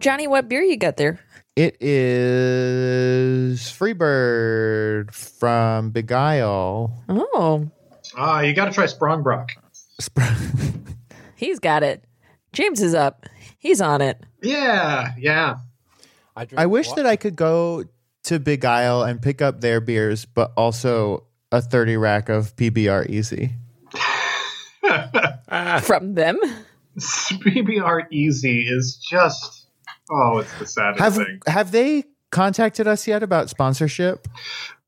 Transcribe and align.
Johnny, 0.00 0.26
what 0.26 0.48
beer 0.48 0.62
you 0.62 0.76
got 0.76 0.96
there? 0.96 1.20
It 1.54 1.80
is 1.80 3.60
Freebird 3.60 5.12
from 5.12 5.90
Big 5.90 6.08
Begyle. 6.08 6.92
Oh, 7.08 7.70
Ah, 8.16 8.40
you 8.40 8.54
got 8.54 8.66
to 8.66 8.70
try 8.72 8.84
Sprongbrock. 8.84 9.50
he's 11.36 11.58
got 11.58 11.82
it. 11.82 12.04
James 12.52 12.80
is 12.80 12.94
up. 12.94 13.26
He's 13.58 13.80
on 13.80 14.00
it. 14.00 14.22
Yeah, 14.42 15.12
yeah. 15.18 15.56
I, 16.36 16.46
I 16.56 16.66
wish 16.66 16.92
that 16.92 17.06
I 17.06 17.16
could 17.16 17.36
go 17.36 17.84
to 18.24 18.38
Big 18.38 18.60
Begyle 18.60 19.08
and 19.08 19.20
pick 19.20 19.40
up 19.42 19.60
their 19.60 19.80
beers, 19.80 20.24
but 20.24 20.52
also 20.56 21.24
a 21.52 21.60
30 21.62 21.96
rack 21.96 22.28
of 22.28 22.54
PBR 22.56 23.08
Easy. 23.08 23.52
From 25.82 26.14
them? 26.14 26.38
PBR 26.98 28.10
Easy 28.10 28.62
is 28.62 28.96
just 28.96 29.66
oh, 30.10 30.38
it's 30.38 30.58
the 30.58 30.66
saddest 30.66 31.00
Have 31.02 31.14
thing. 31.14 31.40
have 31.46 31.72
they 31.72 32.04
contacted 32.30 32.86
us 32.86 33.06
yet 33.06 33.22
about 33.22 33.50
sponsorship? 33.50 34.28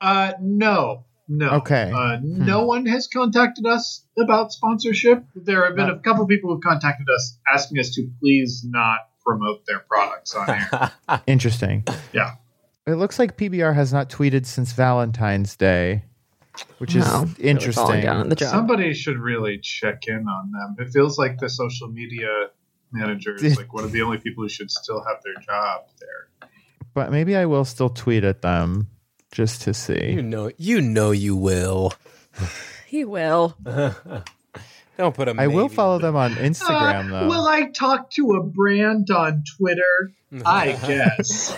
Uh, 0.00 0.32
no, 0.40 1.04
no. 1.28 1.50
Okay. 1.50 1.92
Uh, 1.94 2.18
no 2.22 2.64
one 2.64 2.86
has 2.86 3.06
contacted 3.08 3.66
us 3.66 4.04
about 4.18 4.52
sponsorship. 4.52 5.24
There 5.34 5.64
have 5.66 5.76
been 5.76 5.90
a 5.90 5.98
couple 5.98 6.26
people 6.26 6.54
who 6.54 6.60
contacted 6.60 7.06
us 7.14 7.38
asking 7.52 7.78
us 7.78 7.90
to 7.96 8.08
please 8.20 8.64
not 8.66 9.00
promote 9.24 9.66
their 9.66 9.80
products 9.80 10.34
on 10.34 10.48
air. 10.50 10.92
Interesting. 11.26 11.84
yeah. 12.12 12.36
It 12.86 12.94
looks 12.94 13.18
like 13.18 13.36
PBR 13.36 13.74
has 13.74 13.92
not 13.92 14.08
tweeted 14.08 14.46
since 14.46 14.72
Valentine's 14.72 15.54
Day, 15.56 16.04
which 16.78 16.94
is 16.94 17.04
No, 17.06 17.20
really 17.38 17.50
interesting. 17.50 18.00
down 18.02 18.16
on 18.18 18.28
the 18.28 18.36
job. 18.36 18.50
Somebody 18.50 18.94
should 18.94 19.18
really 19.18 19.58
check 19.58 20.04
in 20.06 20.26
on 20.28 20.52
them. 20.52 20.76
It 20.78 20.90
feels 20.92 21.18
like 21.18 21.38
the 21.38 21.48
social 21.48 21.88
media 21.88 22.28
manager 22.92 23.34
is 23.34 23.56
like 23.58 23.72
one 23.72 23.84
of 23.84 23.92
the 23.92 24.02
only 24.02 24.18
people 24.18 24.44
who 24.44 24.48
should 24.48 24.70
still 24.70 25.02
have 25.04 25.22
their 25.24 25.34
job 25.42 25.82
there. 26.00 26.50
But 26.94 27.10
maybe 27.12 27.36
I 27.36 27.46
will 27.46 27.64
still 27.64 27.90
tweet 27.90 28.24
at 28.24 28.42
them 28.42 28.88
just 29.30 29.62
to 29.62 29.74
see. 29.74 30.12
You 30.12 30.22
know, 30.22 30.50
you 30.56 30.80
know, 30.80 31.10
you 31.10 31.36
will. 31.36 31.92
He 32.86 33.04
will. 33.04 33.54
Don't 34.96 35.14
put 35.14 35.28
a. 35.28 35.34
I 35.36 35.46
will 35.48 35.68
follow 35.68 35.98
them 35.98 36.16
on 36.16 36.32
Instagram 36.36 37.12
Uh, 37.12 37.20
though. 37.20 37.28
Will 37.28 37.46
I 37.46 37.68
talk 37.70 38.10
to 38.12 38.32
a 38.32 38.42
brand 38.42 39.10
on 39.10 39.44
Twitter? 39.58 40.10
I 40.46 40.72
guess. 40.72 41.54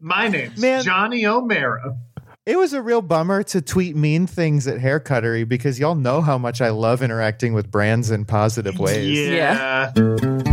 My 0.00 0.28
name's 0.28 0.60
Man. 0.60 0.82
Johnny 0.84 1.24
O'Mara. 1.26 1.96
It 2.44 2.58
was 2.58 2.72
a 2.72 2.82
real 2.82 3.02
bummer 3.02 3.44
to 3.44 3.62
tweet 3.62 3.94
mean 3.94 4.26
things 4.26 4.66
at 4.66 4.80
Hair 4.80 4.98
Cuttery 5.00 5.44
because 5.48 5.78
y'all 5.78 5.94
know 5.94 6.20
how 6.20 6.38
much 6.38 6.60
I 6.60 6.70
love 6.70 7.00
interacting 7.00 7.52
with 7.52 7.70
brands 7.70 8.10
in 8.10 8.24
positive 8.24 8.80
ways. 8.80 9.16
Yeah. 9.16 9.92
With 9.94 10.51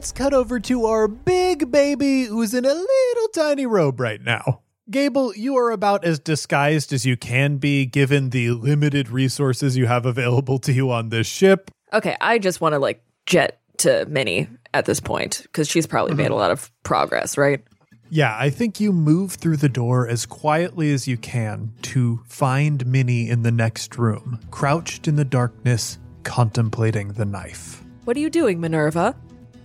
let's 0.00 0.12
cut 0.12 0.32
over 0.32 0.58
to 0.58 0.86
our 0.86 1.06
big 1.06 1.70
baby 1.70 2.24
who's 2.24 2.54
in 2.54 2.64
a 2.64 2.72
little 2.72 3.28
tiny 3.34 3.66
robe 3.66 4.00
right 4.00 4.22
now. 4.22 4.62
Gable, 4.90 5.36
you 5.36 5.56
are 5.58 5.70
about 5.70 6.06
as 6.06 6.18
disguised 6.18 6.90
as 6.94 7.04
you 7.04 7.18
can 7.18 7.58
be 7.58 7.84
given 7.84 8.30
the 8.30 8.52
limited 8.52 9.10
resources 9.10 9.76
you 9.76 9.84
have 9.84 10.06
available 10.06 10.58
to 10.60 10.72
you 10.72 10.90
on 10.90 11.10
this 11.10 11.26
ship. 11.26 11.70
Okay, 11.92 12.16
I 12.18 12.38
just 12.38 12.62
want 12.62 12.72
to 12.72 12.78
like 12.78 13.04
jet 13.26 13.60
to 13.76 14.06
Minnie 14.06 14.48
at 14.72 14.86
this 14.86 15.00
point 15.00 15.42
because 15.42 15.68
she's 15.68 15.86
probably 15.86 16.14
made 16.14 16.28
a 16.28 16.30
mm-hmm. 16.30 16.38
lot 16.38 16.50
of 16.50 16.72
progress, 16.82 17.36
right? 17.36 17.62
Yeah, 18.08 18.34
I 18.40 18.48
think 18.48 18.80
you 18.80 18.94
move 18.94 19.34
through 19.34 19.58
the 19.58 19.68
door 19.68 20.08
as 20.08 20.24
quietly 20.24 20.94
as 20.94 21.06
you 21.08 21.18
can 21.18 21.74
to 21.82 22.22
find 22.26 22.86
Minnie 22.86 23.28
in 23.28 23.42
the 23.42 23.52
next 23.52 23.98
room, 23.98 24.40
crouched 24.50 25.06
in 25.06 25.16
the 25.16 25.26
darkness, 25.26 25.98
contemplating 26.22 27.08
the 27.08 27.26
knife. 27.26 27.84
What 28.04 28.16
are 28.16 28.20
you 28.20 28.30
doing, 28.30 28.60
Minerva? 28.60 29.14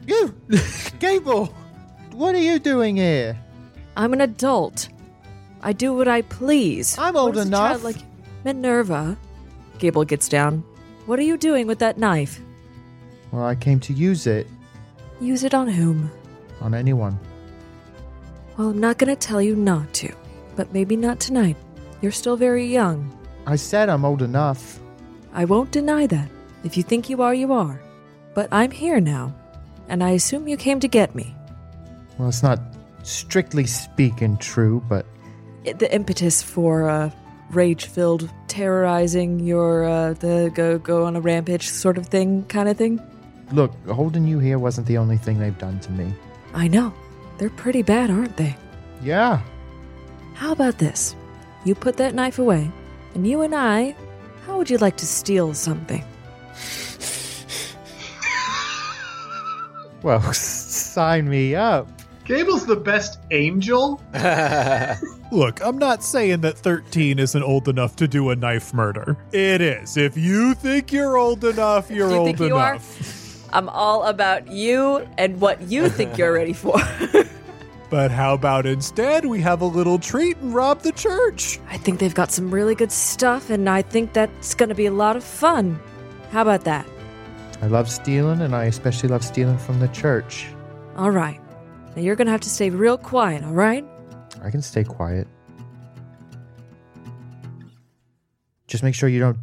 You, 0.08 0.36
Gable, 1.00 1.48
what 2.12 2.36
are 2.36 2.40
you 2.40 2.60
doing 2.60 2.98
here? 2.98 3.38
I'm 3.98 4.14
an 4.14 4.22
adult. 4.22 4.90
I 5.62 5.74
do 5.74 5.94
what 5.94 6.08
I 6.08 6.22
please. 6.22 6.98
I'm 6.98 7.16
old 7.16 7.38
enough. 7.38 7.84
Like 7.84 7.98
Minerva. 8.44 9.18
Gable 9.80 10.06
gets 10.06 10.30
down. 10.30 10.64
What 11.06 11.18
are 11.20 11.24
you 11.24 11.38
doing 11.38 11.68
with 11.68 11.80
that 11.80 11.98
knife? 11.98 12.40
Well, 13.32 13.44
I 13.46 13.56
came 13.56 13.80
to 13.82 13.94
use 13.94 14.28
it 14.28 14.48
Use 15.22 15.44
it 15.44 15.54
on 15.54 15.68
whom? 15.68 16.12
on 16.62 16.74
anyone. 16.74 17.18
Well, 18.58 18.70
I'm 18.70 18.80
not 18.80 18.98
going 18.98 19.14
to 19.14 19.16
tell 19.28 19.42
you 19.42 19.56
not 19.56 19.94
to, 19.96 20.14
but 20.56 20.74
maybe 20.74 20.96
not 20.96 21.20
tonight. 21.20 21.58
You're 22.02 22.12
still 22.14 22.38
very 22.38 22.66
young. 22.66 23.12
I 23.46 23.56
said 23.58 23.90
I'm 23.90 24.06
old 24.06 24.22
enough. 24.22 24.80
I 25.34 25.46
won't 25.46 25.72
deny 25.72 26.08
that. 26.08 26.30
If 26.64 26.78
you 26.78 26.84
think 26.84 27.10
you 27.10 27.22
are, 27.22 27.34
you 27.34 27.52
are. 27.54 27.82
But 28.34 28.48
I'm 28.52 28.72
here 28.72 29.00
now, 29.02 29.34
and 29.90 30.04
I 30.04 30.12
assume 30.12 30.48
you 30.48 30.58
came 30.58 30.80
to 30.80 30.88
get 30.88 31.16
me. 31.16 31.36
Well, 32.18 32.30
it's 32.30 32.44
not 32.44 32.60
strictly 33.04 33.66
speaking 33.66 34.38
true, 34.38 34.84
but 34.90 35.06
It- 35.64 35.80
the 35.80 35.94
impetus 35.94 36.42
for 36.42 36.90
uh, 36.90 37.10
rage-filled 37.52 38.30
terrorizing 38.48 39.40
your 39.40 39.84
uh, 39.86 40.14
the 40.14 40.52
go 40.56 40.78
go 40.80 41.06
on 41.06 41.16
a 41.16 41.22
rampage 41.22 41.68
sort 41.70 41.98
of 41.98 42.08
thing, 42.08 42.44
kind 42.48 42.68
of 42.70 42.78
thing. 42.78 43.00
look, 43.52 43.72
holding 43.88 44.26
you 44.28 44.40
here 44.40 44.58
wasn't 44.58 44.88
the 44.88 44.98
only 44.98 45.18
thing 45.18 45.38
they've 45.40 45.58
done 45.60 45.80
to 45.82 45.92
me. 45.92 46.12
I 46.54 46.68
know 46.68 46.94
they're 47.38 47.50
pretty 47.52 47.84
bad, 47.84 48.10
aren't 48.10 48.38
they? 48.38 48.56
Yeah. 49.04 49.42
How 50.34 50.52
about 50.52 50.78
this? 50.80 51.16
You 51.66 51.76
put 51.76 51.98
that 51.98 52.16
knife 52.16 52.40
away, 52.40 52.72
and 53.14 53.28
you 53.28 53.42
and 53.42 53.54
I, 53.54 53.96
how 54.46 54.58
would 54.58 54.70
you 54.70 54.78
like 54.78 54.98
to 54.98 55.06
steal 55.06 55.54
something? 55.54 56.04
Well, 60.06 60.22
sign 60.34 61.28
me 61.28 61.56
up. 61.56 61.88
Gable's 62.26 62.68
the 62.68 62.76
best 62.76 63.18
angel. 63.32 64.00
Look, 65.32 65.64
I'm 65.66 65.80
not 65.80 66.04
saying 66.04 66.42
that 66.42 66.60
13 66.60 67.18
isn't 67.18 67.42
old 67.42 67.68
enough 67.68 67.96
to 67.96 68.08
do 68.08 68.30
a 68.30 68.36
knife 68.36 68.72
murder. 68.72 69.18
It 69.32 69.62
is. 69.62 69.98
If 69.98 70.16
you 70.16 70.54
think 70.54 70.92
you're 70.92 71.18
old 71.18 71.44
enough, 71.44 71.90
you're 71.90 72.12
you 72.12 72.16
old 72.18 72.28
think 72.28 72.40
you 72.40 72.56
enough. 72.56 73.52
I'm 73.52 73.68
all 73.70 74.04
about 74.04 74.48
you 74.48 75.08
and 75.18 75.42
what 75.42 75.60
you 75.64 75.90
think 75.90 76.20
you're 76.20 76.34
ready 76.34 76.54
for. 76.54 76.80
But 77.88 78.10
how 78.10 78.34
about 78.34 78.66
instead 78.66 79.26
we 79.26 79.40
have 79.42 79.62
a 79.62 79.66
little 79.66 80.00
treat 80.00 80.38
and 80.38 80.54
rob 80.54 80.82
the 80.82 80.92
church? 80.92 81.60
I 81.70 81.78
think 81.78 82.00
they've 82.00 82.16
got 82.16 82.32
some 82.32 82.50
really 82.52 82.74
good 82.74 82.92
stuff, 82.92 83.52
and 83.52 83.70
I 83.70 83.84
think 83.84 84.12
that's 84.12 84.56
going 84.56 84.70
to 84.70 84.76
be 84.76 84.88
a 84.88 84.92
lot 84.92 85.16
of 85.16 85.24
fun. 85.24 85.80
How 86.32 86.42
about 86.42 86.64
that? 86.66 86.86
I 87.66 87.68
love 87.68 87.90
stealing, 87.90 88.42
and 88.42 88.56
I 88.56 88.66
especially 88.66 89.10
love 89.10 89.26
stealing 89.26 89.58
from 89.58 89.80
the 89.80 89.88
church. 89.88 90.46
All 90.98 91.10
right. 91.10 91.42
Now 91.96 92.04
you're 92.04 92.16
going 92.16 92.28
to 92.28 92.32
have 92.32 92.42
to 92.42 92.50
stay 92.50 92.70
real 92.70 92.96
quiet, 92.96 93.44
all 93.44 93.54
right? 93.54 93.84
I 94.44 94.52
can 94.52 94.62
stay 94.62 94.84
quiet. 94.84 95.28
Just 98.68 98.84
make 98.84 98.94
sure 98.94 99.10
you 99.10 99.20
don't 99.20 99.40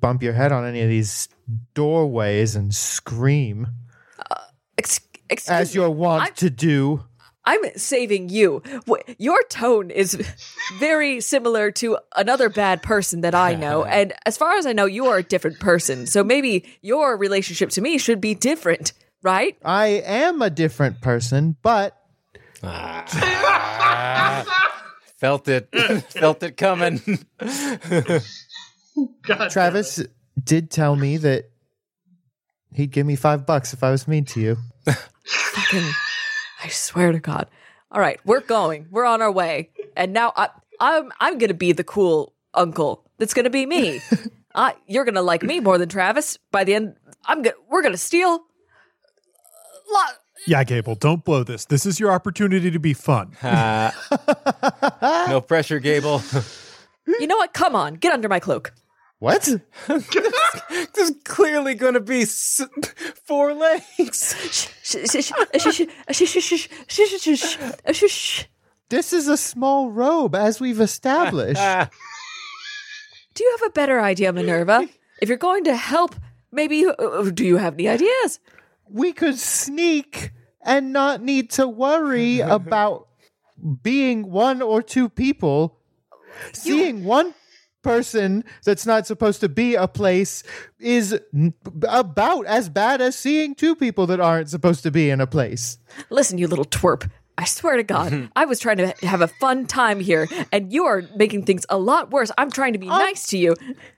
bump 0.00 0.24
your 0.24 0.32
head 0.32 0.50
on 0.50 0.64
any 0.64 0.80
of 0.80 0.88
these 0.88 1.28
doorways 1.74 2.56
and 2.56 2.74
scream. 2.74 3.68
Uh, 4.18 4.34
excuse 4.76 5.48
as 5.48 5.72
you're 5.72 5.88
wont 5.88 6.22
I'm- 6.24 6.34
to 6.38 6.50
do. 6.50 7.04
I'm 7.44 7.60
saving 7.76 8.28
you. 8.28 8.62
Your 9.18 9.42
tone 9.44 9.90
is 9.90 10.14
very 10.78 11.20
similar 11.20 11.70
to 11.72 11.98
another 12.14 12.48
bad 12.48 12.82
person 12.82 13.22
that 13.22 13.34
I 13.34 13.54
know. 13.54 13.84
And 13.92 14.14
as 14.24 14.38
far 14.38 14.56
as 14.56 14.64
I 14.64 14.72
know, 14.72 14.86
you 14.86 15.06
are 15.06 15.18
a 15.18 15.22
different 15.22 15.60
person. 15.60 16.06
So 16.06 16.24
maybe 16.24 16.64
your 16.80 17.16
relationship 17.16 17.70
to 17.70 17.80
me 17.80 17.98
should 17.98 18.20
be 18.20 18.34
different, 18.34 18.92
right? 19.22 19.56
I 19.64 19.86
am 19.86 20.40
a 20.40 20.50
different 20.50 21.00
person, 21.00 21.56
but 21.62 21.96
ah. 22.62 24.44
Felt 25.22 25.46
it. 25.46 25.68
Felt 26.08 26.42
it 26.42 26.56
coming. 26.56 27.00
God, 29.22 29.50
Travis 29.50 30.02
did 30.42 30.68
tell 30.68 30.96
me 30.96 31.16
that 31.18 31.44
he'd 32.74 32.90
give 32.90 33.06
me 33.06 33.14
five 33.14 33.46
bucks 33.46 33.72
if 33.72 33.84
I 33.84 33.92
was 33.92 34.08
mean 34.08 34.24
to 34.24 34.40
you. 34.40 34.56
Fucking, 34.84 35.90
I 36.62 36.68
swear 36.68 37.12
to 37.12 37.18
God. 37.20 37.48
All 37.90 38.00
right, 38.00 38.20
we're 38.24 38.40
going. 38.40 38.86
We're 38.90 39.04
on 39.04 39.20
our 39.20 39.30
way. 39.32 39.70
And 39.96 40.12
now 40.12 40.32
I, 40.36 40.48
I'm 40.80 41.12
I'm 41.20 41.38
gonna 41.38 41.54
be 41.54 41.72
the 41.72 41.84
cool 41.84 42.32
uncle. 42.54 43.04
That's 43.18 43.34
gonna 43.34 43.50
be 43.50 43.66
me. 43.66 44.00
I, 44.54 44.74
you're 44.86 45.04
gonna 45.04 45.22
like 45.22 45.42
me 45.42 45.60
more 45.60 45.78
than 45.78 45.88
Travis. 45.88 46.38
By 46.50 46.64
the 46.64 46.74
end, 46.74 46.96
I'm 47.26 47.42
gonna 47.42 47.56
we're 47.70 47.82
gonna 47.82 47.96
steal. 47.96 48.44
Lot, 49.92 50.14
Yeah, 50.46 50.64
Gable, 50.64 50.94
don't 50.94 51.22
blow 51.24 51.44
this. 51.44 51.66
This 51.66 51.84
is 51.84 52.00
your 52.00 52.12
opportunity 52.12 52.70
to 52.70 52.78
be 52.78 52.94
fun. 52.94 53.36
no 53.42 55.40
pressure, 55.46 55.78
Gable. 55.80 56.22
you 57.06 57.26
know 57.26 57.36
what? 57.36 57.52
Come 57.52 57.76
on, 57.76 57.94
get 57.94 58.12
under 58.12 58.28
my 58.28 58.40
cloak. 58.40 58.72
What? 59.22 59.48
There's 59.86 61.12
clearly 61.22 61.76
going 61.76 61.94
to 61.94 62.00
be 62.00 62.22
s- 62.22 62.60
four 63.24 63.54
legs. 63.54 64.68
This 68.88 69.12
is 69.12 69.28
a 69.28 69.36
small 69.36 69.92
robe, 69.92 70.34
as 70.34 70.60
we've 70.60 70.80
established. 70.80 71.60
Do 73.34 73.44
you 73.44 73.56
have 73.60 73.68
a 73.68 73.70
better 73.70 74.00
idea, 74.00 74.32
Minerva? 74.32 74.88
If 75.20 75.28
you're 75.28 75.38
going 75.38 75.62
to 75.64 75.76
help, 75.76 76.16
maybe 76.50 76.84
uh, 76.84 77.30
do 77.30 77.44
you 77.46 77.58
have 77.58 77.74
any 77.74 77.88
ideas? 77.88 78.40
we 78.88 79.12
could 79.12 79.38
sneak 79.38 80.32
and 80.62 80.92
not 80.92 81.22
need 81.22 81.50
to 81.50 81.68
worry 81.68 82.40
about 82.58 83.06
being 83.84 84.32
one 84.32 84.60
or 84.62 84.82
two 84.82 85.08
people. 85.08 85.78
Seeing 86.52 87.04
one 87.04 87.34
person 87.82 88.44
that's 88.64 88.86
not 88.86 89.06
supposed 89.06 89.40
to 89.40 89.48
be 89.48 89.74
a 89.74 89.88
place 89.88 90.42
is 90.78 91.18
n- 91.34 91.54
about 91.88 92.46
as 92.46 92.68
bad 92.68 93.00
as 93.00 93.16
seeing 93.16 93.54
two 93.54 93.74
people 93.76 94.06
that 94.06 94.20
aren't 94.20 94.48
supposed 94.48 94.82
to 94.84 94.90
be 94.90 95.10
in 95.10 95.20
a 95.20 95.26
place. 95.26 95.78
Listen, 96.10 96.38
you 96.38 96.48
little 96.48 96.64
twerp. 96.64 97.10
I 97.38 97.44
swear 97.44 97.76
to 97.76 97.82
God, 97.82 98.30
I 98.36 98.44
was 98.44 98.60
trying 98.60 98.76
to 98.78 98.94
have 99.02 99.20
a 99.20 99.28
fun 99.28 99.66
time 99.66 100.00
here, 100.00 100.28
and 100.52 100.72
you 100.72 100.84
are 100.84 101.02
making 101.16 101.44
things 101.44 101.64
a 101.68 101.78
lot 101.78 102.10
worse. 102.10 102.30
I'm 102.38 102.50
trying 102.50 102.74
to 102.74 102.78
be 102.78 102.86
nice 102.88 103.26
to 103.28 103.38
you. 103.38 103.54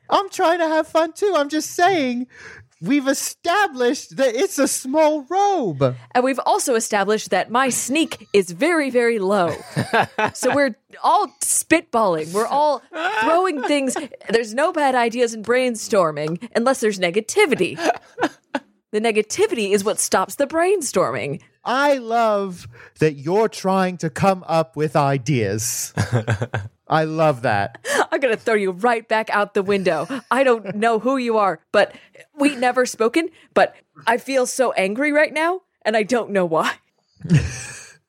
I'm 0.09 0.31
trying 0.31 0.59
to 0.61 0.69
have 0.69 0.87
fun 0.87 1.13
too. 1.13 1.35
I'm 1.37 1.49
just 1.49 1.73
saying 1.73 2.27
we've 2.87 3.09
established 3.09 4.17
that 4.17 4.35
it's 4.35 4.59
a 4.59 4.69
small 4.69 5.23
robe. 5.29 5.97
And 6.15 6.25
we've 6.25 6.41
also 6.45 6.75
established 6.75 7.31
that 7.31 7.51
my 7.51 7.69
sneak 7.69 8.29
is 8.33 8.51
very, 8.51 8.91
very 8.91 9.19
low. 9.19 9.55
so 10.35 10.55
we're 10.55 10.77
all 11.03 11.29
spitballing. 11.41 12.33
We're 12.33 12.47
all 12.47 12.83
throwing 13.23 13.63
things. 13.63 13.97
There's 14.29 14.55
no 14.55 14.73
bad 14.73 14.95
ideas 14.95 15.35
in 15.35 15.43
brainstorming 15.43 16.49
unless 16.55 16.81
there's 16.81 16.99
negativity. 16.99 17.77
The 18.93 19.01
negativity 19.01 19.73
is 19.73 19.83
what 19.83 19.99
stops 19.99 20.37
the 20.37 20.47
brainstorming. 20.47 21.41
I 21.65 21.95
love 21.95 22.69
that 22.99 23.15
you're 23.15 23.49
trying 23.49 23.97
to 23.99 24.11
come 24.11 24.45
up 24.47 24.77
with 24.77 24.97
ideas. 24.97 25.93
I 26.89 27.05
love 27.05 27.43
that. 27.43 27.85
I'm 28.13 28.21
going 28.21 28.35
to 28.35 28.41
throw 28.41 28.55
you 28.55 28.73
right 28.73 29.09
back 29.09 29.31
out 29.31 29.55
the 29.55 29.63
window. 29.63 30.07
I 30.31 30.45
don't 30.45 30.75
know 30.77 30.99
who 30.99 31.17
you 31.17 31.39
are, 31.39 31.61
but 31.73 31.95
we 32.39 32.55
never 32.57 32.85
spoken, 32.85 33.31
but 33.55 33.75
I 34.07 34.19
feel 34.19 34.47
so 34.47 34.73
angry 34.73 35.11
right 35.11 35.33
now, 35.33 35.63
and 35.83 35.97
I 35.97 36.03
don't 36.03 36.31
know 36.31 36.45
why. 36.45 36.75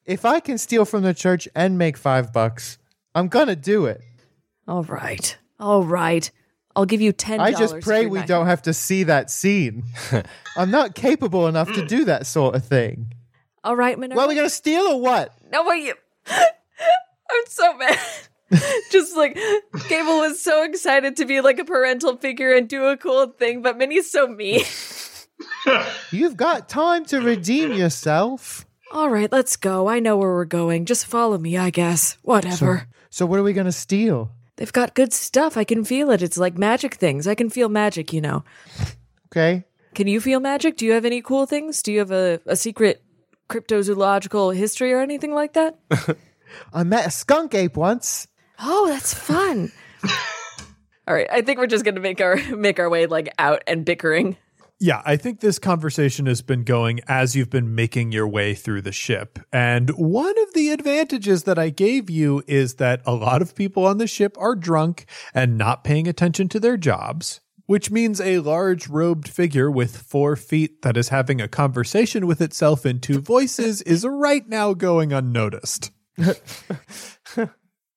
If 0.06 0.24
I 0.24 0.40
can 0.40 0.60
steal 0.60 0.86
from 0.86 1.02
the 1.02 1.16
church 1.16 1.48
and 1.56 1.80
make 1.80 1.98
five 1.98 2.32
bucks, 2.32 2.78
I'm 3.16 3.28
gonna 3.28 3.56
do 3.56 3.86
it. 3.88 4.02
All 4.68 4.84
right. 4.84 5.36
All 5.60 5.84
right. 5.84 6.30
I'll 6.76 6.86
give 6.86 7.02
you 7.02 7.12
$10. 7.12 7.40
I 7.40 7.52
just 7.54 7.80
pray 7.80 8.06
we 8.06 8.20
knife. 8.20 8.28
don't 8.28 8.46
have 8.46 8.62
to 8.64 8.74
see 8.74 9.04
that 9.04 9.32
scene. 9.32 9.84
I'm 10.58 10.70
not 10.70 10.94
capable 10.94 11.48
enough 11.48 11.72
to 11.74 11.86
do 11.86 12.06
that 12.06 12.28
sort 12.28 12.54
of 12.54 12.66
thing. 12.66 13.14
All 13.66 13.76
right, 13.76 13.98
Minerva. 13.98 14.16
Well, 14.16 14.28
we 14.28 14.36
gonna 14.36 14.48
steal 14.48 14.84
or 14.84 15.02
what? 15.02 15.34
No, 15.52 15.66
wait. 15.66 15.86
You... 15.86 15.96
I'm 16.30 17.44
so 17.48 17.76
mad. 17.76 18.00
Just 18.92 19.18
like 19.18 19.34
Gable 19.90 20.20
was 20.20 20.40
so 20.40 20.64
excited 20.64 21.18
to 21.18 21.26
be 21.26 21.42
like 21.42 21.58
a 21.58 21.66
parental 21.66 22.16
figure 22.16 22.54
and 22.54 22.70
do 22.70 22.86
a 22.86 22.96
cool 22.96 23.26
thing, 23.26 23.64
but 23.64 23.76
Minnie's 23.76 24.12
so 24.12 24.28
mean. 24.28 24.62
You've 26.12 26.38
got 26.38 26.70
time 26.70 27.06
to 27.06 27.20
redeem 27.20 27.74
yourself. 27.74 28.68
All 28.92 29.10
right, 29.10 29.32
let's 29.32 29.56
go. 29.56 29.90
I 29.90 30.00
know 30.00 30.16
where 30.16 30.32
we're 30.32 30.46
going. 30.46 30.86
Just 30.86 31.08
follow 31.08 31.40
me, 31.40 31.58
I 31.58 31.72
guess. 31.72 32.20
Whatever. 32.22 32.88
So 33.10 33.26
what 33.26 33.40
are 33.40 33.44
we 33.44 33.54
gonna 33.54 33.72
steal? 33.72 34.30
They've 34.58 34.72
got 34.72 34.94
good 34.94 35.12
stuff. 35.12 35.58
I 35.58 35.64
can 35.64 35.84
feel 35.84 36.12
it. 36.12 36.22
It's 36.22 36.38
like 36.38 36.56
magic 36.56 36.94
things. 36.94 37.28
I 37.28 37.34
can 37.34 37.50
feel 37.50 37.68
magic, 37.68 38.14
you 38.14 38.22
know. 38.22 38.44
Okay. 39.32 39.66
Can 39.96 40.08
you 40.08 40.22
feel 40.22 40.40
magic? 40.40 40.78
Do 40.78 40.86
you 40.86 40.92
have 40.92 41.06
any 41.06 41.22
cool 41.22 41.48
things? 41.48 41.82
Do 41.82 41.92
you 41.92 42.00
have 42.00 42.12
a, 42.12 42.40
a 42.46 42.56
secret 42.56 43.02
cryptozoological 43.50 44.56
history 44.56 44.94
or 44.94 45.00
anything 45.00 45.34
like 45.34 45.54
that? 45.54 45.78
I 46.74 46.84
met 46.84 47.08
a 47.08 47.12
skunk 47.12 47.54
ape 47.54 47.76
once. 47.76 48.28
Oh, 48.60 48.88
that's 48.88 49.14
fun. 49.14 49.72
All 51.08 51.14
right, 51.14 51.28
I 51.32 51.42
think 51.42 51.60
we're 51.60 51.68
just 51.68 51.86
gonna 51.86 52.00
make 52.00 52.22
our 52.22 52.38
make 52.56 52.80
our 52.80 52.90
way 52.90 53.06
like 53.06 53.30
out 53.38 53.64
and 53.68 53.86
bickering. 53.86 54.38
Yeah, 54.80 55.02
I 55.06 55.16
think 55.16 55.40
this 55.40 55.58
conversation 55.58 56.26
has 56.26 56.42
been 56.42 56.66
going 56.66 57.00
as 57.08 57.34
you've 57.34 57.50
been 57.50 57.76
making 57.76 58.12
your 58.12 58.28
way 58.28 58.54
through 58.54 58.82
the 58.82 58.92
ship. 58.92 59.40
And 59.54 59.90
one 59.92 60.36
of 60.44 60.54
the 60.54 60.70
advantages 60.72 61.44
that 61.44 61.58
I 61.58 61.70
gave 61.70 62.10
you 62.10 62.44
is 62.46 62.76
that 62.76 63.02
a 63.06 63.14
lot 63.14 63.42
of 63.42 63.56
people 63.56 63.86
on 63.86 64.00
the 64.00 64.08
ship 64.08 64.36
are 64.38 64.54
drunk 64.54 65.06
and 65.34 65.58
not 65.58 65.86
paying 65.86 66.10
attention 66.10 66.50
to 66.50 66.60
their 66.60 66.76
jobs, 66.76 67.40
which 67.66 67.90
means 67.92 68.22
a 68.22 68.40
large 68.40 68.88
robed 68.88 69.28
figure 69.28 69.70
with 69.70 69.98
four 69.98 70.36
feet 70.36 70.82
that 70.82 70.98
is 70.98 71.10
having 71.10 71.42
a 71.42 71.48
conversation 71.48 72.28
with 72.28 72.42
itself 72.42 72.86
in 72.86 73.00
two 73.00 73.20
voices 73.20 73.82
is 73.84 74.06
right 74.06 74.48
now 74.48 74.74
going 74.74 75.12
unnoticed. 75.14 75.92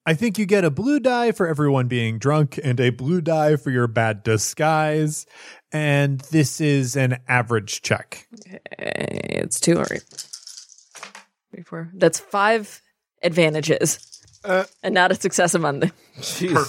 I 0.07 0.15
think 0.15 0.39
you 0.39 0.47
get 0.47 0.65
a 0.65 0.71
blue 0.71 1.01
die 1.01 1.33
for 1.33 1.47
everyone 1.47 1.87
being 1.87 2.19
drunk 2.19 2.59
and 2.65 2.81
a 2.81 2.89
blue 2.91 3.21
die 3.21 3.57
for 3.57 3.71
your 3.71 3.87
bad 3.87 4.23
disguise. 4.23 5.27
And 5.71 6.21
this 6.33 6.63
is 6.63 6.97
an 6.97 7.19
average 7.29 7.83
check. 7.83 8.27
Eh, 8.51 8.57
it's 8.79 9.61
two. 9.61 9.77
All 9.77 9.85
right. 9.91 10.03
Three, 11.51 11.63
four. 11.63 11.91
That's 11.93 12.19
five 12.19 12.81
advantages. 13.23 14.23
and 14.83 14.95
not 14.95 15.13
a 15.13 15.15
success 15.15 15.55
among 15.55 15.81
them. 15.81 15.93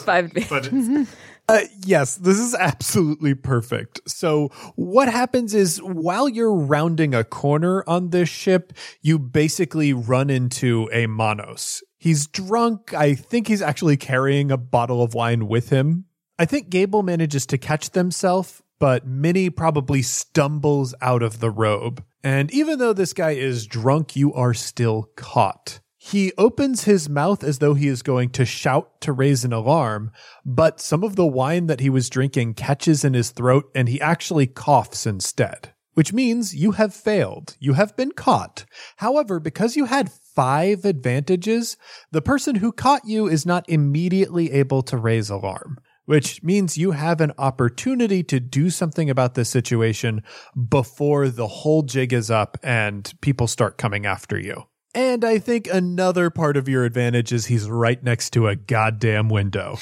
Five 0.03 0.25
advantages. 0.35 1.15
Uh, 1.49 1.61
yes, 1.83 2.17
this 2.17 2.37
is 2.37 2.53
absolutely 2.53 3.33
perfect. 3.33 4.01
So, 4.07 4.49
what 4.75 5.09
happens 5.09 5.55
is 5.55 5.79
while 5.79 6.29
you're 6.29 6.53
rounding 6.53 7.15
a 7.15 7.23
corner 7.23 7.83
on 7.87 8.11
this 8.11 8.29
ship, 8.29 8.71
you 9.01 9.17
basically 9.17 9.91
run 9.91 10.29
into 10.29 10.87
a 10.93 11.07
Monos. 11.07 11.81
He's 11.97 12.27
drunk. 12.27 12.93
I 12.93 13.15
think 13.15 13.47
he's 13.47 13.63
actually 13.63 13.97
carrying 13.97 14.51
a 14.51 14.57
bottle 14.57 15.01
of 15.01 15.15
wine 15.15 15.47
with 15.47 15.69
him. 15.69 16.05
I 16.37 16.45
think 16.45 16.69
Gable 16.69 17.01
manages 17.01 17.47
to 17.47 17.57
catch 17.57 17.89
themselves, 17.89 18.61
but 18.77 19.07
Minnie 19.07 19.49
probably 19.49 20.03
stumbles 20.03 20.93
out 21.01 21.23
of 21.23 21.39
the 21.39 21.49
robe. 21.49 22.03
And 22.23 22.51
even 22.51 22.77
though 22.77 22.93
this 22.93 23.13
guy 23.13 23.31
is 23.31 23.65
drunk, 23.65 24.15
you 24.15 24.35
are 24.35 24.53
still 24.53 25.09
caught. 25.15 25.79
He 26.09 26.33
opens 26.39 26.85
his 26.85 27.07
mouth 27.07 27.43
as 27.43 27.59
though 27.59 27.75
he 27.75 27.87
is 27.87 28.01
going 28.01 28.31
to 28.31 28.43
shout 28.43 28.99
to 29.01 29.11
raise 29.11 29.45
an 29.45 29.53
alarm, 29.53 30.11
but 30.43 30.81
some 30.81 31.03
of 31.03 31.15
the 31.15 31.27
wine 31.27 31.67
that 31.67 31.81
he 31.81 31.89
was 31.91 32.09
drinking 32.09 32.55
catches 32.55 33.05
in 33.05 33.13
his 33.13 33.29
throat 33.29 33.69
and 33.75 33.87
he 33.87 34.01
actually 34.01 34.47
coughs 34.47 35.05
instead. 35.05 35.71
Which 35.93 36.11
means 36.11 36.55
you 36.55 36.71
have 36.71 36.95
failed. 36.95 37.57
You 37.59 37.73
have 37.73 37.95
been 37.95 38.13
caught. 38.13 38.65
However, 38.95 39.39
because 39.39 39.75
you 39.75 39.85
had 39.85 40.11
five 40.11 40.83
advantages, 40.83 41.77
the 42.09 42.23
person 42.23 42.55
who 42.55 42.71
caught 42.71 43.05
you 43.05 43.27
is 43.27 43.45
not 43.45 43.69
immediately 43.69 44.51
able 44.51 44.81
to 44.83 44.97
raise 44.97 45.29
alarm 45.29 45.79
which 46.05 46.41
means 46.41 46.75
you 46.75 46.89
have 46.89 47.21
an 47.21 47.31
opportunity 47.37 48.23
to 48.23 48.39
do 48.39 48.71
something 48.71 49.11
about 49.11 49.35
this 49.35 49.47
situation 49.47 50.23
before 50.69 51.29
the 51.29 51.45
whole 51.45 51.83
jig 51.83 52.11
is 52.11 52.31
up 52.31 52.57
and 52.63 53.13
people 53.21 53.45
start 53.45 53.77
coming 53.77 54.07
after 54.07 54.39
you. 54.39 54.63
And 54.95 55.23
I 55.23 55.37
think 55.37 55.67
another 55.71 56.29
part 56.29 56.57
of 56.57 56.67
your 56.67 56.83
advantage 56.83 57.31
is 57.31 57.45
he's 57.45 57.69
right 57.69 58.01
next 58.03 58.31
to 58.31 58.47
a 58.47 58.55
goddamn 58.55 59.29
window. 59.29 59.77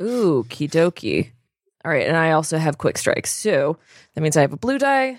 Ooh, 0.00 0.44
kidoki. 0.48 1.30
All 1.84 1.90
right, 1.90 2.06
and 2.06 2.16
I 2.16 2.32
also 2.32 2.58
have 2.58 2.78
quick 2.78 2.98
strikes. 2.98 3.30
So 3.32 3.78
that 4.14 4.20
means 4.20 4.36
I 4.36 4.42
have 4.42 4.52
a 4.52 4.56
blue 4.56 4.78
die. 4.78 5.16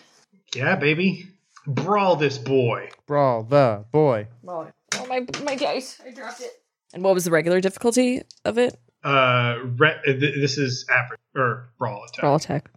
yeah, 0.55 0.75
baby. 0.75 1.27
Brawl 1.65 2.15
this 2.15 2.38
boy. 2.38 2.89
Brawl 3.05 3.43
the 3.43 3.84
boy. 3.91 4.27
Oh, 4.48 4.67
my 5.10 5.25
my 5.43 5.55
dice! 5.55 6.00
I 6.05 6.12
dropped 6.12 6.39
it. 6.41 6.51
And 6.93 7.03
what 7.03 7.13
was 7.13 7.25
the 7.25 7.31
regular 7.31 7.60
difficulty 7.60 8.22
of 8.46 8.57
it? 8.57 8.79
Uh, 9.03 9.57
re- 9.77 10.00
th- 10.05 10.19
this 10.19 10.57
is 10.57 10.86
average 10.89 11.19
or 11.36 11.69
brawl 11.77 12.03
attack. 12.05 12.22
Brawl 12.22 12.36
attack. 12.38 12.72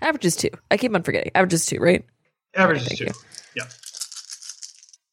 Average 0.00 0.24
is 0.24 0.36
two. 0.36 0.48
I 0.70 0.78
keep 0.78 0.94
on 0.94 1.02
forgetting. 1.02 1.32
Average 1.34 1.52
is 1.52 1.66
two, 1.66 1.78
right? 1.78 2.04
Average 2.54 2.80
is 2.82 2.88
Thank 2.88 2.98
two. 2.98 3.04
you. 3.04 3.12
Yep. 3.56 3.70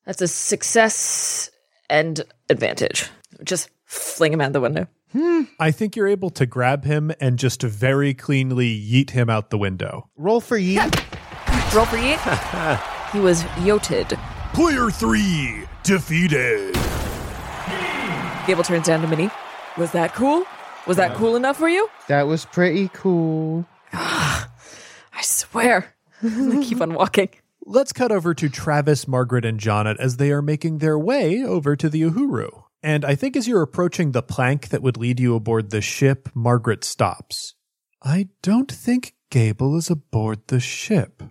That's 0.06 0.22
a 0.22 0.28
success 0.28 1.50
and 1.90 2.22
advantage. 2.50 3.10
Just 3.44 3.70
fling 3.86 4.34
him 4.34 4.42
out 4.42 4.54
the 4.54 4.62
window. 4.62 4.88
Hmm. 5.12 5.42
I 5.60 5.72
think 5.72 5.96
you're 5.96 6.08
able 6.08 6.30
to 6.32 6.46
grab 6.46 6.86
him 6.86 7.12
and 7.20 7.38
just 7.38 7.62
very 7.62 8.14
cleanly 8.14 8.70
yeet 8.70 9.10
him 9.10 9.30
out 9.30 9.50
the 9.50 9.58
window. 9.58 10.10
Roll 10.16 10.40
for 10.40 10.58
yeet. 10.58 10.96
Roll 11.74 11.86
for 11.86 11.98
yeet. 11.98 13.12
he 13.12 13.20
was 13.20 13.44
yoted. 13.60 14.18
Player 14.54 14.90
three 14.90 15.64
defeated. 15.84 16.76
Gable 18.48 18.64
turns 18.64 18.88
down 18.88 19.02
to 19.02 19.08
Minnie. 19.08 19.30
Was 19.78 19.92
that 19.92 20.14
cool? 20.14 20.46
Was 20.88 20.98
that 20.98 21.16
cool 21.16 21.36
enough 21.36 21.58
for 21.58 21.70
you? 21.70 21.90
That 22.08 22.24
was 22.24 22.46
pretty 22.46 22.90
cool. 22.94 23.66
I 23.94 24.48
swear. 25.22 25.94
I 26.24 26.62
keep 26.64 26.82
on 26.82 26.94
walking. 26.94 27.30
Let's 27.64 27.94
cut 27.94 28.12
over 28.12 28.34
to 28.34 28.50
Travis, 28.50 29.08
Margaret, 29.08 29.46
and 29.46 29.60
Jonnet 29.60 29.98
as 30.00 30.18
they 30.18 30.32
are 30.32 30.42
making 30.42 30.80
their 30.80 30.98
way 30.98 31.44
over 31.44 31.76
to 31.76 31.90
the 31.90 32.02
Uhuru. 32.02 32.64
And 32.84 33.06
I 33.06 33.14
think 33.16 33.36
as 33.36 33.48
you're 33.48 33.62
approaching 33.62 34.12
the 34.12 34.24
plank 34.24 34.70
that 34.70 34.82
would 34.82 34.98
lead 34.98 35.20
you 35.20 35.36
aboard 35.36 35.70
the 35.70 35.82
ship, 35.82 36.30
Margaret 36.34 36.84
stops. 36.84 37.54
I 38.02 38.30
don't 38.42 38.72
think 38.72 39.14
Gable 39.30 39.78
is 39.78 39.90
aboard 39.90 40.48
the 40.48 40.60
ship. 40.60 41.22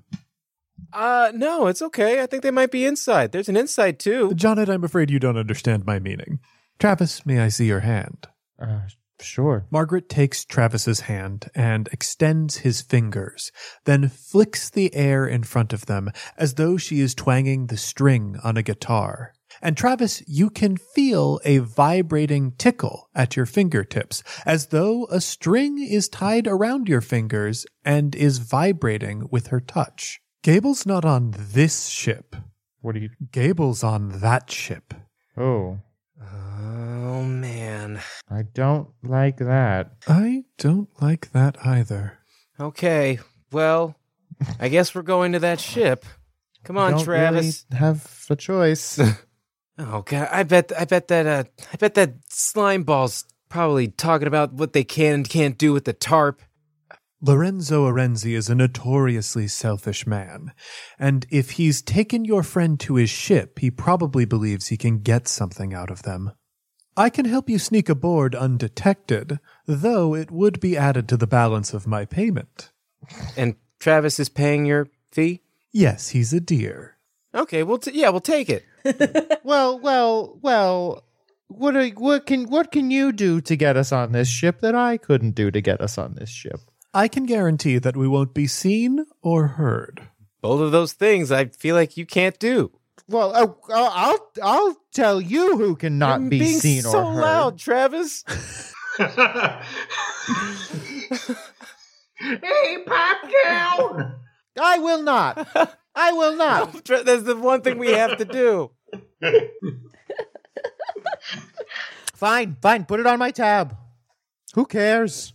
Uh, 0.93 1.33
no, 1.35 1.67
it's 1.67 1.83
okay. 1.83 2.23
I 2.23 2.27
think 2.27 2.43
they 2.43 2.51
might 2.51 2.71
be 2.71 2.85
inside. 2.85 3.33
There's 3.33 3.49
an 3.49 3.57
inside 3.57 3.99
too. 3.99 4.31
Jonnet, 4.31 4.69
I'm 4.69 4.85
afraid 4.85 5.11
you 5.11 5.19
don't 5.19 5.37
understand 5.37 5.85
my 5.85 5.99
meaning. 5.99 6.39
Travis, 6.79 7.27
may 7.27 7.41
I 7.41 7.49
see 7.49 7.67
your 7.67 7.81
hand? 7.81 8.29
Uh, 8.61 8.83
sure. 9.23 9.67
Margaret 9.71 10.09
takes 10.09 10.45
Travis's 10.45 11.01
hand 11.01 11.51
and 11.55 11.89
extends 11.93 12.59
his 12.59 12.83
fingers, 12.83 13.53
then 13.85 14.09
flicks 14.09 14.71
the 14.71 14.95
air 14.95 15.27
in 15.27 15.43
front 15.43 15.73
of 15.73 15.87
them 15.87 16.11
as 16.37 16.55
though 16.55 16.77
she 16.77 17.01
is 17.01 17.15
twanging 17.15 17.67
the 17.67 17.77
string 17.77 18.39
on 18.43 18.57
a 18.57 18.63
guitar. 18.63 19.33
And 19.63 19.77
Travis, 19.77 20.23
you 20.27 20.49
can 20.49 20.77
feel 20.77 21.41
a 21.45 21.59
vibrating 21.59 22.53
tickle 22.53 23.09
at 23.15 23.37
your 23.37 23.47
fingertips, 23.47 24.23
as 24.47 24.69
though 24.69 25.07
a 25.07 25.21
string 25.21 25.79
is 25.79 26.09
tied 26.09 26.47
around 26.47 26.89
your 26.89 27.01
fingers 27.01 27.67
and 27.85 28.15
is 28.15 28.39
vibrating 28.39 29.29
with 29.31 29.49
her 29.49 29.61
touch. 29.61 30.21
Gable's 30.43 30.87
not 30.87 31.05
on 31.05 31.35
this 31.37 31.89
ship. 31.89 32.37
What 32.81 32.95
do 32.95 33.01
you? 33.01 33.11
Gable's 33.31 33.85
on 33.85 34.21
that 34.21 34.51
ship. 34.51 34.95
Oh, 35.37 35.81
Oh 36.21 37.23
man. 37.25 38.01
I 38.31 38.43
don't 38.43 38.89
like 39.03 39.39
that. 39.39 39.93
I 40.07 40.45
don't 40.59 40.89
like 41.01 41.33
that 41.33 41.57
either. 41.65 42.19
Okay. 42.59 43.19
Well, 43.53 43.97
I 44.59 44.69
guess 44.69 44.95
we're 44.95 45.03
going 45.03 45.33
to 45.33 45.39
that 45.41 45.61
ship. 45.61 46.05
Come 46.65 46.77
on, 46.77 46.93
don't 46.93 47.05
Travis. 47.05 47.65
really 47.71 47.79
have 47.81 48.27
a 48.31 48.37
choice. 48.37 49.01
Oh 49.83 50.03
god, 50.03 50.29
I 50.31 50.43
bet 50.43 50.73
I 50.79 50.85
bet 50.85 51.09
that 51.09 51.27
uh 51.27 51.45
I 51.73 51.77
bet 51.77 51.95
that 51.95 52.17
slime 52.29 52.83
ball's 52.83 53.25
probably 53.49 53.89
talking 53.89 54.29
about 54.29 54.53
what 54.53 54.75
they 54.75 54.85
can 54.85 55.15
and 55.15 55.29
can't 55.29 55.57
do 55.57 55.73
with 55.73 55.87
the 55.87 55.95
tarp. 55.95 56.43
Lorenzo 57.23 57.87
Arenzi 57.87 58.35
is 58.35 58.49
a 58.49 58.55
notoriously 58.55 59.47
selfish 59.47 60.07
man, 60.07 60.53
and 60.99 61.27
if 61.31 61.53
he's 61.53 61.83
taken 61.83 62.25
your 62.25 62.43
friend 62.43 62.81
to 62.81 62.95
his 62.95 63.11
ship, 63.11 63.59
he 63.59 63.71
probably 63.71 64.25
believes 64.25 64.69
he 64.69 64.79
can 64.79 65.01
get 65.01 65.29
something 65.29 65.75
out 65.75 65.91
of 65.91 66.03
them. 66.03 66.33
I 66.97 67.11
can 67.11 67.27
help 67.27 67.51
you 67.51 67.59
sneak 67.59 67.91
aboard 67.91 68.35
undetected, 68.35 69.39
though 69.67 70.15
it 70.15 70.31
would 70.31 70.61
be 70.61 70.79
added 70.79 71.09
to 71.11 71.19
the 71.19 71.27
balance 71.27 71.75
of 71.75 71.87
my 71.87 72.07
payment. 72.07 72.73
And 73.37 73.57
Travis 73.79 74.19
is 74.19 74.31
paying 74.31 74.65
your 74.65 74.89
fee? 75.13 75.43
Yes, 75.73 76.09
he's 76.11 76.33
a 76.33 76.41
dear. 76.41 76.97
Okay, 77.35 77.63
well 77.63 77.79
t- 77.79 77.93
yeah, 77.93 78.09
we'll 78.09 78.21
take 78.21 78.49
it. 78.49 78.65
well, 79.45 79.79
well, 79.79 80.39
well. 80.41 81.05
What 81.49 81.77
are, 81.77 81.89
what 81.89 82.27
can 82.27 82.45
what 82.45 82.71
can 82.71 82.93
you 82.93 83.11
do 83.11 83.41
to 83.41 83.57
get 83.57 83.77
us 83.77 83.91
on 83.91 84.13
this 84.13 84.29
ship 84.29 84.61
that 84.61 84.77
I 84.77 84.97
couldn't 84.97 85.35
do 85.35 85.51
to 85.51 85.61
get 85.61 85.81
us 85.81 85.99
on 85.99 86.15
this 86.15 86.31
ship? 86.31 86.70
I 86.93 87.09
can 87.09 87.25
guarantee 87.27 87.79
that 87.79 87.97
we 87.97 88.09
won't 88.09 88.35
be 88.35 88.47
seen 88.47 89.07
or 89.23 89.47
heard. 89.49 90.09
Both 90.43 90.61
of 90.61 90.73
those 90.73 90.93
things 90.93 91.31
I 91.31 91.47
feel 91.47 91.75
like 91.77 91.97
you 91.97 92.07
can't 92.07 92.39
do. 92.39 92.73
Well, 93.09 93.35
uh, 93.35 93.49
I'll 93.73 94.31
I'll 94.43 94.77
tell 94.93 95.21
you 95.21 95.57
who 95.57 95.77
cannot 95.77 96.21
You're 96.21 96.31
be 96.31 96.39
being 96.41 96.59
seen 96.61 96.83
so 96.83 96.99
or 96.99 97.13
heard. 97.13 97.15
So 97.15 97.21
loud, 97.21 97.59
Travis. 97.59 98.25
hey, 102.19 102.79
pop 102.87 103.19
down! 103.45 104.15
I 104.61 104.79
will 104.79 105.03
not. 105.03 105.49
I 105.95 106.13
will 106.13 106.37
not. 106.37 106.85
Tra- 106.85 107.03
That's 107.03 107.25
the 107.25 107.37
one 107.37 107.63
thing 107.63 107.79
we 107.79 107.93
have 107.93 108.17
to 108.19 108.25
do. 108.25 108.71
fine, 112.15 112.57
fine. 112.63 112.85
Put 112.85 113.01
it 113.01 113.07
on 113.07 113.19
my 113.19 113.31
tab. 113.31 113.77
Who 114.55 114.67
cares? 114.67 115.33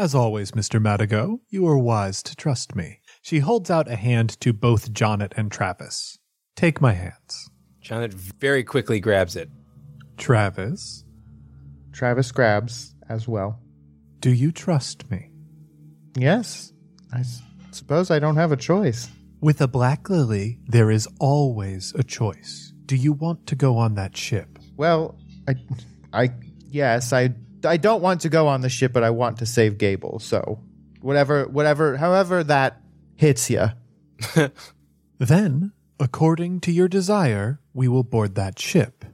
As 0.00 0.14
always, 0.14 0.52
Mr. 0.52 0.80
Madigo, 0.80 1.40
you 1.50 1.66
are 1.68 1.76
wise 1.76 2.22
to 2.22 2.34
trust 2.34 2.74
me. 2.74 3.00
She 3.20 3.40
holds 3.40 3.68
out 3.70 3.86
a 3.86 3.96
hand 3.96 4.40
to 4.40 4.54
both 4.54 4.94
Jonnet 4.94 5.34
and 5.36 5.52
Travis. 5.52 6.18
Take 6.56 6.80
my 6.80 6.94
hands. 6.94 7.50
Janet 7.82 8.14
very 8.14 8.64
quickly 8.64 8.98
grabs 8.98 9.36
it. 9.36 9.50
Travis, 10.16 11.04
Travis 11.92 12.32
grabs 12.32 12.94
as 13.10 13.28
well. 13.28 13.60
do 14.20 14.30
you 14.30 14.52
trust 14.52 15.10
me? 15.10 15.30
Yes, 16.16 16.72
I 17.12 17.20
s- 17.20 17.42
suppose 17.70 18.10
I 18.10 18.18
don't 18.18 18.36
have 18.36 18.52
a 18.52 18.56
choice. 18.56 19.10
With 19.42 19.60
a 19.60 19.68
black 19.68 20.08
lily, 20.08 20.60
there 20.66 20.90
is 20.90 21.06
always 21.18 21.92
a 21.94 22.02
choice. 22.02 22.72
Do 22.86 22.96
you 22.96 23.12
want 23.12 23.46
to 23.48 23.54
go 23.54 23.76
on 23.76 23.96
that 23.96 24.16
ship? 24.16 24.58
Well, 24.78 25.18
I, 25.46 25.54
I, 26.14 26.30
yes, 26.70 27.12
I, 27.12 27.34
I 27.64 27.76
don't 27.76 28.02
want 28.02 28.22
to 28.22 28.28
go 28.28 28.48
on 28.48 28.60
the 28.60 28.68
ship, 28.68 28.92
but 28.92 29.04
I 29.04 29.10
want 29.10 29.38
to 29.38 29.46
save 29.46 29.78
Gable. 29.78 30.18
So, 30.18 30.60
whatever, 31.00 31.46
whatever, 31.46 31.96
however 31.96 32.44
that 32.44 32.80
hits 33.16 33.50
you. 33.50 33.66
Then, 35.20 35.72
according 35.98 36.60
to 36.60 36.72
your 36.72 36.88
desire, 36.88 37.60
we 37.74 37.88
will 37.88 38.02
board 38.02 38.36
that 38.36 38.58
ship, 38.58 39.04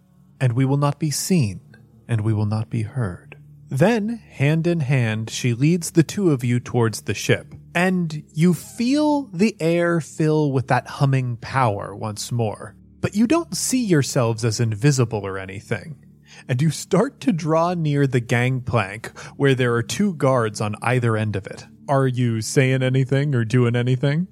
and 0.41 0.53
we 0.53 0.65
will 0.65 0.77
not 0.77 1.01
be 1.01 1.11
seen, 1.11 1.61
and 2.07 2.21
we 2.21 2.33
will 2.33 2.47
not 2.47 2.71
be 2.71 2.83
heard. 2.83 3.37
Then, 3.69 4.11
hand 4.11 4.69
in 4.69 4.79
hand, 4.79 5.29
she 5.31 5.53
leads 5.53 5.91
the 5.91 6.05
two 6.05 6.31
of 6.31 6.45
you 6.45 6.61
towards 6.61 7.03
the 7.03 7.15
ship, 7.15 7.53
and 7.75 8.23
you 8.33 8.55
feel 8.55 9.25
the 9.33 9.57
air 9.59 10.01
fill 10.01 10.53
with 10.53 10.69
that 10.69 10.87
humming 10.87 11.39
power 11.39 11.93
once 11.93 12.31
more. 12.31 12.77
But 13.01 13.17
you 13.17 13.27
don't 13.27 13.57
see 13.57 13.85
yourselves 13.85 14.45
as 14.45 14.61
invisible 14.61 15.27
or 15.27 15.39
anything. 15.39 16.06
And 16.49 16.61
you 16.61 16.71
start 16.71 17.21
to 17.21 17.33
draw 17.33 17.75
near 17.75 18.07
the 18.07 18.21
gangplank 18.21 19.17
where 19.37 19.55
there 19.55 19.75
are 19.75 19.83
two 19.83 20.15
guards 20.15 20.61
on 20.61 20.77
either 20.83 21.17
end 21.17 21.37
of 21.37 21.47
it. 21.47 21.67
Are 21.89 22.07
you 22.07 22.41
saying 22.41 22.83
anything 22.83 23.35
or 23.35 23.45
doing 23.45 23.77
anything? 23.77 24.29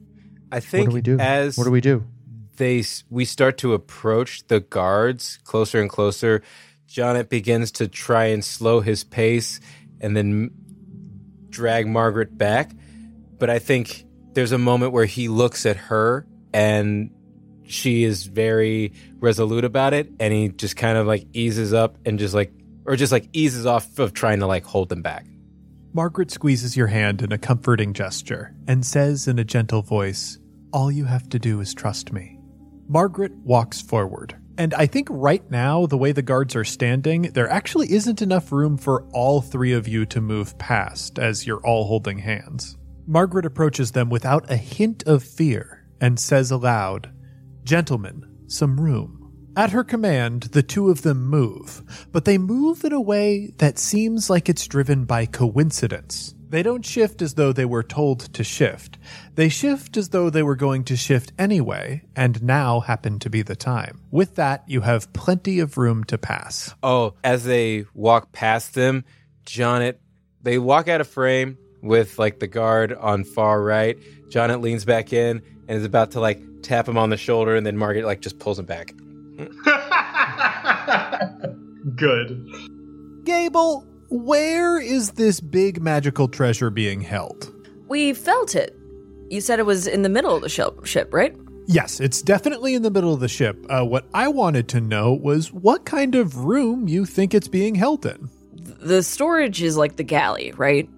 I 0.51 0.61
think 0.61 0.87
What 0.87 0.91
do 0.91 0.95
we 0.95 1.03
do? 1.03 1.19
as 1.19 1.57
what 1.57 1.65
do 1.65 1.71
we 1.71 1.81
do? 1.81 2.05
they 2.57 2.85
we 3.11 3.25
start 3.25 3.59
to 3.59 3.75
approach 3.75 4.47
the 4.47 4.61
guards 4.61 5.39
closer 5.45 5.81
and 5.81 5.91
closer, 5.91 6.43
Jonnet 6.89 7.29
begins 7.29 7.73
to 7.73 7.89
try 7.89 8.27
and 8.27 8.45
slow 8.45 8.81
his 8.81 9.03
pace 9.05 9.59
and 10.01 10.17
then 10.17 10.51
drag 11.51 11.87
Margaret 11.89 12.37
back. 12.37 12.71
But 13.39 13.51
I 13.51 13.59
think 13.59 14.05
there's 14.33 14.53
a 14.53 14.59
moment 14.59 14.93
where 14.93 15.05
he 15.05 15.29
looks 15.29 15.67
at 15.67 15.77
her 15.77 16.27
and 16.53 17.11
she 17.67 18.05
is 18.05 18.25
very 18.25 18.93
resolute 19.19 19.65
about 19.65 19.95
it 19.95 20.11
and 20.21 20.33
he 20.33 20.49
just 20.49 20.77
kind 20.77 20.99
of 20.99 21.07
like 21.07 21.27
eases 21.33 21.73
up 21.73 21.97
and 22.05 22.19
just 22.19 22.35
like 22.35 22.53
or 22.87 22.97
just 22.97 23.13
like 23.13 23.29
eases 23.33 23.67
off 23.67 23.99
of 23.99 24.13
trying 24.13 24.41
to 24.41 24.47
like 24.47 24.65
hold 24.65 24.89
them 24.89 25.03
back. 25.03 25.27
Margaret 25.93 26.31
squeezes 26.31 26.77
your 26.77 26.89
hand 26.89 27.23
in 27.23 27.33
a 27.33 27.39
comforting 27.39 27.93
gesture 27.93 28.55
and 28.67 28.85
says 28.85 29.29
in 29.29 29.39
a 29.39 29.45
gentle 29.45 29.81
voice, 29.81 30.39
All 30.73 30.91
you 30.91 31.05
have 31.05 31.29
to 31.29 31.39
do 31.39 31.61
is 31.61 31.73
trust 31.73 32.13
me. 32.13 32.39
Margaret 32.89 33.33
walks 33.45 33.81
forward. 33.81 34.37
And 34.59 34.75
I 34.75 34.87
think 34.87 35.09
right 35.11 35.49
now, 35.51 35.87
the 35.87 35.97
way 35.97 36.13
the 36.13 36.23
guards 36.23 36.55
are 36.55 36.65
standing, 36.65 37.23
there 37.23 37.49
actually 37.49 37.93
isn't 37.93 38.23
enough 38.23 38.53
room 38.53 38.77
for 38.77 39.05
all 39.13 39.41
three 39.41 39.73
of 39.73 39.89
you 39.89 40.05
to 40.07 40.21
move 40.21 40.59
past 40.59 41.19
as 41.19 41.47
you're 41.47 41.65
all 41.65 41.85
holding 41.85 42.19
hands. 42.19 42.77
Margaret 43.07 43.47
approaches 43.47 43.93
them 43.93 44.11
without 44.11 44.51
a 44.51 44.57
hint 44.57 45.03
of 45.07 45.23
fear 45.23 45.85
and 46.01 46.19
says 46.19 46.51
aloud, 46.51 47.14
Gentlemen, 47.65 48.27
some 48.47 48.79
room. 48.79 49.33
At 49.57 49.71
her 49.71 49.85
command, 49.85 50.43
the 50.53 50.63
two 50.63 50.91
of 50.91 51.01
them 51.01 51.25
move, 51.25 52.07
but 52.13 52.27
they 52.27 52.37
move 52.37 52.85
in 52.85 52.93
a 52.93 53.01
way 53.01 53.55
that 53.57 53.79
seems 53.79 54.29
like 54.29 54.51
it's 54.51 54.67
driven 54.67 55.07
by 55.07 55.25
coincidence. 55.25 56.35
They 56.51 56.63
don't 56.63 56.85
shift 56.85 57.23
as 57.23 57.35
though 57.35 57.53
they 57.55 57.65
were 57.65 57.83
told 57.83 58.21
to 58.35 58.45
shift. 58.45 58.99
They 59.35 59.49
shift 59.49 59.97
as 59.97 60.11
though 60.11 60.29
they 60.29 60.43
were 60.43 60.57
going 60.57 60.85
to 60.85 60.97
shift 60.97 61.33
anyway, 61.39 62.03
and 62.15 62.43
now 62.43 62.81
happened 62.81 63.23
to 63.23 63.31
be 63.31 63.41
the 63.41 63.57
time. 63.57 64.03
With 64.11 64.35
that, 64.35 64.65
you 64.67 64.83
have 64.83 65.13
plenty 65.15 65.59
of 65.61 65.79
room 65.79 66.05
to 66.05 66.19
pass. 66.19 66.75
Oh, 66.83 67.15
as 67.25 67.45
they 67.45 67.87
walk 67.95 68.33
past 68.33 68.75
them, 68.75 69.05
Jonet, 69.47 70.01
they 70.43 70.59
walk 70.59 70.89
out 70.89 71.01
of 71.01 71.09
frame 71.09 71.57
with 71.81 72.19
like 72.19 72.41
the 72.41 72.47
guard 72.47 72.93
on 72.93 73.25
far 73.25 73.63
right. 73.63 73.99
Jonet 74.29 74.61
leans 74.61 74.85
back 74.85 75.13
in 75.13 75.43
and 75.69 75.79
is 75.79 75.85
about 75.85 76.13
to 76.13 76.21
like 76.21 76.43
tap 76.63 76.89
him 76.89 76.99
on 76.99 77.11
the 77.11 77.17
shoulder, 77.17 77.57
and 77.57 77.67
then 77.67 77.77
Margaret 77.77 78.05
like 78.05 78.21
just 78.21 78.39
pulls 78.39 78.59
him 78.59 78.67
back. 78.67 78.95
Good. 81.97 82.47
Gable, 83.25 83.87
where 84.09 84.81
is 84.81 85.13
this 85.13 85.41
big 85.41 85.83
magical 85.83 86.29
treasure 86.29 86.71
being 86.71 87.01
held? 87.01 87.53
We 87.89 88.13
felt 88.13 88.55
it. 88.55 88.77
You 89.31 89.41
said 89.41 89.59
it 89.59 89.67
was 89.67 89.87
in 89.87 90.03
the 90.03 90.09
middle 90.09 90.35
of 90.35 90.43
the 90.43 90.49
ship, 90.49 90.85
ship 90.85 91.13
right? 91.13 91.35
Yes, 91.67 91.99
it's 91.99 92.21
definitely 92.21 92.75
in 92.75 92.83
the 92.83 92.91
middle 92.91 93.15
of 93.15 93.21
the 93.21 93.29
ship. 93.29 93.65
Uh, 93.71 93.85
what 93.85 94.07
I 94.13 94.29
wanted 94.29 94.69
to 94.71 94.81
know 94.81 95.13
was 95.13 95.53
what 95.53 95.87
kind 95.87 96.15
of 96.15 96.45
room 96.45 96.89
you 96.89 97.07
think 97.07 97.33
it's 97.33 97.49
being 97.49 97.75
held 97.75 98.05
in. 98.05 98.29
The 98.53 99.03
storage 99.03 99.63
is 99.63 99.77
like 99.77 99.97
the 99.97 100.03
galley, 100.03 100.53
right? 100.57 100.89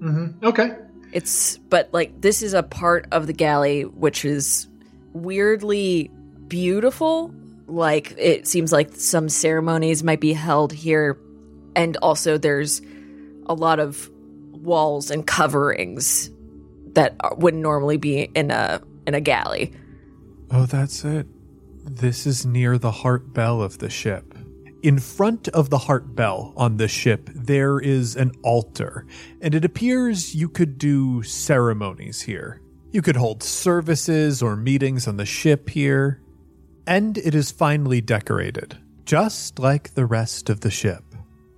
Mm-hmm. 0.00 0.46
Okay. 0.46 0.76
It's 1.12 1.58
but 1.58 1.88
like 1.92 2.20
this 2.20 2.42
is 2.42 2.52
a 2.52 2.62
part 2.62 3.06
of 3.12 3.26
the 3.26 3.32
galley 3.32 3.84
which 3.84 4.24
is 4.24 4.68
weirdly 5.12 6.10
beautiful. 6.48 7.32
Like 7.66 8.14
it 8.16 8.46
seems 8.46 8.72
like 8.72 8.94
some 8.94 9.28
ceremonies 9.28 10.02
might 10.02 10.20
be 10.20 10.32
held 10.32 10.72
here, 10.72 11.18
and 11.76 11.96
also 11.98 12.38
there's 12.38 12.82
a 13.46 13.54
lot 13.54 13.80
of 13.80 14.10
walls 14.52 15.10
and 15.10 15.26
coverings 15.26 16.30
that 16.94 17.14
wouldn't 17.38 17.62
normally 17.62 17.96
be 17.96 18.22
in 18.34 18.50
a 18.50 18.80
in 19.06 19.14
a 19.14 19.20
galley. 19.20 19.72
Oh, 20.50 20.66
that's 20.66 21.04
it. 21.04 21.26
This 21.84 22.26
is 22.26 22.44
near 22.44 22.78
the 22.78 22.90
heart 22.90 23.32
bell 23.32 23.62
of 23.62 23.78
the 23.78 23.90
ship. 23.90 24.27
In 24.80 25.00
front 25.00 25.48
of 25.48 25.70
the 25.70 25.78
heart 25.78 26.14
bell 26.14 26.52
on 26.56 26.76
the 26.76 26.86
ship, 26.86 27.28
there 27.34 27.80
is 27.80 28.14
an 28.14 28.30
altar, 28.44 29.06
and 29.40 29.52
it 29.52 29.64
appears 29.64 30.36
you 30.36 30.48
could 30.48 30.78
do 30.78 31.24
ceremonies 31.24 32.22
here. 32.22 32.60
You 32.92 33.02
could 33.02 33.16
hold 33.16 33.42
services 33.42 34.40
or 34.40 34.54
meetings 34.54 35.08
on 35.08 35.16
the 35.16 35.26
ship 35.26 35.68
here, 35.68 36.22
and 36.86 37.18
it 37.18 37.34
is 37.34 37.50
finely 37.50 38.00
decorated, 38.00 38.78
just 39.04 39.58
like 39.58 39.94
the 39.94 40.06
rest 40.06 40.48
of 40.48 40.60
the 40.60 40.70
ship. 40.70 41.02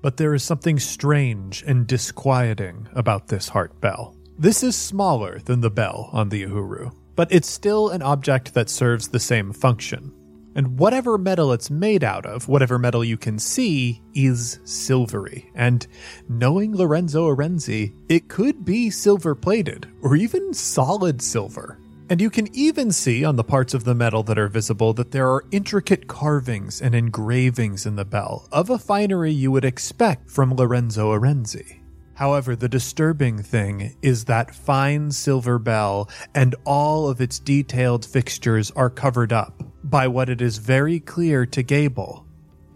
But 0.01 0.17
there 0.17 0.33
is 0.33 0.43
something 0.43 0.79
strange 0.79 1.63
and 1.67 1.87
disquieting 1.87 2.89
about 2.95 3.29
this 3.29 3.51
heart 3.51 3.79
bell. 3.83 4.17
This 4.39 4.63
is 4.63 4.75
smaller 4.75 5.41
than 5.41 5.61
the 5.61 5.71
bell 5.71 6.09
on 6.15 6.31
the 6.31 6.45
Uhuru, 6.45 6.95
but 7.17 7.31
it's 7.31 7.51
still 7.51 7.91
an 7.91 8.01
object 8.01 8.55
that 8.55 8.71
serves 8.71 9.09
the 9.09 9.21
same 9.21 9.53
function. 9.53 10.15
And 10.61 10.79
whatever 10.79 11.17
metal 11.17 11.55
it's 11.55 11.71
made 11.71 12.05
out 12.05 12.27
of, 12.27 12.47
whatever 12.47 12.79
metal 12.79 13.03
you 13.03 13.17
can 13.17 13.39
see, 13.39 14.03
is 14.13 14.61
silvery. 14.65 15.51
And 15.55 15.87
knowing 16.29 16.77
Lorenzo 16.77 17.35
Arenzi, 17.35 17.95
it 18.11 18.29
could 18.29 18.63
be 18.63 18.91
silver 18.91 19.35
plated, 19.35 19.91
or 20.03 20.17
even 20.17 20.53
solid 20.53 21.23
silver. 21.23 21.79
And 22.11 22.21
you 22.21 22.29
can 22.29 22.55
even 22.55 22.93
see 22.93 23.25
on 23.25 23.37
the 23.37 23.43
parts 23.43 23.73
of 23.73 23.85
the 23.85 23.95
metal 23.95 24.23
that 24.25 24.39
are 24.39 24.49
visible 24.49 24.93
that 24.93 25.13
there 25.13 25.31
are 25.31 25.47
intricate 25.51 26.09
carvings 26.09 26.83
and 26.83 26.95
engravings 26.95 27.87
in 27.87 27.97
the 27.97 28.05
bell 28.05 28.47
of 28.53 28.69
a 28.69 28.79
finery 28.79 29.33
you 29.33 29.51
would 29.51 29.65
expect 29.65 30.31
from 30.31 30.55
Lorenzo 30.55 31.11
Arenzi. 31.15 31.81
However, 32.13 32.55
the 32.55 32.69
disturbing 32.69 33.43
thing 33.43 33.97
is 34.03 34.27
that 34.27 34.55
fine 34.55 35.11
silver 35.11 35.59
bell 35.59 36.11
and 36.35 36.55
all 36.67 37.09
of 37.09 37.23
its 37.23 37.39
detailed 37.39 38.05
fixtures 38.05 38.71
are 38.73 38.91
covered 38.91 39.33
up 39.33 39.63
by 39.85 40.09
what 40.09 40.29
it 40.29 40.41
is 40.41 40.59
very 40.59 41.01
clear 41.01 41.47
to 41.47 41.63
Gable 41.63 42.27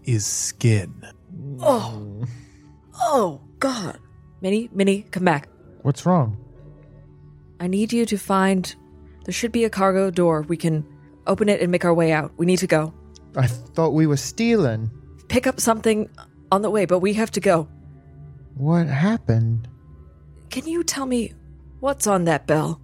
is 0.03 0.25
skin. 0.25 0.93
Oh, 1.59 2.23
oh 2.99 3.41
God! 3.59 3.99
Minnie, 4.41 4.69
Minnie, 4.73 5.03
come 5.11 5.25
back. 5.25 5.47
What's 5.81 6.05
wrong? 6.05 6.37
I 7.59 7.67
need 7.67 7.93
you 7.93 8.05
to 8.05 8.17
find. 8.17 8.75
There 9.25 9.33
should 9.33 9.51
be 9.51 9.63
a 9.63 9.69
cargo 9.69 10.11
door. 10.11 10.41
We 10.43 10.57
can 10.57 10.85
open 11.25 11.49
it 11.49 11.61
and 11.61 11.71
make 11.71 11.85
our 11.85 11.93
way 11.93 12.11
out. 12.11 12.31
We 12.37 12.45
need 12.45 12.59
to 12.59 12.67
go. 12.67 12.93
I 13.35 13.47
thought 13.47 13.93
we 13.93 14.07
were 14.07 14.17
stealing. 14.17 14.91
Pick 15.27 15.47
up 15.47 15.59
something 15.59 16.09
on 16.51 16.61
the 16.61 16.69
way, 16.69 16.85
but 16.85 16.99
we 16.99 17.13
have 17.13 17.31
to 17.31 17.39
go. 17.39 17.67
What 18.55 18.87
happened? 18.87 19.67
Can 20.49 20.67
you 20.67 20.83
tell 20.83 21.05
me 21.05 21.33
what's 21.79 22.07
on 22.07 22.25
that 22.25 22.47
bell? 22.47 22.79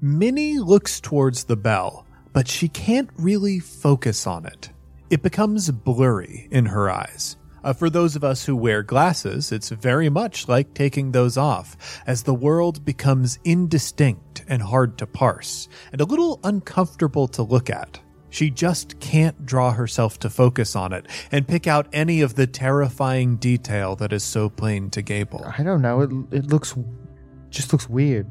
Minnie 0.00 0.58
looks 0.58 1.00
towards 1.00 1.44
the 1.44 1.56
bell, 1.56 2.01
but 2.32 2.48
she 2.48 2.68
can't 2.68 3.10
really 3.16 3.58
focus 3.58 4.26
on 4.26 4.46
it. 4.46 4.70
It 5.10 5.22
becomes 5.22 5.70
blurry 5.70 6.48
in 6.50 6.66
her 6.66 6.90
eyes. 6.90 7.36
Uh, 7.64 7.72
for 7.72 7.88
those 7.88 8.16
of 8.16 8.24
us 8.24 8.44
who 8.44 8.56
wear 8.56 8.82
glasses, 8.82 9.52
it's 9.52 9.68
very 9.68 10.08
much 10.08 10.48
like 10.48 10.74
taking 10.74 11.12
those 11.12 11.36
off, 11.36 12.02
as 12.06 12.22
the 12.22 12.34
world 12.34 12.84
becomes 12.84 13.38
indistinct 13.44 14.44
and 14.48 14.62
hard 14.62 14.98
to 14.98 15.06
parse, 15.06 15.68
and 15.92 16.00
a 16.00 16.04
little 16.04 16.40
uncomfortable 16.42 17.28
to 17.28 17.42
look 17.42 17.70
at. 17.70 18.00
She 18.30 18.50
just 18.50 18.98
can't 18.98 19.44
draw 19.44 19.72
herself 19.72 20.18
to 20.20 20.30
focus 20.30 20.74
on 20.74 20.94
it 20.94 21.06
and 21.30 21.46
pick 21.46 21.66
out 21.66 21.86
any 21.92 22.22
of 22.22 22.34
the 22.34 22.46
terrifying 22.46 23.36
detail 23.36 23.94
that 23.96 24.12
is 24.12 24.24
so 24.24 24.48
plain 24.48 24.88
to 24.90 25.02
Gable. 25.02 25.44
I 25.56 25.62
don't 25.62 25.82
know. 25.82 26.00
It 26.00 26.10
it 26.30 26.46
looks 26.46 26.74
just 27.50 27.72
looks 27.72 27.90
weird. 27.90 28.26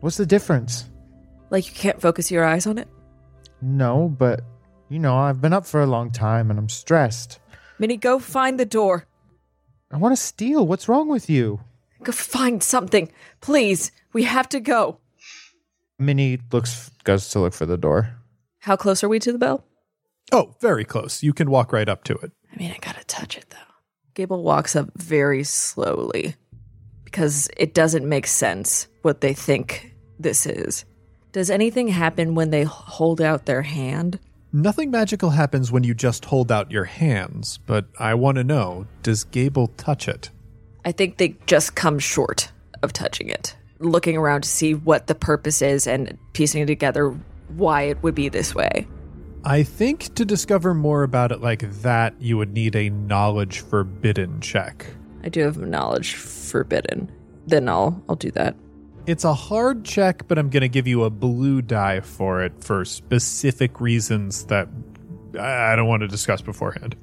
What's 0.00 0.16
the 0.16 0.26
difference? 0.26 0.90
Like 1.54 1.68
you 1.68 1.72
can't 1.72 2.00
focus 2.00 2.32
your 2.32 2.44
eyes 2.44 2.66
on 2.66 2.78
it? 2.78 2.88
No, 3.62 4.08
but 4.08 4.40
you 4.88 4.98
know, 4.98 5.16
I've 5.16 5.40
been 5.40 5.52
up 5.52 5.64
for 5.64 5.82
a 5.82 5.86
long 5.86 6.10
time 6.10 6.50
and 6.50 6.58
I'm 6.58 6.68
stressed. 6.68 7.38
Minnie, 7.78 7.96
go 7.96 8.18
find 8.18 8.58
the 8.58 8.64
door. 8.64 9.06
I 9.92 9.98
want 9.98 10.16
to 10.16 10.20
steal. 10.20 10.66
What's 10.66 10.88
wrong 10.88 11.08
with 11.08 11.30
you? 11.30 11.60
Go 12.02 12.10
find 12.10 12.60
something. 12.60 13.08
Please. 13.40 13.92
We 14.12 14.24
have 14.24 14.48
to 14.48 14.58
go. 14.58 14.98
Minnie 15.96 16.40
looks 16.50 16.90
goes 17.04 17.28
to 17.30 17.38
look 17.38 17.54
for 17.54 17.66
the 17.66 17.76
door. 17.76 18.18
How 18.58 18.74
close 18.74 19.04
are 19.04 19.08
we 19.08 19.20
to 19.20 19.30
the 19.30 19.38
bell? 19.38 19.64
Oh, 20.32 20.56
very 20.60 20.84
close. 20.84 21.22
You 21.22 21.32
can 21.32 21.48
walk 21.50 21.72
right 21.72 21.88
up 21.88 22.02
to 22.04 22.14
it. 22.14 22.32
I 22.52 22.56
mean, 22.56 22.72
I 22.72 22.78
gotta 22.80 23.04
touch 23.04 23.36
it 23.36 23.50
though. 23.50 23.74
Gable 24.14 24.42
walks 24.42 24.74
up 24.74 24.90
very 24.96 25.44
slowly 25.44 26.34
because 27.04 27.48
it 27.56 27.74
doesn't 27.74 28.08
make 28.08 28.26
sense 28.26 28.88
what 29.02 29.20
they 29.20 29.34
think 29.34 29.94
this 30.18 30.46
is. 30.46 30.84
Does 31.34 31.50
anything 31.50 31.88
happen 31.88 32.36
when 32.36 32.50
they 32.50 32.62
hold 32.62 33.20
out 33.20 33.44
their 33.44 33.62
hand? 33.62 34.20
Nothing 34.52 34.92
magical 34.92 35.30
happens 35.30 35.72
when 35.72 35.82
you 35.82 35.92
just 35.92 36.26
hold 36.26 36.52
out 36.52 36.70
your 36.70 36.84
hands, 36.84 37.58
but 37.66 37.86
I 37.98 38.14
want 38.14 38.36
to 38.36 38.44
know 38.44 38.86
does 39.02 39.24
Gable 39.24 39.66
touch 39.76 40.06
it? 40.06 40.30
I 40.84 40.92
think 40.92 41.16
they 41.16 41.34
just 41.46 41.74
come 41.74 41.98
short 41.98 42.52
of 42.84 42.92
touching 42.92 43.30
it, 43.30 43.56
looking 43.80 44.16
around 44.16 44.42
to 44.44 44.48
see 44.48 44.74
what 44.74 45.08
the 45.08 45.16
purpose 45.16 45.60
is 45.60 45.88
and 45.88 46.16
piecing 46.34 46.68
together 46.68 47.08
why 47.48 47.82
it 47.82 48.00
would 48.04 48.14
be 48.14 48.28
this 48.28 48.54
way. 48.54 48.86
I 49.42 49.64
think 49.64 50.14
to 50.14 50.24
discover 50.24 50.72
more 50.72 51.02
about 51.02 51.32
it 51.32 51.40
like 51.40 51.68
that, 51.82 52.14
you 52.20 52.36
would 52.36 52.52
need 52.52 52.76
a 52.76 52.90
knowledge 52.90 53.58
forbidden 53.58 54.40
check. 54.40 54.86
I 55.24 55.30
do 55.30 55.40
have 55.40 55.58
knowledge 55.58 56.14
forbidden. 56.14 57.10
Then 57.44 57.68
I'll 57.68 58.00
I'll 58.08 58.14
do 58.14 58.30
that. 58.30 58.54
It's 59.06 59.24
a 59.24 59.34
hard 59.34 59.84
check, 59.84 60.26
but 60.28 60.38
I'm 60.38 60.48
going 60.48 60.62
to 60.62 60.68
give 60.68 60.86
you 60.86 61.04
a 61.04 61.10
blue 61.10 61.60
die 61.60 62.00
for 62.00 62.42
it 62.42 62.64
for 62.64 62.86
specific 62.86 63.78
reasons 63.78 64.46
that 64.46 64.68
I 65.38 65.76
don't 65.76 65.88
want 65.88 66.00
to 66.00 66.08
discuss 66.08 66.40
beforehand. 66.40 66.96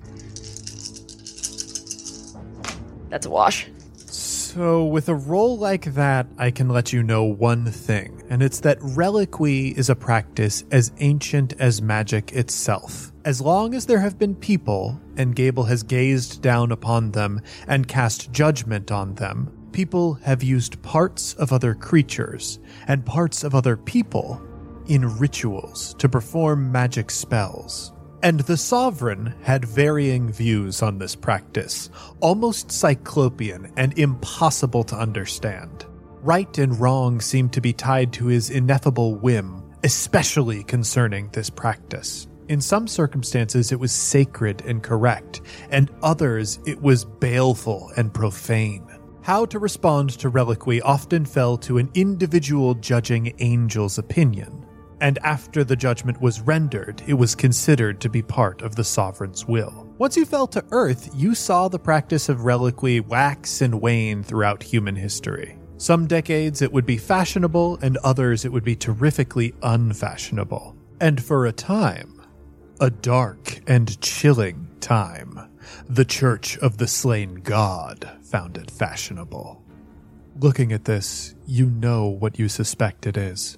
That's 3.09 3.27
a 3.27 3.29
wash. 3.29 3.67
So, 4.07 4.83
with 4.83 5.09
a 5.09 5.15
roll 5.15 5.59
like 5.59 5.93
that, 5.93 6.25
I 6.37 6.49
can 6.49 6.69
let 6.69 6.91
you 6.91 7.03
know 7.03 7.23
one 7.23 7.65
thing, 7.67 8.23
and 8.29 8.41
it's 8.41 8.59
that 8.61 8.79
reliquy 8.79 9.77
is 9.77 9.89
a 9.89 9.95
practice 9.95 10.65
as 10.71 10.91
ancient 10.97 11.53
as 11.59 11.81
magic 11.81 12.33
itself. 12.33 13.11
As 13.23 13.39
long 13.39 13.75
as 13.75 13.85
there 13.85 13.99
have 13.99 14.17
been 14.17 14.35
people, 14.35 14.99
and 15.17 15.35
Gable 15.35 15.65
has 15.65 15.83
gazed 15.83 16.41
down 16.41 16.71
upon 16.71 17.11
them 17.11 17.41
and 17.67 17.87
cast 17.87 18.31
judgment 18.31 18.91
on 18.91 19.15
them, 19.15 19.60
people 19.71 20.13
have 20.15 20.43
used 20.43 20.81
parts 20.81 21.33
of 21.35 21.53
other 21.53 21.73
creatures 21.73 22.59
and 22.87 23.05
parts 23.05 23.43
of 23.43 23.55
other 23.55 23.77
people 23.77 24.41
in 24.87 25.17
rituals 25.17 25.93
to 25.95 26.09
perform 26.09 26.71
magic 26.71 27.09
spells. 27.11 27.93
And 28.23 28.41
the 28.41 28.57
sovereign 28.57 29.33
had 29.41 29.65
varying 29.65 30.31
views 30.31 30.81
on 30.81 30.99
this 30.99 31.15
practice, 31.15 31.89
almost 32.19 32.71
cyclopean 32.71 33.71
and 33.77 33.97
impossible 33.97 34.83
to 34.85 34.95
understand. 34.95 35.85
Right 36.21 36.55
and 36.59 36.79
wrong 36.79 37.19
seemed 37.19 37.53
to 37.53 37.61
be 37.61 37.73
tied 37.73 38.13
to 38.13 38.27
his 38.27 38.51
ineffable 38.51 39.15
whim, 39.15 39.63
especially 39.83 40.63
concerning 40.63 41.29
this 41.29 41.49
practice. 41.49 42.27
In 42.47 42.61
some 42.61 42.87
circumstances, 42.87 43.71
it 43.71 43.79
was 43.79 43.91
sacred 43.91 44.61
and 44.65 44.83
correct, 44.83 45.41
and 45.69 45.89
others, 46.03 46.59
it 46.65 46.81
was 46.81 47.05
baleful 47.05 47.91
and 47.95 48.13
profane. 48.13 48.90
How 49.23 49.45
to 49.45 49.59
respond 49.59 50.09
to 50.11 50.29
reliquy 50.29 50.81
often 50.81 51.25
fell 51.25 51.55
to 51.59 51.77
an 51.77 51.91
individual 51.93 52.73
judging 52.73 53.39
angel's 53.39 53.99
opinion, 53.99 54.65
and 54.99 55.19
after 55.19 55.63
the 55.63 55.75
judgment 55.75 56.19
was 56.19 56.41
rendered, 56.41 57.03
it 57.05 57.13
was 57.13 57.35
considered 57.35 58.01
to 58.01 58.09
be 58.09 58.23
part 58.23 58.63
of 58.63 58.75
the 58.75 58.83
sovereign's 58.83 59.45
will. 59.45 59.87
Once 59.99 60.17
you 60.17 60.25
fell 60.25 60.47
to 60.47 60.65
Earth, 60.71 61.11
you 61.15 61.35
saw 61.35 61.67
the 61.67 61.77
practice 61.77 62.29
of 62.29 62.45
reliquy 62.45 62.99
wax 62.99 63.61
and 63.61 63.79
wane 63.79 64.23
throughout 64.23 64.63
human 64.63 64.95
history. 64.95 65.55
Some 65.77 66.07
decades 66.07 66.63
it 66.63 66.73
would 66.73 66.87
be 66.87 66.97
fashionable, 66.97 67.77
and 67.83 67.97
others 67.97 68.43
it 68.43 68.51
would 68.51 68.63
be 68.63 68.75
terrifically 68.75 69.53
unfashionable. 69.61 70.75
And 70.99 71.21
for 71.21 71.45
a 71.45 71.51
time, 71.51 72.19
a 72.79 72.89
dark 72.89 73.61
and 73.67 74.01
chilling 74.01 74.67
time, 74.79 75.50
the 75.89 76.05
Church 76.05 76.57
of 76.59 76.77
the 76.77 76.87
Slain 76.87 77.35
God 77.35 78.09
found 78.21 78.57
it 78.57 78.71
fashionable. 78.71 79.63
Looking 80.39 80.71
at 80.71 80.85
this, 80.85 81.35
you 81.45 81.67
know 81.67 82.07
what 82.07 82.39
you 82.39 82.47
suspect 82.47 83.05
it 83.05 83.17
is. 83.17 83.57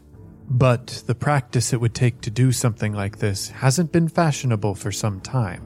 But 0.50 1.04
the 1.08 1.16
practice 1.16 1.72
it 1.74 1.80
would 1.80 1.94
take 1.94 2.22
to 2.22 2.30
do 2.32 2.52
something 2.52 2.94
like 2.94 3.20
this 3.20 3.50
hasn't 3.50 3.92
been 3.92 4.08
fashionable 4.08 4.76
for 4.76 4.92
some 4.92 5.22
time. 5.22 5.66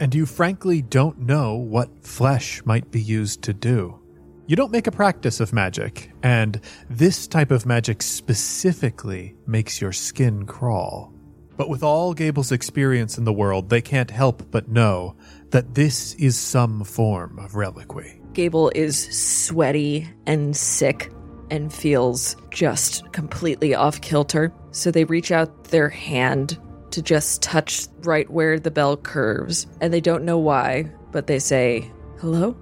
And 0.00 0.14
you 0.14 0.26
frankly 0.26 0.82
don't 0.82 1.20
know 1.20 1.54
what 1.54 2.04
flesh 2.04 2.64
might 2.64 2.90
be 2.90 3.00
used 3.00 3.42
to 3.42 3.52
do. 3.52 4.00
You 4.46 4.56
don't 4.56 4.72
make 4.72 4.86
a 4.86 4.92
practice 4.92 5.40
of 5.40 5.54
magic, 5.54 6.10
and 6.22 6.60
this 6.90 7.26
type 7.26 7.50
of 7.50 7.64
magic 7.64 8.02
specifically 8.02 9.36
makes 9.46 9.80
your 9.80 9.92
skin 9.92 10.44
crawl. 10.44 11.14
But 11.56 11.68
with 11.68 11.82
all 11.82 12.12
Gable's 12.12 12.52
experience 12.52 13.16
in 13.16 13.24
the 13.24 13.32
world, 13.32 13.70
they 13.70 13.80
can't 13.80 14.10
help 14.10 14.50
but 14.50 14.68
know 14.68 15.16
that 15.54 15.72
this 15.76 16.14
is 16.14 16.36
some 16.36 16.82
form 16.82 17.38
of 17.38 17.52
reliquy. 17.52 18.20
Gable 18.32 18.72
is 18.74 18.98
sweaty 19.16 20.08
and 20.26 20.56
sick 20.56 21.12
and 21.48 21.72
feels 21.72 22.36
just 22.50 23.12
completely 23.12 23.72
off 23.72 24.00
kilter. 24.00 24.52
So 24.72 24.90
they 24.90 25.04
reach 25.04 25.30
out 25.30 25.62
their 25.66 25.88
hand 25.88 26.58
to 26.90 27.00
just 27.00 27.40
touch 27.40 27.86
right 28.00 28.28
where 28.28 28.58
the 28.58 28.72
bell 28.72 28.96
curves. 28.96 29.68
And 29.80 29.94
they 29.94 30.00
don't 30.00 30.24
know 30.24 30.38
why, 30.38 30.90
but 31.12 31.28
they 31.28 31.38
say, 31.38 31.88
Hello? 32.18 32.56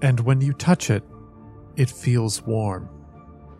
And 0.00 0.20
when 0.20 0.40
you 0.40 0.52
touch 0.52 0.90
it, 0.90 1.02
it 1.74 1.90
feels 1.90 2.40
warm. 2.42 2.88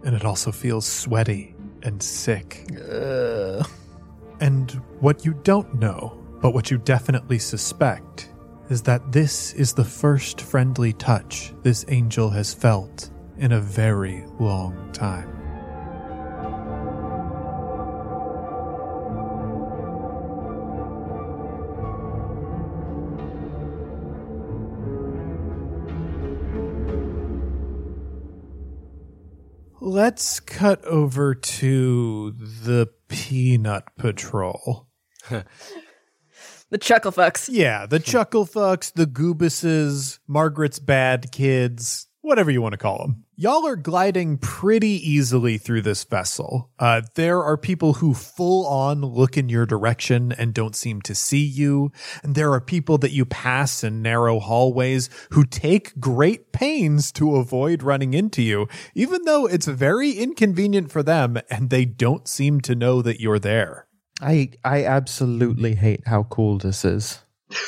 And 0.05 0.15
it 0.15 0.25
also 0.25 0.53
feels 0.53 0.87
sweaty 0.87 1.57
and 1.83 2.01
sick. 2.01 2.69
Ugh. 2.93 3.69
And 4.39 4.71
what 5.01 5.25
you 5.25 5.35
don't 5.43 5.81
know, 5.81 6.17
but 6.41 6.55
what 6.55 6.71
you 6.71 6.79
definitely 6.79 7.41
suspect, 7.41 8.29
is 8.73 8.81
that 8.81 9.13
this 9.13 9.53
is 9.53 9.75
the 9.75 9.85
first 9.85 10.41
friendly 10.41 10.95
touch 10.95 11.53
this 11.63 11.85
angel 11.89 12.31
has 12.31 12.55
felt 12.55 13.11
in 13.37 13.53
a 13.53 13.61
very 13.61 14.25
long 14.41 14.91
time. 14.95 15.29
Let's 29.83 30.41
cut 30.41 30.83
over 30.87 31.35
to 31.35 32.31
the 32.31 32.89
Peanut 33.09 33.85
Patrol. 33.99 34.89
The 36.73 36.79
chuckle 36.79 37.13
fucks. 37.13 37.51
Yeah, 37.53 37.85
the 37.85 38.01
Chuckle 38.01 38.47
Fucks, 38.47 38.91
the 38.91 39.05
Goobuses, 39.07 40.21
Margaret's 40.27 40.79
Bad 40.79 41.31
Kids, 41.31 42.09
whatever 42.23 42.51
you 42.51 42.63
want 42.63 42.73
to 42.73 42.79
call 42.79 42.97
them. 42.97 43.25
Y'all 43.37 43.67
are 43.67 43.77
gliding 43.77 44.39
pretty 44.39 44.89
easily 44.89 45.59
through 45.59 45.83
this 45.83 46.03
vessel. 46.05 46.71
Uh, 46.79 47.03
there 47.15 47.43
are 47.43 47.59
people 47.59 47.93
who 47.93 48.15
full 48.15 48.67
on 48.67 49.03
look 49.03 49.37
in 49.37 49.51
your 49.51 49.67
direction 49.67 50.33
and 50.33 50.55
don't 50.55 50.75
seem 50.75 51.03
to 51.03 51.15
see 51.15 51.45
you. 51.45 51.93
And 52.23 52.35
there 52.35 52.55
are 52.55 52.61
people 52.61 52.97
that 52.99 53.13
you 53.13 53.27
pass 53.27 53.85
in 53.85 54.01
narrow 54.01 54.41
hallways 54.41 55.11
who 55.33 55.45
take 55.45 56.01
great 56.01 56.53
pains 56.53 57.13
to 57.13 57.37
avoid 57.37 57.83
running 57.83 58.15
into 58.15 58.41
you, 58.41 58.67
even 58.95 59.25
though 59.25 59.45
it's 59.45 59.67
very 59.67 60.13
inconvenient 60.13 60.91
for 60.91 61.03
them 61.03 61.37
and 61.51 61.69
they 61.69 61.85
don't 61.85 62.27
seem 62.27 62.63
to 62.63 62.75
know 62.75 63.03
that 63.03 63.21
you're 63.21 63.39
there. 63.39 63.89
I 64.23 64.51
I 64.65 64.85
absolutely 64.85 65.75
hate 65.75 66.07
how 66.07 66.23
cool 66.25 66.59
this 66.59 66.85
is. 66.85 67.21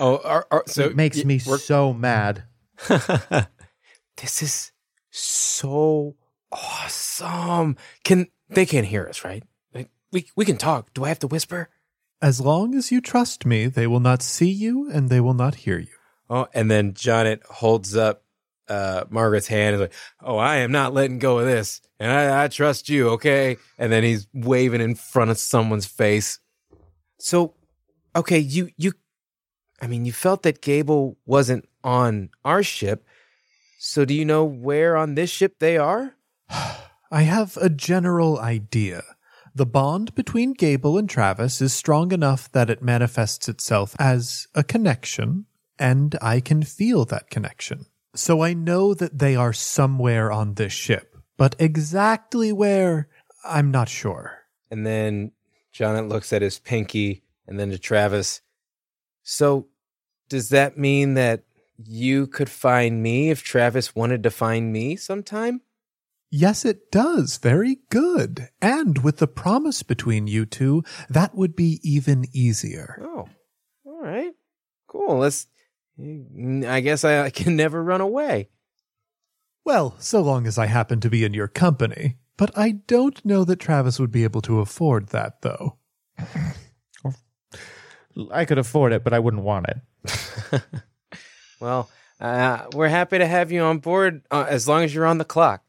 Oh, 0.00 0.20
are, 0.22 0.46
are, 0.52 0.62
so 0.68 0.84
it 0.84 0.94
makes 0.94 1.16
y- 1.16 1.24
me 1.24 1.38
so 1.40 1.92
mad. 1.92 2.44
this 2.88 4.42
is 4.42 4.70
so 5.10 6.14
awesome. 6.52 7.76
Can 8.04 8.28
they 8.48 8.64
can't 8.64 8.86
hear 8.86 9.08
us, 9.08 9.24
right? 9.24 9.42
Like, 9.74 9.90
we 10.12 10.26
we 10.36 10.44
can 10.44 10.56
talk. 10.56 10.94
Do 10.94 11.02
I 11.04 11.08
have 11.08 11.18
to 11.18 11.26
whisper? 11.26 11.70
As 12.22 12.40
long 12.40 12.76
as 12.76 12.92
you 12.92 13.00
trust 13.00 13.44
me, 13.44 13.66
they 13.66 13.88
will 13.88 13.98
not 13.98 14.22
see 14.22 14.50
you 14.50 14.88
and 14.88 15.08
they 15.08 15.20
will 15.20 15.34
not 15.34 15.56
hear 15.56 15.78
you. 15.80 15.96
Oh, 16.30 16.46
and 16.54 16.70
then 16.70 16.92
Jonet 16.94 17.42
holds 17.46 17.96
up 17.96 18.22
uh, 18.68 19.04
Margaret's 19.10 19.46
hand 19.46 19.74
is 19.74 19.80
like, 19.80 19.94
"Oh, 20.22 20.36
I 20.36 20.56
am 20.56 20.72
not 20.72 20.94
letting 20.94 21.18
go 21.18 21.38
of 21.38 21.46
this, 21.46 21.80
and 21.98 22.10
I, 22.10 22.44
I 22.44 22.48
trust 22.48 22.88
you, 22.88 23.10
okay?" 23.10 23.56
And 23.78 23.92
then 23.92 24.04
he's 24.04 24.26
waving 24.32 24.80
in 24.80 24.94
front 24.94 25.30
of 25.30 25.38
someone's 25.38 25.86
face. 25.86 26.38
So, 27.18 27.54
okay, 28.14 28.38
you 28.38 28.70
you, 28.76 28.92
I 29.80 29.86
mean, 29.86 30.04
you 30.04 30.12
felt 30.12 30.42
that 30.42 30.62
Gable 30.62 31.16
wasn't 31.26 31.68
on 31.82 32.30
our 32.44 32.62
ship. 32.62 33.06
So, 33.78 34.04
do 34.04 34.14
you 34.14 34.24
know 34.24 34.44
where 34.44 34.96
on 34.96 35.14
this 35.14 35.30
ship 35.30 35.58
they 35.58 35.76
are? 35.76 36.16
I 37.10 37.22
have 37.22 37.56
a 37.56 37.70
general 37.70 38.38
idea. 38.38 39.02
The 39.54 39.66
bond 39.66 40.14
between 40.14 40.52
Gable 40.52 40.98
and 40.98 41.08
Travis 41.08 41.60
is 41.60 41.72
strong 41.72 42.12
enough 42.12 42.52
that 42.52 42.70
it 42.70 42.82
manifests 42.82 43.48
itself 43.48 43.96
as 43.98 44.46
a 44.54 44.62
connection, 44.62 45.46
and 45.78 46.16
I 46.20 46.40
can 46.40 46.62
feel 46.62 47.04
that 47.06 47.30
connection. 47.30 47.86
So 48.14 48.42
I 48.42 48.54
know 48.54 48.94
that 48.94 49.18
they 49.18 49.36
are 49.36 49.52
somewhere 49.52 50.32
on 50.32 50.54
this 50.54 50.72
ship, 50.72 51.16
but 51.36 51.54
exactly 51.58 52.52
where, 52.52 53.08
I'm 53.44 53.70
not 53.70 53.88
sure. 53.88 54.38
And 54.70 54.86
then 54.86 55.32
Jonet 55.72 56.08
looks 56.08 56.32
at 56.32 56.42
his 56.42 56.58
pinky 56.58 57.22
and 57.46 57.58
then 57.58 57.70
to 57.70 57.78
Travis. 57.78 58.40
So, 59.22 59.68
does 60.28 60.48
that 60.50 60.76
mean 60.76 61.14
that 61.14 61.44
you 61.78 62.26
could 62.26 62.50
find 62.50 63.02
me 63.02 63.30
if 63.30 63.42
Travis 63.42 63.94
wanted 63.94 64.22
to 64.24 64.30
find 64.30 64.72
me 64.72 64.96
sometime? 64.96 65.60
Yes, 66.30 66.64
it 66.64 66.90
does. 66.90 67.38
Very 67.38 67.78
good. 67.88 68.48
And 68.60 68.98
with 68.98 69.16
the 69.16 69.26
promise 69.26 69.82
between 69.82 70.26
you 70.26 70.44
two, 70.44 70.82
that 71.08 71.34
would 71.34 71.56
be 71.56 71.80
even 71.82 72.26
easier. 72.32 73.00
Oh, 73.02 73.28
all 73.86 74.00
right. 74.02 74.32
Cool. 74.88 75.18
Let's. 75.18 75.46
I 76.00 76.80
guess 76.80 77.04
I, 77.04 77.24
I 77.24 77.30
can 77.30 77.56
never 77.62 77.82
run 77.82 78.00
away. 78.00 78.48
Well, 79.64 79.96
so 79.98 80.22
long 80.22 80.46
as 80.46 80.58
I 80.58 80.66
happen 80.66 81.00
to 81.00 81.10
be 81.10 81.24
in 81.24 81.34
your 81.34 81.48
company. 81.48 82.16
But 82.36 82.56
I 82.56 82.70
don't 82.70 83.22
know 83.24 83.44
that 83.44 83.58
Travis 83.58 83.98
would 83.98 84.12
be 84.12 84.24
able 84.24 84.40
to 84.42 84.60
afford 84.60 85.08
that, 85.08 85.42
though. 85.42 85.76
I 88.32 88.44
could 88.44 88.58
afford 88.58 88.92
it, 88.92 89.02
but 89.02 89.12
I 89.12 89.18
wouldn't 89.18 89.42
want 89.42 89.66
it. 89.68 90.62
Well, 91.60 91.90
uh, 92.20 92.66
we're 92.72 92.88
happy 92.88 93.18
to 93.18 93.26
have 93.26 93.50
you 93.50 93.62
on 93.62 93.78
board 93.78 94.22
uh, 94.30 94.46
as 94.48 94.68
long 94.68 94.84
as 94.84 94.94
you're 94.94 95.06
on 95.06 95.18
the 95.18 95.24
clock. 95.24 95.62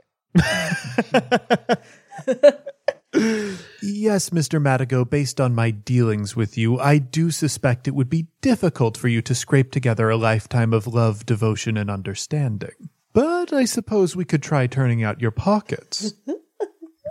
Yes, 3.81 4.29
Mr. 4.29 4.61
Madigo, 4.61 5.09
based 5.09 5.41
on 5.41 5.55
my 5.55 5.71
dealings 5.71 6.35
with 6.35 6.57
you, 6.57 6.79
I 6.79 6.97
do 6.97 7.31
suspect 7.31 7.87
it 7.87 7.95
would 7.95 8.09
be 8.09 8.27
difficult 8.41 8.97
for 8.97 9.07
you 9.07 9.21
to 9.23 9.33
scrape 9.33 9.71
together 9.71 10.09
a 10.09 10.17
lifetime 10.17 10.73
of 10.73 10.85
love, 10.85 11.25
devotion, 11.25 11.77
and 11.77 11.89
understanding. 11.89 12.89
But 13.13 13.51
I 13.53 13.65
suppose 13.65 14.15
we 14.15 14.25
could 14.25 14.43
try 14.43 14.67
turning 14.67 15.03
out 15.03 15.21
your 15.21 15.31
pockets. 15.31 16.13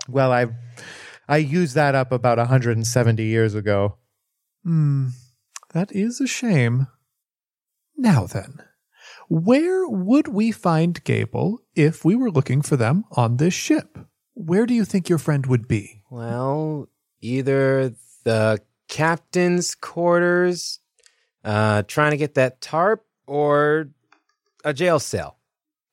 Well, 0.08 0.32
I 0.32 0.46
I 1.28 1.36
used 1.36 1.74
that 1.74 1.94
up 1.94 2.10
about 2.10 2.38
170 2.38 3.22
years 3.22 3.54
ago. 3.54 3.98
Hmm, 4.64 5.08
that 5.74 5.92
is 5.92 6.20
a 6.20 6.26
shame. 6.26 6.86
Now 7.94 8.26
then, 8.26 8.62
where 9.28 9.86
would 9.86 10.28
we 10.28 10.50
find 10.50 11.04
Gable 11.04 11.60
if 11.74 12.04
we 12.04 12.14
were 12.14 12.30
looking 12.30 12.62
for 12.62 12.76
them 12.76 13.04
on 13.12 13.36
this 13.36 13.52
ship? 13.52 13.98
Where 14.38 14.66
do 14.66 14.74
you 14.74 14.84
think 14.84 15.08
your 15.08 15.18
friend 15.18 15.44
would 15.46 15.66
be? 15.66 16.02
Well, 16.10 16.88
either 17.20 17.92
the 18.22 18.60
captain's 18.86 19.74
quarters, 19.74 20.78
uh, 21.44 21.82
trying 21.82 22.12
to 22.12 22.16
get 22.16 22.34
that 22.34 22.60
tarp, 22.60 23.04
or 23.26 23.88
a 24.64 24.72
jail 24.72 25.00
cell. 25.00 25.38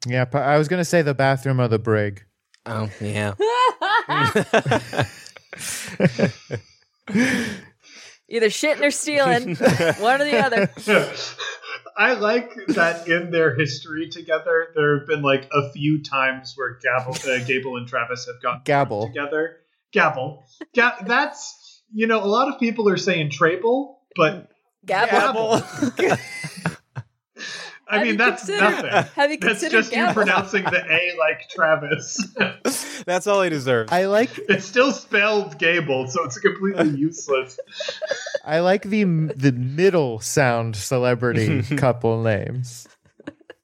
Yeah, 0.06 0.26
I 0.32 0.60
was 0.60 0.68
going 0.68 0.80
to 0.80 0.86
say 0.86 1.02
the 1.02 1.16
bathroom 1.16 1.60
of 1.60 1.72
the 1.72 1.80
brig. 1.80 2.24
Oh, 2.68 2.88
yeah. 3.02 3.34
Either 8.30 8.48
shitting 8.48 8.82
or 8.82 8.92
stealing, 8.92 9.56
one 9.56 10.22
or 10.22 10.26
the 10.26 10.38
other. 10.38 10.70
I 11.98 12.14
like 12.14 12.54
that 12.68 13.08
in 13.08 13.32
their 13.32 13.56
history 13.56 14.10
together, 14.10 14.68
there 14.76 15.00
have 15.00 15.08
been 15.08 15.22
like 15.22 15.50
a 15.54 15.72
few 15.72 16.04
times 16.04 16.54
where 16.56 16.78
Gabble, 16.82 17.16
uh, 17.26 17.44
Gable 17.46 17.78
and 17.78 17.88
Travis 17.88 18.26
have 18.26 18.42
gotten 18.42 18.62
Gabble. 18.66 19.08
together. 19.08 19.58
Gabble. 19.94 20.46
Ga- 20.76 20.98
that's, 21.06 21.82
you 21.94 22.08
know, 22.08 22.22
a 22.22 22.28
lot 22.28 22.54
of 22.54 22.60
people 22.60 22.90
are 22.90 22.98
saying 22.98 23.30
Trable, 23.30 24.00
but 24.16 24.50
Gabble. 24.86 25.62
I 27.88 28.04
mean, 28.04 28.18
that's 28.18 28.48
nothing. 28.48 28.90
Have 28.90 29.32
you 29.32 29.38
That's 29.38 29.60
considered 29.60 29.84
just 29.84 29.96
you 29.96 30.08
pronouncing 30.14 30.64
the 30.64 30.84
A 30.90 31.18
like 31.18 31.48
Travis. 31.50 32.18
That's 33.06 33.28
all 33.28 33.44
he 33.44 33.50
deserves. 33.50 33.92
I 33.92 34.06
like 34.06 34.38
it's 34.50 34.66
still 34.66 34.92
spelled 34.92 35.60
Gable, 35.60 36.08
so 36.08 36.24
it's 36.24 36.40
completely 36.40 36.90
useless. 36.98 37.60
I 38.44 38.60
like 38.60 38.84
the 38.84 39.04
the 39.04 39.52
middle 39.52 40.20
sound 40.20 40.76
celebrity 40.76 41.62
couple 41.78 42.24
names. 42.24 42.88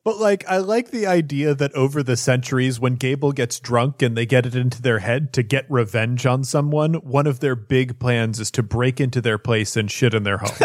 But 0.03 0.17
like, 0.17 0.43
I 0.47 0.57
like 0.57 0.89
the 0.89 1.05
idea 1.05 1.53
that 1.53 1.73
over 1.73 2.01
the 2.01 2.17
centuries, 2.17 2.79
when 2.79 2.95
Gable 2.95 3.31
gets 3.33 3.59
drunk 3.59 4.01
and 4.01 4.17
they 4.17 4.25
get 4.25 4.47
it 4.47 4.55
into 4.55 4.81
their 4.81 4.97
head 4.97 5.31
to 5.33 5.43
get 5.43 5.69
revenge 5.69 6.25
on 6.25 6.43
someone, 6.43 6.95
one 6.95 7.27
of 7.27 7.39
their 7.39 7.55
big 7.55 7.99
plans 7.99 8.39
is 8.39 8.49
to 8.51 8.63
break 8.63 8.99
into 8.99 9.21
their 9.21 9.37
place 9.37 9.77
and 9.77 9.91
shit 9.91 10.15
in 10.15 10.23
their 10.23 10.39
home. 10.39 10.57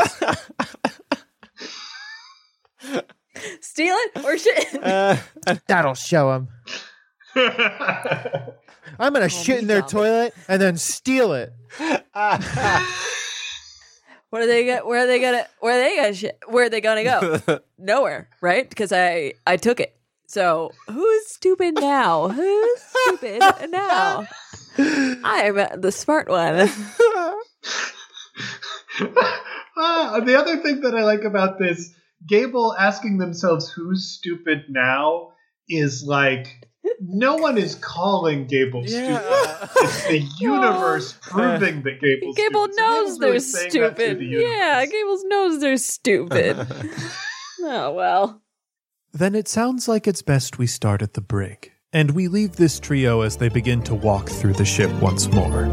Steal 3.60 3.94
it 3.94 4.24
or 4.24 4.38
shit? 4.38 4.82
Uh, 4.82 5.16
That'll 5.66 5.94
show 5.94 6.30
them. 6.32 6.48
I'm 8.98 9.12
gonna 9.12 9.28
shit 9.28 9.58
in 9.60 9.66
their 9.66 9.80
dumb. 9.80 9.88
toilet 9.90 10.34
and 10.48 10.60
then 10.60 10.76
steal 10.76 11.32
it. 11.32 11.52
What 14.30 14.42
are 14.42 14.46
they 14.48 14.64
get? 14.64 14.84
Where 14.84 15.04
are 15.04 15.06
they 15.06 15.20
gonna? 15.20 15.46
Where 15.60 15.78
are 15.78 15.80
they 15.82 15.96
gonna? 15.96 16.12
Shit? 16.14 16.38
Where 16.48 16.66
are 16.66 16.68
they 16.68 16.80
gonna 16.80 17.04
go? 17.04 17.60
Nowhere, 17.78 18.28
right? 18.40 18.68
Because 18.68 18.92
I 18.92 19.34
I 19.46 19.56
took 19.56 19.78
it. 19.80 19.96
So 20.26 20.72
who's 20.90 21.26
stupid 21.28 21.74
now? 21.74 22.28
Who's 22.28 22.80
stupid 22.80 23.40
now? 23.70 24.26
I'm 24.76 25.80
the 25.80 25.92
smart 25.92 26.28
one. 26.28 26.68
ah, 29.76 30.20
the 30.20 30.36
other 30.38 30.56
thing 30.58 30.80
that 30.80 30.94
I 30.94 31.04
like 31.04 31.22
about 31.24 31.58
this, 31.58 31.94
Gable 32.28 32.74
asking 32.78 33.18
themselves 33.18 33.68
who's 33.70 34.06
stupid 34.16 34.64
now 34.68 35.32
is 35.68 36.04
like 36.04 36.66
no 37.00 37.34
one 37.34 37.58
is 37.58 37.74
calling 37.74 38.46
Gable 38.46 38.84
Yeah. 38.86 39.18
stupid. 39.18 39.84
It's 39.84 40.06
the 40.06 40.20
oh. 40.32 40.38
universe 40.40 41.18
proving 41.20 41.82
that 41.82 42.00
Gable's 42.00 42.36
Gable 42.36 42.64
stupid. 42.64 42.76
Knows 42.76 43.04
Gable's 43.04 43.18
they're 43.18 43.28
really 43.28 43.40
saying 43.40 43.64
that 43.72 43.96
to 43.96 44.04
stupid. 44.06 44.18
the. 44.20 44.24
Yeah, 44.26 44.86
Gable 44.86 45.18
knows 45.24 45.60
they're 45.60 45.76
stupid. 45.76 46.56
oh 47.62 47.92
well. 47.92 48.42
then 49.12 49.34
it 49.34 49.48
sounds 49.48 49.88
like 49.88 50.06
it's 50.06 50.22
best 50.22 50.58
we 50.58 50.66
start 50.66 51.02
at 51.02 51.14
the 51.14 51.20
brig. 51.20 51.72
And 51.92 52.10
we 52.12 52.28
leave 52.28 52.56
this 52.56 52.78
trio 52.78 53.22
as 53.22 53.36
they 53.36 53.48
begin 53.48 53.82
to 53.84 53.94
walk 53.94 54.28
through 54.28 54.52
the 54.54 54.64
ship 54.64 54.90
once 55.00 55.28
more. 55.32 55.64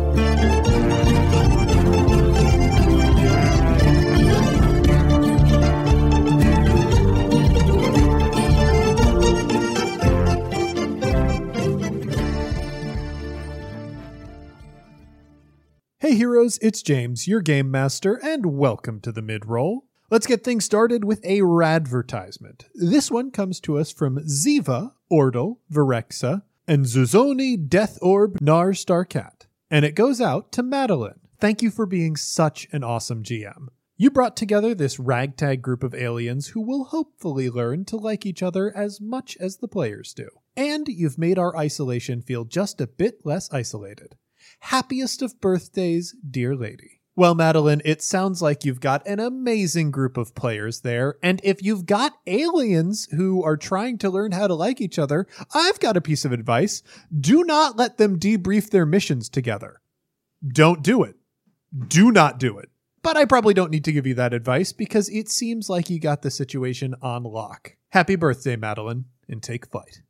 Hey 16.04 16.16
heroes, 16.16 16.60
it's 16.62 16.82
James, 16.82 17.30
your 17.30 17.40
game 17.40 17.72
master, 17.72 18.20
and 18.22 18.46
welcome 18.46 19.00
to 19.00 19.12
the 19.14 19.22
mid-roll. 19.22 19.86
Let's 20.12 20.28
get 20.28 20.44
things 20.44 20.66
started 20.66 21.06
with 21.06 21.24
a 21.24 21.40
radvertisement. 21.40 22.66
This 22.76 23.10
one 23.10 23.32
comes 23.32 23.62
to 23.62 23.78
us 23.78 23.90
from 23.90 24.18
Ziva, 24.26 24.92
Ordle, 25.10 25.60
Virexa, 25.72 26.42
and 26.68 26.84
Zuzoni 26.84 27.56
Death 27.70 27.98
Orb 28.02 28.42
Nar 28.42 28.72
Starcat. 28.74 29.48
And 29.72 29.86
it 29.86 29.96
goes 29.96 30.20
out 30.20 30.52
to 30.52 30.62
Madeline. 30.62 31.22
Thank 31.40 31.62
you 31.62 31.72
for 31.72 31.86
being 31.86 32.18
such 32.18 32.68
an 32.74 32.84
awesome 32.84 33.24
GM. 33.24 33.70
You 33.96 34.12
brought 34.12 34.36
together 34.36 34.76
this 34.76 35.00
ragtag 35.00 35.62
group 35.62 35.84
of 35.84 35.96
aliens 35.96 36.48
who 36.48 36.60
will 36.60 36.84
hopefully 36.84 37.50
learn 37.50 37.86
to 37.86 37.96
like 37.96 38.26
each 38.26 38.44
other 38.44 38.76
as 38.76 39.00
much 39.00 39.38
as 39.40 39.56
the 39.56 39.70
players 39.70 40.14
do. 40.14 40.28
And 40.58 40.86
you've 40.90 41.18
made 41.18 41.40
our 41.40 41.56
isolation 41.56 42.22
feel 42.22 42.44
just 42.44 42.82
a 42.82 42.88
bit 42.88 43.22
less 43.24 43.50
isolated. 43.54 44.18
Happiest 44.68 45.22
of 45.22 45.42
birthdays, 45.42 46.16
dear 46.28 46.56
lady. 46.56 47.02
Well, 47.18 47.36
Madeline, 47.36 47.82
it 47.84 48.02
sounds 48.02 48.42
like 48.42 48.64
you've 48.64 48.80
got 48.80 49.06
an 49.06 49.20
amazing 49.20 49.92
group 49.92 50.16
of 50.16 50.34
players 50.36 50.82
there, 50.82 51.18
and 51.22 51.42
if 51.44 51.62
you've 51.62 51.86
got 51.86 52.14
aliens 52.26 53.10
who 53.12 53.44
are 53.44 53.58
trying 53.58 53.98
to 53.98 54.10
learn 54.10 54.32
how 54.32 54.48
to 54.48 54.56
like 54.56 54.80
each 54.80 54.98
other, 54.98 55.28
I've 55.54 55.82
got 55.82 55.98
a 55.98 56.02
piece 56.02 56.24
of 56.24 56.32
advice. 56.32 56.82
Do 57.14 57.44
not 57.44 57.78
let 57.78 57.98
them 57.98 58.18
debrief 58.18 58.70
their 58.70 58.86
missions 58.86 59.28
together. 59.28 59.82
Don't 60.48 60.82
do 60.82 61.04
it. 61.04 61.18
Do 61.90 62.10
not 62.10 62.40
do 62.40 62.58
it. 62.58 62.70
But 63.02 63.18
I 63.18 63.26
probably 63.26 63.54
don't 63.54 63.70
need 63.70 63.84
to 63.84 63.92
give 63.92 64.08
you 64.08 64.14
that 64.14 64.34
advice 64.34 64.72
because 64.72 65.10
it 65.10 65.28
seems 65.28 65.70
like 65.70 65.90
you 65.90 66.00
got 66.00 66.22
the 66.22 66.32
situation 66.32 66.96
on 67.02 67.24
lock. 67.24 67.76
Happy 67.90 68.16
birthday, 68.16 68.56
Madeline, 68.56 69.06
and 69.28 69.44
take 69.44 69.70
flight. 69.70 70.04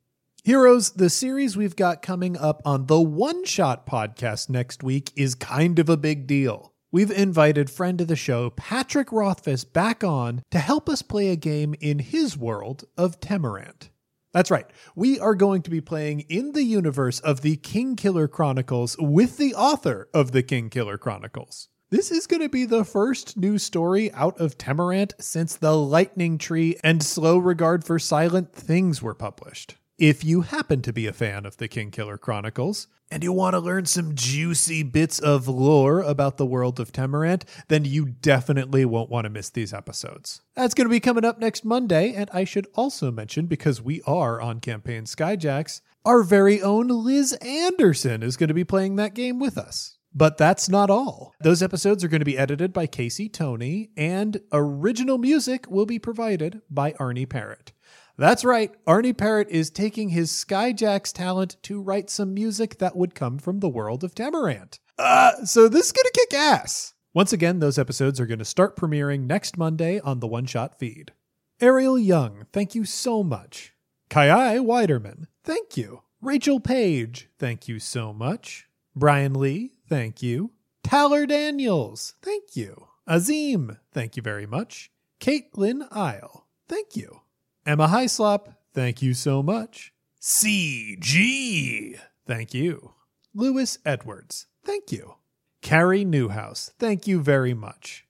Heroes, 0.46 0.90
the 0.90 1.10
series 1.10 1.56
we've 1.56 1.78
got 1.78 2.02
coming 2.02 2.36
up 2.36 2.62
on 2.66 2.88
the 2.88 3.00
One 3.00 3.46
Shot 3.46 3.88
podcast 3.88 4.50
next 4.50 4.84
week 4.84 5.10
is 5.16 5.36
kind 5.36 5.80
of 5.80 5.88
a 5.88 5.96
big 5.96 6.28
deal. 6.28 6.74
We've 6.92 7.12
invited 7.12 7.70
friend 7.70 8.02
of 8.02 8.10
the 8.10 8.18
show, 8.18 8.50
Patrick 8.50 9.14
Rothfuss, 9.14 9.64
back 9.64 10.04
on 10.04 10.44
to 10.52 10.60
help 10.60 10.90
us 10.90 11.02
play 11.02 11.30
a 11.30 11.38
game 11.38 11.76
in 11.80 12.00
his 12.00 12.38
world 12.38 12.84
of 12.98 13.22
Temerant. 13.22 13.88
That's 14.34 14.52
right. 14.52 14.66
We 14.98 15.18
are 15.18 15.34
going 15.34 15.62
to 15.62 15.72
be 15.72 15.80
playing 15.80 16.26
in 16.28 16.52
the 16.52 16.64
universe 16.64 17.22
of 17.22 17.40
the 17.40 17.56
Kingkiller 17.56 18.30
Chronicles 18.30 18.98
with 19.00 19.38
the 19.38 19.56
author 19.56 20.10
of 20.14 20.34
the 20.34 20.44
Kingkiller 20.44 21.00
Chronicles. 21.00 21.70
This 21.90 22.12
is 22.12 22.28
going 22.28 22.42
to 22.42 22.50
be 22.50 22.66
the 22.66 22.84
first 22.84 23.38
new 23.38 23.58
story 23.58 24.12
out 24.12 24.38
of 24.42 24.58
Temerant 24.58 25.14
since 25.22 25.56
the 25.56 25.78
Lightning 25.78 26.38
Tree 26.38 26.76
and 26.84 27.02
Slow 27.02 27.38
Regard 27.38 27.86
for 27.86 27.98
Silent 27.98 28.52
Things 28.52 29.02
were 29.02 29.16
published. 29.16 29.78
If 30.04 30.22
you 30.22 30.42
happen 30.42 30.82
to 30.82 30.92
be 30.92 31.08
a 31.08 31.14
fan 31.14 31.46
of 31.46 31.56
the 31.56 31.70
Kingkiller 31.70 32.20
Chronicles, 32.20 32.88
and 33.10 33.24
you 33.24 33.32
want 33.32 33.54
to 33.54 33.60
learn 33.62 33.86
some 33.86 34.16
juicy 34.16 34.84
bits 34.84 35.18
of 35.18 35.48
lore 35.48 36.02
about 36.02 36.36
the 36.36 36.46
world 36.46 36.78
of 36.82 36.92
Temerant, 36.92 37.46
then 37.70 37.86
you 37.86 38.08
definitely 38.08 38.84
won't 38.84 39.10
want 39.10 39.24
to 39.24 39.30
miss 39.30 39.50
these 39.50 39.74
episodes. 39.74 40.42
That's 40.56 40.74
going 40.74 40.88
to 40.88 40.94
be 40.94 41.00
coming 41.00 41.24
up 41.24 41.40
next 41.40 41.64
Monday, 41.64 42.14
and 42.14 42.30
I 42.34 42.44
should 42.44 42.68
also 42.76 43.12
mention, 43.12 43.46
because 43.46 43.82
we 43.82 44.02
are 44.02 44.42
on 44.42 44.60
Campaign 44.60 45.06
Skyjacks, 45.06 45.80
our 46.04 46.22
very 46.22 46.62
own 46.62 46.90
Liz 46.90 47.32
Anderson 47.42 48.24
is 48.24 48.36
going 48.36 48.50
to 48.50 48.54
be 48.54 48.66
playing 48.66 48.98
that 48.98 49.14
game 49.14 49.40
with 49.40 49.58
us. 49.58 50.00
But 50.14 50.38
that's 50.38 50.68
not 50.68 50.90
all. 50.90 51.34
Those 51.40 51.64
episodes 51.64 52.04
are 52.04 52.10
going 52.10 52.20
to 52.20 52.26
be 52.26 52.38
edited 52.38 52.74
by 52.74 52.88
Casey 52.88 53.30
Tony, 53.30 53.92
and 53.96 54.42
original 54.52 55.18
music 55.18 55.72
will 55.72 55.86
be 55.86 55.98
provided 55.98 56.62
by 56.70 56.92
Arnie 56.94 57.30
Parrott. 57.30 57.72
That's 58.18 58.46
right, 58.46 58.72
Arnie 58.86 59.18
Parrott 59.18 59.50
is 59.50 59.72
taking 59.72 60.10
his 60.10 60.32
Skyjacks 60.32 61.12
talent 61.12 61.58
to 61.64 61.82
write 61.82 62.10
some 62.10 62.34
music 62.34 62.78
that 62.78 62.96
would 62.96 63.16
come 63.16 63.40
from 63.40 63.60
the 63.60 63.70
world 63.70 64.04
of 64.04 64.14
Temerant. 64.14 64.80
Uh, 65.00 65.44
so 65.46 65.68
this 65.68 65.88
is 65.88 65.92
going 65.92 66.06
to 66.06 66.12
kick 66.14 66.34
ass. 66.34 66.94
Once 67.16 67.34
again, 67.34 67.60
those 67.60 67.80
episodes 67.80 68.20
are 68.20 68.28
going 68.28 68.40
to 68.40 68.46
start 68.46 68.76
premiering 68.76 69.26
next 69.26 69.58
Monday 69.58 70.00
on 70.00 70.20
the 70.20 70.28
One 70.28 70.46
Shot 70.46 70.78
feed. 70.78 71.12
Ariel 71.60 71.98
Young, 71.98 72.46
thank 72.52 72.76
you 72.76 72.86
so 72.86 73.24
much. 73.24 73.74
Kai 74.10 74.58
Weiderman, 74.58 75.26
thank 75.44 75.76
you. 75.76 76.04
Rachel 76.22 76.60
Page, 76.60 77.30
thank 77.40 77.68
you 77.68 77.80
so 77.80 78.14
much. 78.14 78.68
Brian 78.96 79.34
Lee, 79.34 79.72
thank 79.90 80.22
you. 80.22 80.52
Tyler 80.84 81.26
Daniels, 81.26 82.14
thank 82.22 82.56
you. 82.56 82.88
Azim, 83.08 83.78
thank 83.92 84.16
you 84.16 84.22
very 84.22 84.46
much. 84.46 84.92
Caitlin 85.20 85.88
Isle, 85.92 86.48
thank 86.68 86.96
you. 86.96 87.23
Emma 87.66 87.88
Hyslop, 87.88 88.56
thank 88.74 89.02
you 89.02 89.14
so 89.14 89.42
much. 89.42 89.94
CG, 90.22 91.98
thank 92.28 92.54
you. 92.54 92.92
Lewis 93.34 93.78
Edwards, 93.86 94.48
thank 94.66 94.92
you. 94.92 95.16
Carrie 95.62 96.04
Newhouse, 96.04 96.72
thank 96.78 97.08
you 97.08 97.22
very 97.22 97.54
much. 97.54 98.06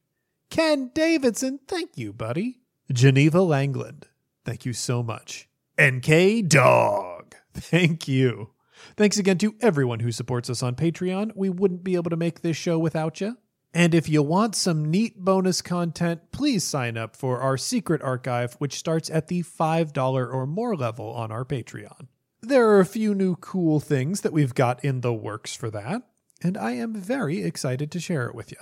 Ken 0.50 0.90
Davidson, 0.96 1.60
thank 1.68 1.98
you, 1.98 2.12
buddy. 2.12 2.62
Geneva 2.92 3.42
Langland, 3.42 4.08
thank 4.44 4.66
you 4.66 4.74
so 4.74 5.04
much. 5.04 5.48
NK 5.80 6.48
Dog, 6.48 7.36
thank 7.54 8.08
you. 8.08 8.50
Thanks 8.98 9.18
again 9.18 9.38
to 9.38 9.56
everyone 9.62 10.00
who 10.00 10.12
supports 10.12 10.50
us 10.50 10.64
on 10.64 10.76
Patreon. 10.76 11.32
We 11.36 11.50
wouldn't 11.50 11.84
be 11.84 11.96
able 11.96 12.10
to 12.10 12.18
make 12.18 12.42
this 12.42 12.58
show 12.58 12.80
without 12.80 13.22
you. 13.22 13.38
And 13.74 13.96
if 13.96 14.08
you 14.08 14.22
want 14.22 14.56
some 14.56 14.92
neat 14.92 15.18
bonus 15.18 15.62
content, 15.62 16.32
please 16.32 16.64
sign 16.64 16.96
up 16.96 17.16
for 17.16 17.40
our 17.40 17.58
secret 17.58 18.04
archive, 18.04 18.54
which 18.60 18.78
starts 18.78 19.10
at 19.10 19.28
the 19.28 19.42
$5 19.42 20.34
or 20.34 20.46
more 20.46 20.76
level 20.76 21.12
on 21.12 21.32
our 21.32 21.44
Patreon. 21.44 22.08
There 22.42 22.70
are 22.70 22.80
a 22.80 22.86
few 22.86 23.16
new 23.16 23.36
cool 23.38 23.80
things 23.80 24.22
that 24.22 24.34
we've 24.34 24.54
got 24.54 24.84
in 24.84 25.02
the 25.02 25.14
works 25.14 25.56
for 25.56 25.72
that, 25.72 26.04
and 26.44 26.58
I 26.58 26.74
am 26.74 26.94
very 26.94 27.42
excited 27.42 27.90
to 27.92 28.00
share 28.00 28.28
it 28.28 28.36
with 28.36 28.52
you. 28.52 28.58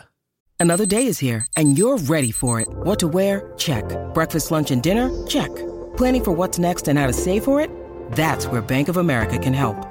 Another 0.59 0.85
day 0.85 1.07
is 1.07 1.19
here, 1.19 1.45
and 1.57 1.77
you're 1.77 1.97
ready 1.97 2.31
for 2.31 2.61
it. 2.61 2.67
What 2.69 2.99
to 2.99 3.07
wear? 3.07 3.51
Check. 3.57 3.83
Breakfast, 4.13 4.51
lunch, 4.51 4.69
and 4.71 4.83
dinner? 4.83 5.09
Check. 5.25 5.49
Planning 5.97 6.23
for 6.23 6.31
what's 6.31 6.59
next 6.59 6.87
and 6.87 6.99
how 6.99 7.07
to 7.07 7.13
save 7.13 7.43
for 7.43 7.59
it? 7.59 7.71
That's 8.11 8.45
where 8.45 8.61
Bank 8.61 8.87
of 8.87 8.97
America 8.97 9.39
can 9.39 9.53
help. 9.53 9.90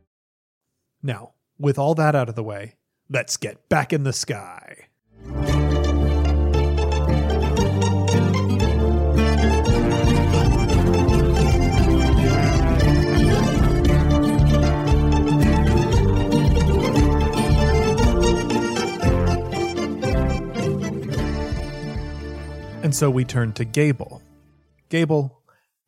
Now, 1.03 1.33
with 1.57 1.79
all 1.79 1.95
that 1.95 2.15
out 2.15 2.29
of 2.29 2.35
the 2.35 2.43
way, 2.43 2.75
let's 3.09 3.37
get 3.37 3.69
back 3.69 3.91
in 3.91 4.03
the 4.03 4.13
sky. 4.13 4.87
And 22.83 22.95
so 22.95 23.09
we 23.09 23.25
turn 23.25 23.53
to 23.53 23.65
Gable. 23.65 24.21
Gable, 24.89 25.41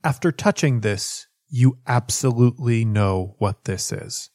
after 0.03 0.31
touching 0.31 0.79
this, 0.79 1.27
you 1.49 1.77
absolutely 1.85 2.85
know 2.85 3.35
what 3.39 3.65
this 3.65 3.91
is. 3.91 4.29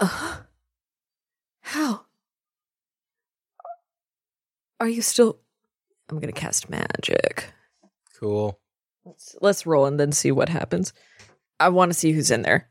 Uh-huh. 0.00 0.36
How? 1.60 2.06
Are 4.80 4.88
you 4.88 5.02
still? 5.02 5.38
I'm 6.08 6.18
gonna 6.18 6.32
cast 6.32 6.70
magic. 6.70 7.52
Cool. 8.18 8.58
Let's 9.04 9.36
let's 9.40 9.66
roll 9.66 9.86
and 9.86 10.00
then 10.00 10.12
see 10.12 10.32
what 10.32 10.48
happens. 10.48 10.92
I 11.58 11.68
want 11.68 11.92
to 11.92 11.98
see 11.98 12.12
who's 12.12 12.30
in 12.30 12.42
there. 12.42 12.70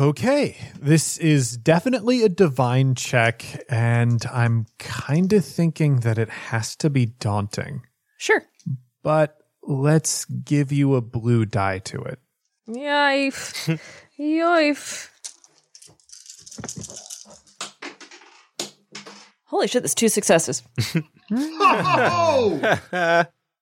Okay, 0.00 0.56
this 0.78 1.16
is 1.18 1.56
definitely 1.56 2.22
a 2.22 2.28
divine 2.28 2.94
check, 2.94 3.64
and 3.68 4.24
I'm 4.32 4.66
kind 4.78 5.32
of 5.32 5.44
thinking 5.44 6.00
that 6.00 6.18
it 6.18 6.28
has 6.28 6.76
to 6.76 6.90
be 6.90 7.06
daunting. 7.06 7.82
Sure. 8.18 8.42
But 9.02 9.38
let's 9.62 10.24
give 10.24 10.72
you 10.72 10.94
a 10.94 11.00
blue 11.00 11.46
die 11.46 11.78
to 11.80 12.02
it. 12.02 12.18
Yife. 12.68 13.80
Yife. 14.18 15.10
Holy 19.44 19.66
shit, 19.66 19.82
that's 19.82 19.94
two 19.94 20.08
successes. 20.08 20.62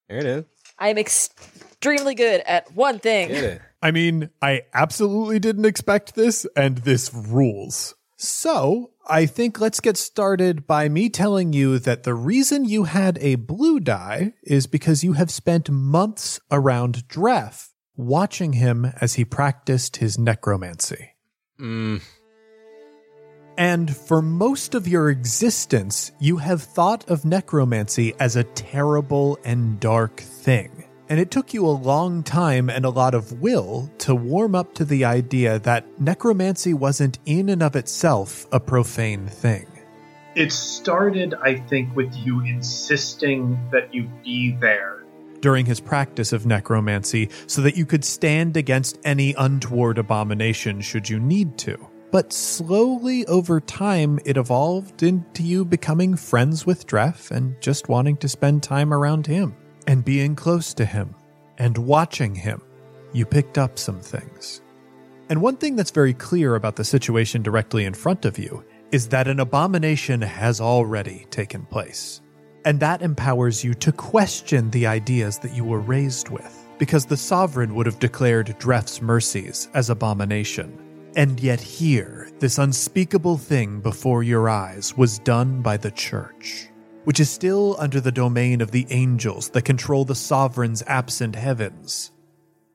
There 0.08 0.18
it 0.20 0.26
is. 0.26 0.44
I 0.78 0.88
am 0.90 0.98
extremely 0.98 2.14
good 2.14 2.40
at 2.46 2.72
one 2.74 2.98
thing. 3.00 3.58
I 3.82 3.90
mean, 3.90 4.30
I 4.40 4.62
absolutely 4.72 5.38
didn't 5.38 5.64
expect 5.64 6.14
this, 6.14 6.46
and 6.56 6.78
this 6.78 7.12
rules. 7.12 7.94
So, 8.16 8.92
I 9.08 9.26
think 9.26 9.60
let's 9.60 9.80
get 9.80 9.96
started 9.96 10.66
by 10.66 10.88
me 10.88 11.08
telling 11.08 11.52
you 11.52 11.78
that 11.80 12.04
the 12.04 12.14
reason 12.14 12.64
you 12.64 12.84
had 12.84 13.18
a 13.20 13.34
blue 13.34 13.78
die 13.78 14.32
is 14.42 14.66
because 14.66 15.04
you 15.04 15.14
have 15.14 15.30
spent 15.30 15.70
months 15.70 16.40
around 16.50 17.08
Dref, 17.08 17.68
watching 17.96 18.54
him 18.54 18.92
as 19.00 19.14
he 19.14 19.24
practiced 19.24 19.96
his 19.96 20.18
necromancy. 20.18 21.10
Mm, 21.60 22.02
And 23.58 23.94
for 23.96 24.20
most 24.20 24.74
of 24.74 24.86
your 24.86 25.08
existence, 25.08 26.12
you 26.18 26.36
have 26.36 26.62
thought 26.62 27.08
of 27.08 27.24
necromancy 27.24 28.14
as 28.20 28.36
a 28.36 28.44
terrible 28.44 29.38
and 29.44 29.80
dark 29.80 30.20
thing. 30.20 30.84
And 31.08 31.18
it 31.20 31.30
took 31.30 31.54
you 31.54 31.64
a 31.64 31.70
long 31.70 32.22
time 32.22 32.68
and 32.68 32.84
a 32.84 32.90
lot 32.90 33.14
of 33.14 33.40
will 33.40 33.90
to 33.98 34.14
warm 34.14 34.54
up 34.54 34.74
to 34.74 34.84
the 34.84 35.04
idea 35.04 35.58
that 35.60 36.00
necromancy 36.00 36.74
wasn't 36.74 37.18
in 37.24 37.48
and 37.48 37.62
of 37.62 37.76
itself 37.76 38.46
a 38.52 38.60
profane 38.60 39.26
thing. 39.26 39.66
It 40.34 40.52
started, 40.52 41.32
I 41.42 41.54
think, 41.54 41.96
with 41.96 42.14
you 42.14 42.40
insisting 42.42 43.58
that 43.72 43.94
you 43.94 44.10
be 44.22 44.56
there. 44.60 45.02
during 45.40 45.64
his 45.66 45.80
practice 45.80 46.32
of 46.32 46.44
necromancy 46.44 47.30
so 47.46 47.62
that 47.62 47.76
you 47.76 47.86
could 47.86 48.04
stand 48.04 48.56
against 48.56 48.98
any 49.04 49.32
untoward 49.38 49.96
abomination 49.96 50.80
should 50.80 51.08
you 51.08 51.20
need 51.20 51.56
to. 51.58 51.78
But 52.16 52.32
slowly 52.32 53.26
over 53.26 53.60
time, 53.60 54.18
it 54.24 54.38
evolved 54.38 55.02
into 55.02 55.42
you 55.42 55.66
becoming 55.66 56.16
friends 56.16 56.64
with 56.64 56.86
Dref 56.86 57.30
and 57.30 57.60
just 57.60 57.90
wanting 57.90 58.16
to 58.16 58.26
spend 58.26 58.62
time 58.62 58.94
around 58.94 59.26
him 59.26 59.54
and 59.86 60.02
being 60.02 60.34
close 60.34 60.72
to 60.72 60.86
him 60.86 61.14
and 61.58 61.76
watching 61.76 62.34
him. 62.34 62.62
You 63.12 63.26
picked 63.26 63.58
up 63.58 63.78
some 63.78 64.00
things. 64.00 64.62
And 65.28 65.42
one 65.42 65.58
thing 65.58 65.76
that's 65.76 65.90
very 65.90 66.14
clear 66.14 66.54
about 66.54 66.76
the 66.76 66.84
situation 66.84 67.42
directly 67.42 67.84
in 67.84 67.92
front 67.92 68.24
of 68.24 68.38
you 68.38 68.64
is 68.92 69.08
that 69.08 69.28
an 69.28 69.38
abomination 69.38 70.22
has 70.22 70.58
already 70.58 71.26
taken 71.28 71.66
place. 71.66 72.22
And 72.64 72.80
that 72.80 73.02
empowers 73.02 73.62
you 73.62 73.74
to 73.74 73.92
question 73.92 74.70
the 74.70 74.86
ideas 74.86 75.38
that 75.40 75.52
you 75.52 75.64
were 75.64 75.80
raised 75.80 76.30
with, 76.30 76.66
because 76.78 77.04
the 77.04 77.18
sovereign 77.18 77.74
would 77.74 77.84
have 77.84 77.98
declared 77.98 78.56
Dref's 78.58 79.02
mercies 79.02 79.68
as 79.74 79.90
abomination. 79.90 80.82
And 81.16 81.40
yet, 81.40 81.62
here, 81.62 82.30
this 82.40 82.58
unspeakable 82.58 83.38
thing 83.38 83.80
before 83.80 84.22
your 84.22 84.50
eyes 84.50 84.94
was 84.98 85.18
done 85.20 85.62
by 85.62 85.78
the 85.78 85.90
church, 85.90 86.68
which 87.04 87.20
is 87.20 87.30
still 87.30 87.74
under 87.78 88.02
the 88.02 88.12
domain 88.12 88.60
of 88.60 88.70
the 88.70 88.86
angels 88.90 89.48
that 89.50 89.62
control 89.62 90.04
the 90.04 90.14
sovereign's 90.14 90.82
absent 90.86 91.34
heavens. 91.34 92.12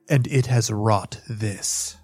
And 0.08 0.26
it 0.26 0.46
has 0.46 0.72
wrought 0.72 1.20
this. 1.30 1.96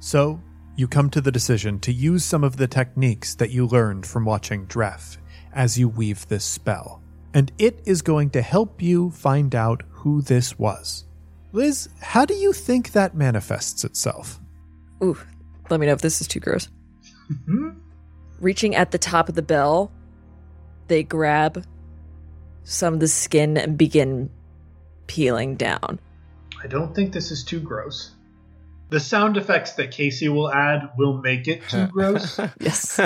So, 0.00 0.40
you 0.74 0.88
come 0.88 1.10
to 1.10 1.20
the 1.20 1.30
decision 1.32 1.80
to 1.80 1.92
use 1.92 2.24
some 2.24 2.42
of 2.42 2.56
the 2.56 2.66
techniques 2.66 3.34
that 3.34 3.50
you 3.50 3.66
learned 3.66 4.06
from 4.06 4.24
watching 4.24 4.66
Dref 4.66 5.18
as 5.52 5.78
you 5.78 5.86
weave 5.90 6.26
this 6.28 6.46
spell. 6.46 7.02
And 7.34 7.52
it 7.58 7.82
is 7.84 8.00
going 8.00 8.30
to 8.30 8.40
help 8.40 8.80
you 8.80 9.10
find 9.10 9.54
out 9.54 9.82
who 9.90 10.22
this 10.22 10.58
was. 10.58 11.04
Liz, 11.52 11.88
how 12.00 12.24
do 12.24 12.34
you 12.34 12.52
think 12.52 12.92
that 12.92 13.14
manifests 13.14 13.84
itself? 13.84 14.38
Ooh, 15.02 15.16
let 15.70 15.80
me 15.80 15.86
know 15.86 15.92
if 15.92 16.00
this 16.02 16.20
is 16.20 16.28
too 16.28 16.40
gross. 16.40 16.68
Mm-hmm. 17.32 17.70
Reaching 18.40 18.74
at 18.74 18.90
the 18.90 18.98
top 18.98 19.28
of 19.28 19.34
the 19.34 19.42
bell, 19.42 19.90
they 20.88 21.02
grab 21.02 21.64
some 22.64 22.94
of 22.94 23.00
the 23.00 23.08
skin 23.08 23.56
and 23.56 23.78
begin 23.78 24.30
peeling 25.06 25.56
down. 25.56 25.98
I 26.62 26.66
don't 26.66 26.94
think 26.94 27.12
this 27.12 27.30
is 27.30 27.44
too 27.44 27.60
gross. 27.60 28.12
The 28.90 29.00
sound 29.00 29.36
effects 29.36 29.72
that 29.72 29.90
Casey 29.90 30.28
will 30.28 30.50
add 30.52 30.90
will 30.96 31.18
make 31.18 31.46
it 31.48 31.62
too 31.68 31.86
gross. 31.92 32.38
Yes. 32.60 32.98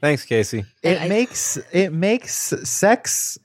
Thanks, 0.00 0.24
Casey. 0.24 0.64
It 0.82 1.00
I- 1.02 1.08
makes 1.08 1.58
it 1.72 1.92
makes 1.92 2.32
sex 2.68 3.38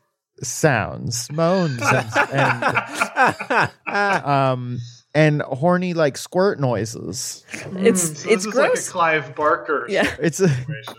sounds, 0.43 1.31
moans, 1.31 1.81
and, 1.81 3.71
and 3.87 4.25
um 4.25 4.79
and 5.13 5.41
horny 5.43 5.93
like 5.93 6.17
squirt 6.17 6.59
noises. 6.59 7.45
it's 7.53 7.61
So 7.61 7.69
this 7.69 8.25
it's 8.25 8.45
is 8.45 8.47
gross. 8.47 8.55
like 8.55 8.77
a 8.77 8.91
Clive 8.91 9.35
Barker. 9.35 9.85
yeah. 9.89 10.13
It's 10.19 10.39
a 10.41 10.49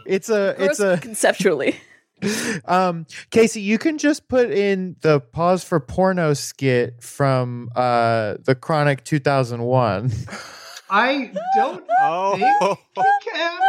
it's 0.07 0.29
a 0.31 0.55
Gross 0.57 0.71
it's 0.71 0.81
a 0.81 0.97
conceptually. 0.99 1.77
um 2.65 3.05
Casey, 3.31 3.61
you 3.61 3.77
can 3.79 3.99
just 3.99 4.27
put 4.29 4.51
in 4.51 4.97
the 5.03 5.21
pause 5.21 5.63
for 5.65 5.79
porno 5.81 6.33
skit 6.33 7.03
from 7.03 7.69
uh 7.77 8.37
the 8.45 8.55
Chronic 8.55 9.05
2001. 9.05 10.11
I 10.89 11.33
don't 11.57 11.85
Oh. 12.01 12.37
think 12.39 12.79
we 12.97 13.33
can. 13.33 13.61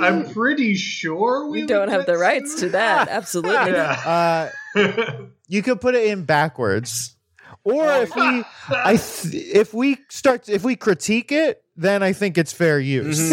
I'm 0.00 0.30
pretty 0.32 0.74
sure 0.76 1.48
we 1.48 1.62
We 1.62 1.66
don't 1.66 1.88
have 1.88 2.06
the 2.06 2.16
rights 2.16 2.60
to 2.60 2.70
that. 2.70 3.08
Absolutely. 3.08 3.72
Yeah. 3.72 3.90
Uh 3.90 4.50
You 4.74 5.62
could 5.62 5.80
put 5.80 5.94
it 5.94 6.06
in 6.06 6.24
backwards. 6.24 7.16
Or 7.64 7.84
if 8.02 8.14
we 8.16 8.44
I 8.70 8.96
th- 8.96 9.34
if 9.54 9.72
we 9.74 9.98
start 10.08 10.48
if 10.48 10.64
we 10.64 10.74
critique 10.76 11.30
it, 11.30 11.62
then 11.76 12.02
I 12.02 12.12
think 12.12 12.36
it's 12.38 12.52
fair 12.52 12.80
use. 12.80 13.30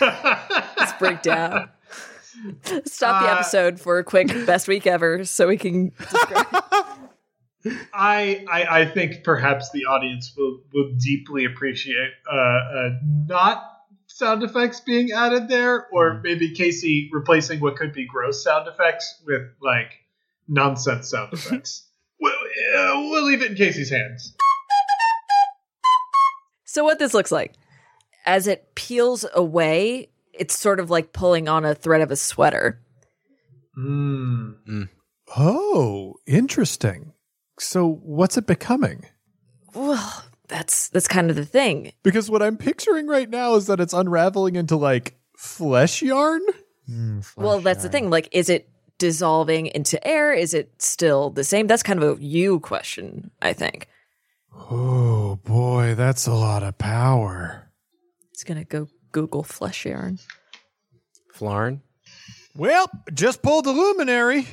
Let's 0.00 0.92
break 0.98 1.22
down. 1.22 1.68
Stop 2.84 3.22
the 3.22 3.28
Uh, 3.28 3.34
episode 3.34 3.78
for 3.80 3.98
a 3.98 4.04
quick 4.04 4.28
best 4.46 4.66
week 4.68 4.86
ever 4.86 5.24
so 5.24 5.48
we 5.48 5.56
can. 5.56 5.92
I, 7.94 8.44
I 8.50 8.80
I 8.80 8.86
think 8.86 9.22
perhaps 9.22 9.70
the 9.70 9.84
audience 9.84 10.32
will 10.36 10.60
will 10.72 10.92
deeply 10.98 11.44
appreciate 11.44 12.10
uh, 12.30 12.36
uh, 12.36 12.88
not 13.28 13.62
sound 14.06 14.42
effects 14.42 14.80
being 14.80 15.12
added 15.12 15.48
there, 15.48 15.86
or 15.92 16.20
maybe 16.24 16.54
Casey 16.54 17.08
replacing 17.12 17.60
what 17.60 17.76
could 17.76 17.92
be 17.92 18.04
gross 18.06 18.42
sound 18.42 18.66
effects 18.66 19.22
with 19.26 19.42
like 19.60 19.90
nonsense 20.48 21.10
sound 21.10 21.32
effects. 21.32 21.86
we'll, 22.20 22.32
uh, 22.32 23.00
we'll 23.10 23.24
leave 23.24 23.42
it 23.42 23.52
in 23.52 23.56
Casey's 23.56 23.90
hands. 23.90 24.34
So 26.64 26.84
what 26.84 26.98
this 26.98 27.12
looks 27.12 27.30
like, 27.30 27.54
as 28.24 28.46
it 28.46 28.74
peels 28.74 29.26
away, 29.34 30.08
it's 30.32 30.58
sort 30.58 30.80
of 30.80 30.88
like 30.90 31.12
pulling 31.12 31.48
on 31.48 31.64
a 31.64 31.74
thread 31.74 32.00
of 32.00 32.10
a 32.10 32.16
sweater. 32.16 32.80
Mm. 33.76 34.88
Oh, 35.36 36.14
interesting. 36.26 37.12
So 37.58 38.00
what's 38.02 38.36
it 38.36 38.46
becoming? 38.46 39.04
Well, 39.74 40.24
that's 40.48 40.88
that's 40.88 41.08
kind 41.08 41.30
of 41.30 41.36
the 41.36 41.44
thing. 41.44 41.92
Because 42.02 42.30
what 42.30 42.42
I'm 42.42 42.56
picturing 42.56 43.06
right 43.06 43.28
now 43.28 43.54
is 43.56 43.66
that 43.66 43.80
it's 43.80 43.94
unraveling 43.94 44.56
into 44.56 44.76
like 44.76 45.16
flesh 45.36 46.02
yarn. 46.02 46.40
well, 47.36 47.60
that's 47.60 47.82
the 47.82 47.88
thing. 47.88 48.10
Like, 48.10 48.28
is 48.32 48.48
it 48.48 48.68
dissolving 49.02 49.66
into 49.66 49.98
air? 50.06 50.32
Is 50.32 50.54
it 50.54 50.70
still 50.78 51.30
the 51.30 51.42
same? 51.42 51.66
That's 51.66 51.82
kind 51.82 52.00
of 52.00 52.18
a 52.20 52.24
you 52.24 52.60
question, 52.60 53.32
I 53.42 53.52
think. 53.52 53.88
Oh 54.54 55.40
boy, 55.44 55.94
that's 55.96 56.28
a 56.28 56.32
lot 56.34 56.62
of 56.62 56.78
power. 56.78 57.68
It's 58.32 58.44
gonna 58.44 58.64
go 58.64 58.86
Google 59.10 59.42
flesh 59.42 59.84
yarn. 59.84 60.20
Flarn. 61.32 61.82
Well, 62.54 62.88
just 63.12 63.42
pulled 63.42 63.64
the 63.64 63.72
luminary. 63.72 64.46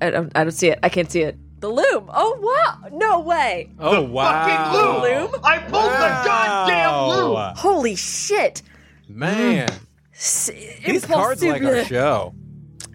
I 0.00 0.10
don't. 0.10 0.30
I 0.36 0.44
don't 0.44 0.52
see 0.52 0.68
it. 0.68 0.78
I 0.84 0.88
can't 0.88 1.10
see 1.10 1.22
it. 1.22 1.36
The 1.60 1.68
loom. 1.68 2.08
Oh 2.12 2.38
wow! 2.40 2.88
No 2.92 3.20
way! 3.20 3.72
Oh 3.80 4.02
wow! 4.02 4.46
Fucking 4.46 4.78
loom! 4.78 5.30
Loom? 5.32 5.40
I 5.42 5.58
pulled 5.58 5.90
the 5.90 6.12
goddamn 6.28 7.08
loom! 7.08 7.54
Holy 7.56 7.96
shit! 7.96 8.62
Man, 9.08 9.68
S- 10.14 10.50
these 10.84 11.04
cards 11.04 11.42
like 11.42 11.62
our 11.62 11.84
show. 11.84 12.34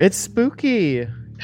It's 0.01 0.17
spooky. 0.17 0.99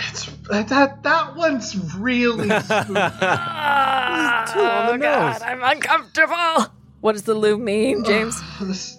It's, 0.10 0.26
that 0.50 1.04
that 1.04 1.36
one's 1.36 1.96
really 1.96 2.50
spooky. 2.60 2.94
Ah, 2.96 4.54
oh 4.56 4.98
god, 4.98 5.42
I'm 5.42 5.62
uncomfortable. 5.64 6.74
What 7.02 7.14
does 7.14 7.24
the 7.24 7.34
loom 7.36 7.64
mean, 7.66 8.04
James? 8.04 8.42
This- 8.62 8.98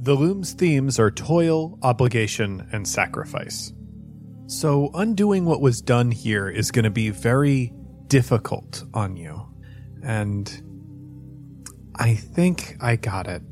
The 0.00 0.14
loom's 0.14 0.52
themes 0.52 0.98
are 0.98 1.10
toil, 1.10 1.78
obligation, 1.82 2.66
and 2.72 2.86
sacrifice. 2.88 3.72
So, 4.46 4.90
undoing 4.94 5.44
what 5.44 5.60
was 5.60 5.82
done 5.82 6.10
here 6.10 6.48
is 6.48 6.70
going 6.70 6.84
to 6.84 6.90
be 6.90 7.10
very 7.10 7.72
difficult 8.06 8.84
on 8.94 9.16
you. 9.16 9.42
And 10.02 10.46
I 11.96 12.14
think 12.14 12.76
I 12.80 12.96
got 12.96 13.26
it. 13.26 13.42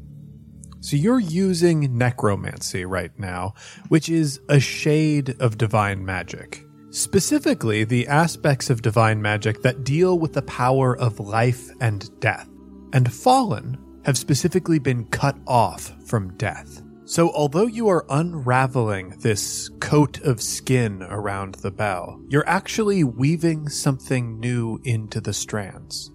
So, 0.85 0.97
you're 0.99 1.19
using 1.19 1.97
necromancy 1.97 2.85
right 2.85 3.19
now, 3.19 3.55
which 3.89 4.11
is 4.11 4.39
a 4.51 4.61
shade 4.61 5.35
of 5.41 5.57
divine 5.57 6.05
magic. 6.05 6.63
Specifically, 6.91 7.85
the 7.85 8.07
aspects 8.07 8.69
of 8.69 8.83
divine 8.83 9.23
magic 9.23 9.63
that 9.63 9.83
deal 9.83 10.19
with 10.19 10.35
the 10.35 10.43
power 10.43 10.95
of 10.99 11.21
life 11.21 11.71
and 11.81 12.11
death. 12.21 12.51
And 12.93 13.11
fallen 13.11 13.79
have 14.05 14.19
specifically 14.19 14.79
been 14.79 15.07
cut 15.07 15.39
off 15.47 15.91
from 16.07 16.37
death. 16.37 16.83
So, 17.07 17.31
although 17.31 17.67
you 17.67 17.89
are 17.89 18.05
unraveling 18.11 19.17
this 19.21 19.71
coat 19.81 20.21
of 20.21 20.43
skin 20.43 21.03
around 21.05 21.55
the 21.55 21.71
bell, 21.71 22.21
you're 22.29 22.47
actually 22.47 23.05
weaving 23.05 23.71
something 23.71 24.39
new 24.39 24.83
into 24.85 25.23
the 25.23 25.33
strands. 25.33 26.11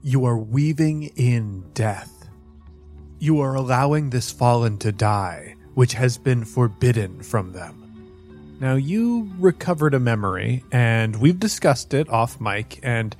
You 0.00 0.24
are 0.26 0.38
weaving 0.38 1.10
in 1.16 1.64
death. 1.74 2.15
You 3.18 3.40
are 3.40 3.54
allowing 3.54 4.10
this 4.10 4.30
fallen 4.30 4.78
to 4.78 4.92
die, 4.92 5.56
which 5.74 5.94
has 5.94 6.18
been 6.18 6.44
forbidden 6.44 7.22
from 7.22 7.52
them. 7.52 7.86
Now, 8.58 8.74
you 8.74 9.30
recovered 9.38 9.92
a 9.92 10.00
memory, 10.00 10.64
and 10.72 11.16
we've 11.16 11.38
discussed 11.38 11.92
it 11.92 12.08
off 12.08 12.40
mic, 12.40 12.80
and 12.82 13.14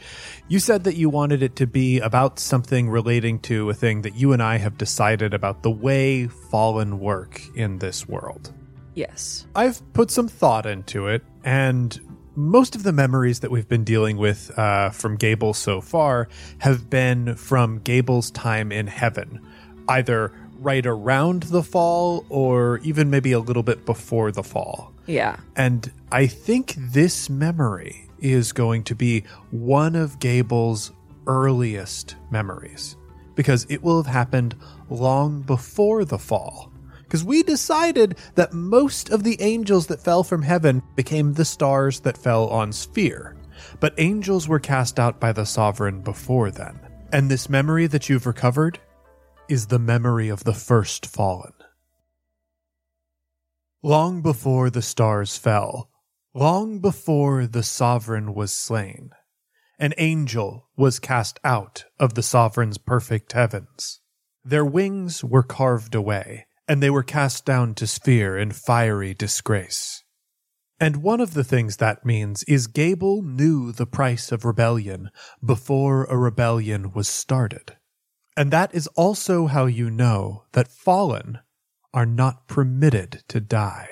you 0.48 0.58
said 0.58 0.84
that 0.84 0.96
you 0.96 1.10
wanted 1.10 1.42
it 1.42 1.56
to 1.56 1.66
be 1.66 2.00
about 2.00 2.38
something 2.38 2.88
relating 2.88 3.38
to 3.40 3.68
a 3.68 3.74
thing 3.74 4.02
that 4.02 4.14
you 4.14 4.32
and 4.32 4.42
I 4.42 4.56
have 4.56 4.78
decided 4.78 5.34
about 5.34 5.62
the 5.62 5.70
way 5.70 6.26
fallen 6.26 7.00
work 7.00 7.42
in 7.54 7.78
this 7.78 8.08
world. 8.08 8.52
Yes. 8.94 9.46
I've 9.54 9.82
put 9.92 10.10
some 10.10 10.26
thought 10.26 10.64
into 10.64 11.06
it, 11.08 11.22
and 11.44 12.00
most 12.34 12.74
of 12.74 12.82
the 12.82 12.92
memories 12.92 13.40
that 13.40 13.50
we've 13.50 13.68
been 13.68 13.84
dealing 13.84 14.16
with 14.16 14.56
uh, 14.58 14.90
from 14.90 15.16
Gable 15.16 15.54
so 15.54 15.80
far 15.80 16.28
have 16.58 16.88
been 16.88 17.34
from 17.34 17.80
Gable's 17.80 18.30
time 18.30 18.72
in 18.72 18.86
heaven, 18.86 19.40
either 19.88 20.32
right 20.58 20.86
around 20.86 21.44
the 21.44 21.62
fall 21.62 22.24
or 22.28 22.78
even 22.78 23.10
maybe 23.10 23.32
a 23.32 23.38
little 23.38 23.62
bit 23.62 23.84
before 23.84 24.32
the 24.32 24.42
fall. 24.42 24.92
Yeah. 25.06 25.36
And 25.54 25.90
I 26.10 26.26
think 26.26 26.74
this 26.76 27.28
memory 27.28 28.08
is 28.20 28.52
going 28.52 28.84
to 28.84 28.94
be 28.94 29.24
one 29.50 29.94
of 29.94 30.18
Gable's 30.18 30.92
earliest 31.26 32.16
memories 32.30 32.96
because 33.34 33.66
it 33.68 33.82
will 33.82 34.02
have 34.02 34.12
happened 34.12 34.56
long 34.88 35.42
before 35.42 36.04
the 36.04 36.18
fall. 36.18 36.72
Because 37.04 37.22
we 37.22 37.42
decided 37.44 38.18
that 38.34 38.52
most 38.52 39.10
of 39.10 39.22
the 39.22 39.40
angels 39.40 39.86
that 39.86 40.00
fell 40.00 40.24
from 40.24 40.42
heaven 40.42 40.82
became 40.96 41.34
the 41.34 41.44
stars 41.44 42.00
that 42.00 42.18
fell 42.18 42.48
on 42.48 42.72
Sphere. 42.72 43.36
But 43.78 43.94
angels 43.98 44.48
were 44.48 44.58
cast 44.58 44.98
out 44.98 45.20
by 45.20 45.32
the 45.32 45.46
sovereign 45.46 46.00
before 46.00 46.50
then. 46.50 46.80
And 47.12 47.30
this 47.30 47.48
memory 47.48 47.86
that 47.86 48.08
you've 48.08 48.26
recovered 48.26 48.80
is 49.48 49.66
the 49.66 49.78
memory 49.78 50.28
of 50.28 50.44
the 50.44 50.54
first 50.54 51.06
fallen. 51.06 51.52
Long 53.82 54.22
before 54.22 54.70
the 54.70 54.82
stars 54.82 55.36
fell, 55.36 55.90
long 56.34 56.80
before 56.80 57.46
the 57.46 57.62
sovereign 57.62 58.34
was 58.34 58.52
slain, 58.52 59.10
an 59.78 59.94
angel 59.98 60.68
was 60.76 60.98
cast 60.98 61.38
out 61.44 61.84
of 61.98 62.14
the 62.14 62.22
sovereign's 62.22 62.78
perfect 62.78 63.32
heavens. 63.32 64.00
Their 64.44 64.64
wings 64.64 65.22
were 65.22 65.42
carved 65.42 65.94
away, 65.94 66.46
and 66.66 66.82
they 66.82 66.90
were 66.90 67.02
cast 67.02 67.44
down 67.44 67.74
to 67.74 67.86
sphere 67.86 68.36
in 68.38 68.52
fiery 68.52 69.14
disgrace. 69.14 70.02
And 70.78 71.02
one 71.02 71.20
of 71.20 71.34
the 71.34 71.44
things 71.44 71.78
that 71.78 72.04
means 72.04 72.42
is 72.44 72.66
Gable 72.66 73.22
knew 73.22 73.72
the 73.72 73.86
price 73.86 74.30
of 74.30 74.44
rebellion 74.44 75.10
before 75.44 76.04
a 76.04 76.18
rebellion 76.18 76.92
was 76.92 77.08
started. 77.08 77.76
And 78.36 78.50
that 78.50 78.74
is 78.74 78.86
also 78.88 79.46
how 79.46 79.66
you 79.66 79.90
know 79.90 80.44
that 80.52 80.68
fallen 80.68 81.38
are 81.94 82.06
not 82.06 82.46
permitted 82.46 83.22
to 83.28 83.40
die. 83.40 83.88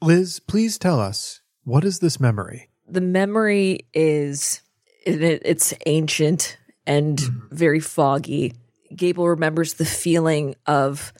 Liz, 0.00 0.38
please 0.40 0.78
tell 0.78 1.00
us, 1.00 1.40
what 1.64 1.84
is 1.84 1.98
this 1.98 2.20
memory? 2.20 2.70
The 2.88 3.00
memory 3.00 3.86
is 3.92 4.62
it's 5.04 5.74
ancient 5.86 6.56
and 6.86 7.18
mm-hmm. 7.18 7.54
very 7.54 7.80
foggy. 7.80 8.54
Gable 8.94 9.28
remembers 9.28 9.74
the 9.74 9.84
feeling 9.84 10.54
of 10.66 11.12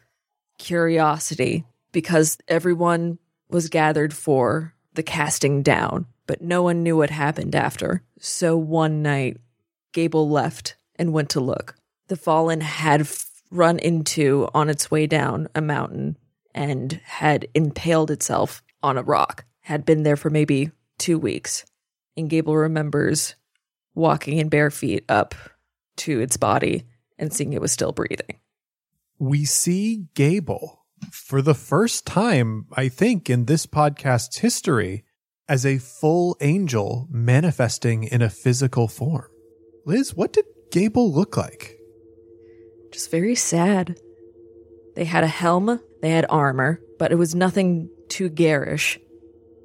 curiosity 0.58 1.64
because 1.92 2.38
everyone 2.46 3.18
was 3.48 3.68
gathered 3.68 4.14
for 4.14 4.74
the 4.94 5.02
casting 5.02 5.62
down, 5.62 6.06
but 6.26 6.42
no 6.42 6.62
one 6.62 6.82
knew 6.82 6.96
what 6.96 7.10
happened 7.10 7.54
after. 7.54 8.02
So 8.18 8.56
one 8.56 9.02
night, 9.02 9.38
Gable 9.92 10.28
left 10.28 10.76
and 10.96 11.12
went 11.12 11.30
to 11.30 11.40
look. 11.40 11.74
The 12.10 12.16
fallen 12.16 12.60
had 12.60 13.08
run 13.52 13.78
into 13.78 14.48
on 14.52 14.68
its 14.68 14.90
way 14.90 15.06
down 15.06 15.46
a 15.54 15.60
mountain 15.60 16.18
and 16.52 16.94
had 17.04 17.46
impaled 17.54 18.10
itself 18.10 18.64
on 18.82 18.98
a 18.98 19.02
rock, 19.04 19.44
had 19.60 19.84
been 19.84 20.02
there 20.02 20.16
for 20.16 20.28
maybe 20.28 20.72
two 20.98 21.20
weeks. 21.20 21.64
And 22.16 22.28
Gable 22.28 22.56
remembers 22.56 23.36
walking 23.94 24.38
in 24.38 24.48
bare 24.48 24.72
feet 24.72 25.04
up 25.08 25.36
to 25.98 26.18
its 26.18 26.36
body 26.36 26.82
and 27.16 27.32
seeing 27.32 27.52
it 27.52 27.60
was 27.60 27.70
still 27.70 27.92
breathing. 27.92 28.40
We 29.20 29.44
see 29.44 30.06
Gable 30.16 30.84
for 31.12 31.40
the 31.40 31.54
first 31.54 32.06
time, 32.06 32.66
I 32.72 32.88
think, 32.88 33.30
in 33.30 33.44
this 33.44 33.66
podcast's 33.66 34.38
history 34.38 35.04
as 35.48 35.64
a 35.64 35.78
full 35.78 36.36
angel 36.40 37.06
manifesting 37.08 38.02
in 38.02 38.20
a 38.20 38.30
physical 38.30 38.88
form. 38.88 39.28
Liz, 39.86 40.16
what 40.16 40.32
did 40.32 40.46
Gable 40.72 41.12
look 41.12 41.36
like? 41.36 41.76
Just 42.92 43.10
very 43.10 43.34
sad. 43.34 43.98
They 44.96 45.04
had 45.04 45.24
a 45.24 45.28
helm, 45.28 45.80
they 46.02 46.10
had 46.10 46.26
armor, 46.28 46.80
but 46.98 47.12
it 47.12 47.16
was 47.16 47.34
nothing 47.34 47.88
too 48.08 48.28
garish. 48.28 48.98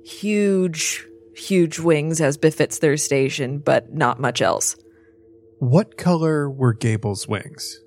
Huge 0.06 1.06
huge 1.38 1.80
wings 1.80 2.22
as 2.22 2.38
befits 2.38 2.80
their 2.80 2.98
station, 2.98 3.60
but 3.60 3.94
not 3.94 4.20
much 4.20 4.42
else. 4.42 4.76
What 5.60 5.98
color 5.98 6.50
were 6.50 6.74
Gable's 6.74 7.28
wings? 7.28 7.80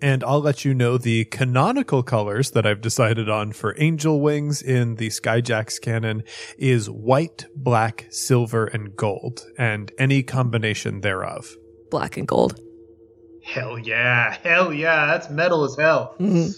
And 0.00 0.22
I'll 0.22 0.40
let 0.40 0.64
you 0.64 0.74
know 0.74 0.96
the 0.96 1.24
canonical 1.24 2.04
colors 2.04 2.52
that 2.52 2.64
I've 2.64 2.80
decided 2.80 3.28
on 3.28 3.52
for 3.52 3.74
angel 3.78 4.20
wings 4.20 4.62
in 4.62 4.94
the 4.94 5.08
Skyjacks 5.08 5.80
canon 5.80 6.22
is 6.56 6.88
white, 6.88 7.46
black, 7.56 8.06
silver, 8.10 8.66
and 8.66 8.94
gold, 8.94 9.44
and 9.58 9.90
any 9.98 10.22
combination 10.22 11.00
thereof. 11.00 11.56
Black 11.90 12.16
and 12.16 12.28
gold. 12.28 12.60
Hell 13.48 13.78
yeah. 13.78 14.36
Hell 14.42 14.72
yeah. 14.72 15.06
That's 15.06 15.30
metal 15.30 15.64
as 15.64 15.76
hell. 15.76 16.14
Mm-hmm. 16.20 16.50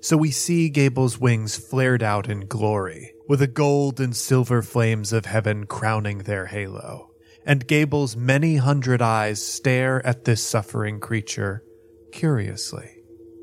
So 0.00 0.16
we 0.16 0.32
see 0.32 0.68
Gable's 0.68 1.20
wings 1.20 1.56
flared 1.56 2.02
out 2.02 2.28
in 2.28 2.46
glory, 2.46 3.14
with 3.28 3.38
the 3.38 3.46
gold 3.46 4.00
and 4.00 4.16
silver 4.16 4.60
flames 4.60 5.12
of 5.12 5.26
heaven 5.26 5.66
crowning 5.66 6.18
their 6.18 6.46
halo. 6.46 7.10
And 7.46 7.66
Gable's 7.66 8.16
many 8.16 8.56
hundred 8.56 9.00
eyes 9.00 9.44
stare 9.44 10.04
at 10.04 10.24
this 10.24 10.44
suffering 10.44 10.98
creature 10.98 11.62
curiously. 12.10 12.90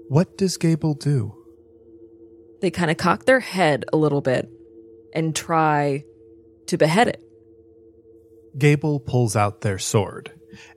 What 0.10 0.38
does 0.38 0.58
Gable 0.58 0.96
do? 0.96 1.34
They 2.60 2.72
kind 2.72 2.92
of 2.92 2.98
cock 2.98 3.24
their 3.24 3.40
head 3.40 3.86
a 3.94 3.98
little 3.98 4.22
bit 4.22 4.50
and 5.14 5.34
try 5.34 6.04
to 6.68 6.78
behead 6.78 7.08
it. 7.08 7.24
Gable 8.58 9.00
pulls 9.00 9.38
out 9.38 9.62
their 9.62 9.80
sword. 9.80 10.34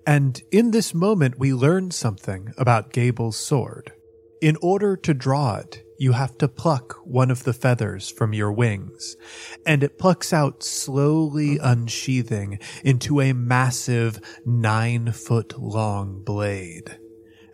And 0.06 0.40
in 0.50 0.70
this 0.70 0.94
moment, 0.94 1.38
we 1.38 1.54
learn 1.54 1.90
something 1.90 2.52
about 2.56 2.92
Gable's 2.92 3.36
sword. 3.36 3.92
In 4.40 4.56
order 4.60 4.96
to 4.96 5.14
draw 5.14 5.56
it, 5.56 5.84
you 5.98 6.12
have 6.12 6.36
to 6.38 6.48
pluck 6.48 6.96
one 7.04 7.30
of 7.30 7.44
the 7.44 7.52
feathers 7.52 8.10
from 8.10 8.32
your 8.32 8.50
wings, 8.50 9.16
and 9.64 9.84
it 9.84 10.00
plucks 10.00 10.32
out 10.32 10.64
slowly 10.64 11.58
unsheathing 11.58 12.58
into 12.82 13.20
a 13.20 13.32
massive 13.32 14.18
nine 14.44 15.12
foot 15.12 15.56
long 15.60 16.24
blade. 16.24 16.98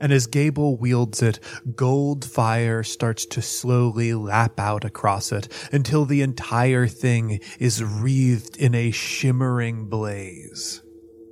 And 0.01 0.13
as 0.13 0.27
Gable 0.27 0.79
wields 0.79 1.23
it, 1.23 1.41
gold 1.75 2.25
fire 2.25 2.83
starts 2.83 3.27
to 3.27 3.43
slowly 3.43 4.15
lap 4.15 4.59
out 4.59 4.85
across 4.85 5.31
it 5.31 5.49
until 5.71 6.07
the 6.07 6.23
entire 6.23 6.87
thing 6.87 7.41
is 7.59 7.85
wreathed 7.85 8.57
in 8.57 8.75
a 8.75 8.93
shimmering 8.93 9.91
blaze. 9.91 10.83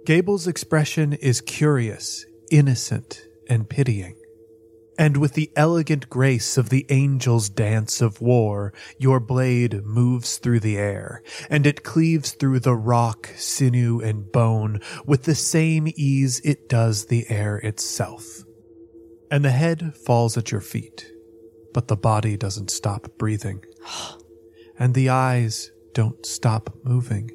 Gable's 0.07 0.47
expression 0.47 1.15
is 1.15 1.41
curious, 1.41 2.25
innocent, 2.53 3.23
and 3.49 3.69
pitying. 3.69 4.15
And 4.97 5.17
with 5.17 5.33
the 5.33 5.51
elegant 5.57 6.09
grace 6.09 6.57
of 6.57 6.69
the 6.69 6.89
angel's 6.89 7.49
dance 7.49 8.01
of 8.01 8.21
war, 8.21 8.73
your 9.01 9.19
blade 9.19 9.85
moves 9.85 10.37
through 10.37 10.61
the 10.61 10.79
air, 10.79 11.25
and 11.51 11.67
it 11.67 11.83
cleaves 11.83 12.31
through 12.31 12.61
the 12.61 12.77
rock, 12.77 13.31
sinew, 13.35 14.01
and 14.01 14.31
bone 14.31 14.79
with 15.07 15.25
the 15.25 15.35
same 15.35 15.89
ease 15.97 16.41
it 16.45 16.69
does 16.69 17.07
the 17.07 17.29
air 17.29 17.57
itself. 17.57 18.45
And 19.29 19.45
the 19.45 19.51
head 19.51 19.97
falls 20.07 20.37
at 20.37 20.53
your 20.53 20.61
feet, 20.61 21.05
but 21.75 21.89
the 21.89 21.97
body 21.97 22.37
doesn't 22.37 22.71
stop 22.71 23.09
breathing. 23.19 23.65
And 24.79 24.93
the 24.93 25.09
eyes 25.09 25.71
don't 25.95 26.27
stop 26.27 26.69
moving. 26.85 27.31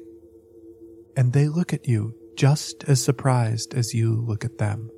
And 1.16 1.32
they 1.32 1.48
look 1.48 1.72
at 1.72 1.88
you 1.88 2.14
just 2.42 2.82
as 2.88 3.00
surprised 3.00 3.72
as 3.72 3.94
you 3.94 4.20
look 4.20 4.44
at 4.44 4.58
them. 4.58 4.90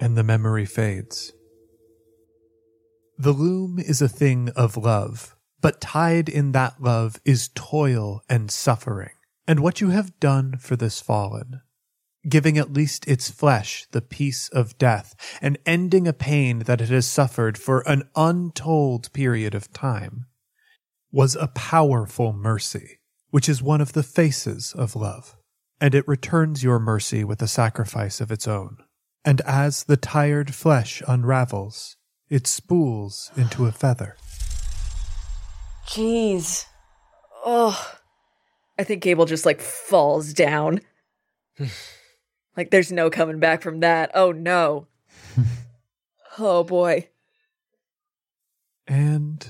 And 0.00 0.16
the 0.16 0.22
memory 0.22 0.64
fades. 0.64 1.34
The 3.18 3.32
loom 3.32 3.78
is 3.78 4.00
a 4.00 4.08
thing 4.08 4.48
of 4.56 4.78
love, 4.78 5.36
but 5.60 5.78
tied 5.78 6.30
in 6.30 6.52
that 6.52 6.80
love 6.80 7.20
is 7.26 7.50
toil 7.54 8.22
and 8.30 8.50
suffering, 8.50 9.12
and 9.46 9.60
what 9.60 9.82
you 9.82 9.90
have 9.90 10.18
done 10.18 10.56
for 10.56 10.74
this 10.74 11.02
fallen 11.02 11.60
giving 12.26 12.56
at 12.56 12.72
least 12.72 13.06
its 13.06 13.30
flesh 13.30 13.86
the 13.92 14.00
peace 14.00 14.48
of 14.48 14.78
death, 14.78 15.14
and 15.42 15.58
ending 15.66 16.08
a 16.08 16.12
pain 16.14 16.60
that 16.60 16.80
it 16.80 16.88
has 16.88 17.06
suffered 17.06 17.58
for 17.58 17.80
an 17.86 18.02
untold 18.16 19.12
period 19.12 19.54
of 19.54 19.70
time, 19.72 20.24
was 21.12 21.36
a 21.36 21.46
powerful 21.46 22.32
mercy, 22.32 23.00
which 23.30 23.50
is 23.50 23.62
one 23.62 23.82
of 23.82 23.92
the 23.92 24.02
faces 24.02 24.72
of 24.76 24.96
love. 24.96 25.36
And 25.80 25.94
it 25.94 26.08
returns 26.08 26.62
your 26.62 26.78
mercy 26.78 27.24
with 27.24 27.42
a 27.42 27.48
sacrifice 27.48 28.20
of 28.20 28.30
its 28.30 28.48
own. 28.48 28.78
And 29.24 29.40
as 29.42 29.84
the 29.84 29.96
tired 29.96 30.54
flesh 30.54 31.02
unravels, 31.06 31.96
it 32.28 32.46
spools 32.46 33.30
into 33.36 33.66
a 33.66 33.72
feather. 33.72 34.16
Jeez. 35.86 36.64
Oh. 37.44 37.96
I 38.78 38.84
think 38.84 39.02
Gable 39.02 39.24
just 39.24 39.46
like 39.46 39.60
falls 39.60 40.32
down. 40.32 40.80
like 42.56 42.70
there's 42.70 42.92
no 42.92 43.10
coming 43.10 43.38
back 43.38 43.62
from 43.62 43.80
that. 43.80 44.10
Oh 44.14 44.32
no. 44.32 44.86
oh 46.38 46.64
boy. 46.64 47.08
And 48.86 49.46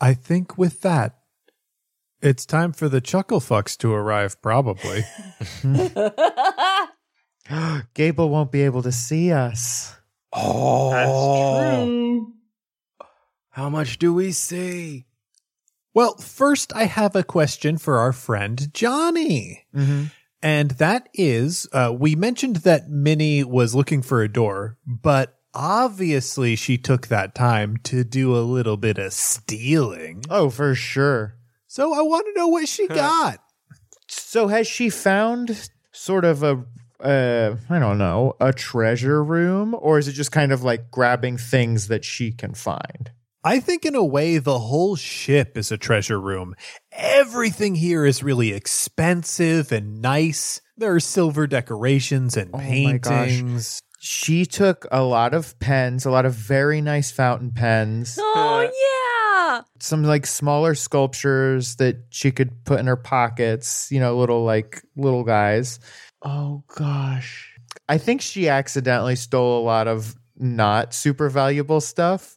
I 0.00 0.14
think 0.14 0.58
with 0.58 0.80
that, 0.82 1.18
it's 2.24 2.46
time 2.46 2.72
for 2.72 2.88
the 2.88 3.00
chuckle 3.00 3.40
fucks 3.40 3.76
to 3.78 3.92
arrive, 3.92 4.40
probably. 4.42 5.04
Gable 7.94 8.30
won't 8.30 8.50
be 8.50 8.62
able 8.62 8.82
to 8.82 8.92
see 8.92 9.30
us. 9.30 9.96
Oh, 10.32 10.90
That's 10.90 11.76
true. 11.76 12.32
how 13.50 13.68
much 13.68 13.98
do 13.98 14.12
we 14.12 14.32
see? 14.32 15.06
well, 15.94 16.16
first, 16.16 16.74
I 16.74 16.84
have 16.86 17.14
a 17.14 17.22
question 17.22 17.78
for 17.78 17.98
our 17.98 18.12
friend 18.12 18.72
Johnny. 18.74 19.64
Mm-hmm. 19.74 20.04
And 20.42 20.72
that 20.72 21.08
is, 21.14 21.68
uh, 21.72 21.94
we 21.96 22.16
mentioned 22.16 22.56
that 22.56 22.90
Minnie 22.90 23.44
was 23.44 23.74
looking 23.74 24.02
for 24.02 24.22
a 24.22 24.28
door, 24.28 24.76
but 24.86 25.38
obviously 25.54 26.56
she 26.56 26.76
took 26.76 27.06
that 27.06 27.34
time 27.34 27.76
to 27.84 28.04
do 28.04 28.36
a 28.36 28.40
little 28.42 28.76
bit 28.76 28.98
of 28.98 29.12
stealing. 29.12 30.24
Oh, 30.28 30.50
for 30.50 30.74
sure. 30.74 31.36
So 31.74 31.92
I 31.92 32.02
want 32.02 32.24
to 32.26 32.38
know 32.38 32.46
what 32.46 32.68
she 32.68 32.86
got. 32.86 33.40
So 34.06 34.46
has 34.46 34.68
she 34.68 34.90
found 34.90 35.70
sort 35.90 36.24
of 36.24 36.44
a 36.44 36.64
uh 37.02 37.56
I 37.68 37.80
don't 37.80 37.98
know, 37.98 38.34
a 38.38 38.52
treasure 38.52 39.24
room 39.24 39.74
or 39.80 39.98
is 39.98 40.06
it 40.06 40.12
just 40.12 40.30
kind 40.30 40.52
of 40.52 40.62
like 40.62 40.92
grabbing 40.92 41.36
things 41.36 41.88
that 41.88 42.04
she 42.04 42.30
can 42.30 42.54
find? 42.54 43.10
I 43.42 43.58
think, 43.58 43.84
in 43.84 43.96
a 43.96 44.04
way, 44.04 44.38
the 44.38 44.60
whole 44.60 44.94
ship 44.94 45.58
is 45.58 45.72
a 45.72 45.76
treasure 45.76 46.20
room. 46.20 46.54
Everything 46.92 47.74
here 47.74 48.06
is 48.06 48.22
really 48.22 48.52
expensive 48.52 49.72
and 49.72 50.00
nice. 50.00 50.60
There 50.76 50.94
are 50.94 51.00
silver 51.00 51.48
decorations 51.48 52.36
and 52.36 52.54
Oh 52.54 52.58
my 52.58 52.98
gosh. 52.98 53.30
paintings. 53.30 53.80
She 53.98 54.46
took 54.46 54.86
a 54.92 55.02
lot 55.02 55.34
of 55.34 55.58
pens, 55.58 56.06
a 56.06 56.10
lot 56.12 56.24
of 56.24 56.34
very 56.34 56.80
nice 56.80 57.10
fountain 57.10 57.50
pens, 57.50 58.16
Oh 58.20 58.60
yeah. 58.62 58.90
some 59.80 60.02
like 60.04 60.26
smaller 60.26 60.74
sculptures 60.74 61.76
that 61.76 61.96
she 62.10 62.30
could 62.30 62.64
put 62.64 62.80
in 62.80 62.86
her 62.86 62.96
pockets, 62.96 63.88
you 63.90 64.00
know, 64.00 64.16
little 64.16 64.44
like 64.44 64.82
little 64.96 65.24
guys. 65.24 65.78
Oh 66.22 66.64
gosh. 66.76 67.50
I 67.88 67.98
think 67.98 68.22
she 68.22 68.48
accidentally 68.48 69.16
stole 69.16 69.60
a 69.60 69.64
lot 69.64 69.88
of 69.88 70.14
not 70.36 70.94
super 70.94 71.28
valuable 71.28 71.80
stuff. 71.80 72.36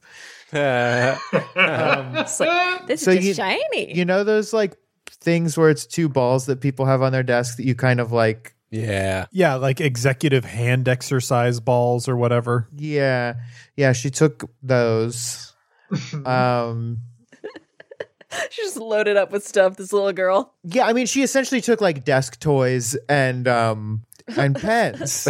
Um, 0.53 2.15
It's 2.15 2.39
like 2.39 2.87
this 2.87 3.01
So 3.01 3.11
is 3.11 3.17
just 3.17 3.27
you- 3.27 3.33
shiny. 3.33 3.95
you 3.97 4.05
know 4.05 4.23
those 4.23 4.53
like 4.53 4.75
things 5.09 5.57
where 5.57 5.69
it's 5.69 5.85
two 5.85 6.07
balls 6.09 6.45
that 6.45 6.61
people 6.61 6.85
have 6.85 7.01
on 7.01 7.11
their 7.11 7.23
desk 7.23 7.57
that 7.57 7.65
you 7.65 7.75
kind 7.75 7.99
of 7.99 8.11
like 8.11 8.53
yeah. 8.69 9.25
Yeah, 9.31 9.55
like 9.55 9.79
executive 9.79 10.43
hand 10.43 10.87
exercise 10.89 11.59
balls 11.61 12.07
or 12.09 12.17
whatever. 12.17 12.67
yeah 12.75 13.35
yeah 13.75 13.93
she 13.93 14.09
took 14.09 14.49
those 14.61 15.46
um 16.25 16.99
She's 18.51 18.65
just 18.65 18.77
loaded 18.77 19.15
up 19.15 19.31
with 19.31 19.45
stuff, 19.45 19.77
this 19.77 19.93
little 19.93 20.11
girl. 20.13 20.53
yeah 20.63 20.85
i 20.85 20.93
mean 20.93 21.05
she 21.05 21.23
essentially 21.23 21.61
took 21.61 21.79
like 21.81 22.03
desk 22.03 22.39
toys 22.39 22.95
and 23.07 23.47
um 23.47 24.03
and 24.35 24.55
pens 24.61 25.27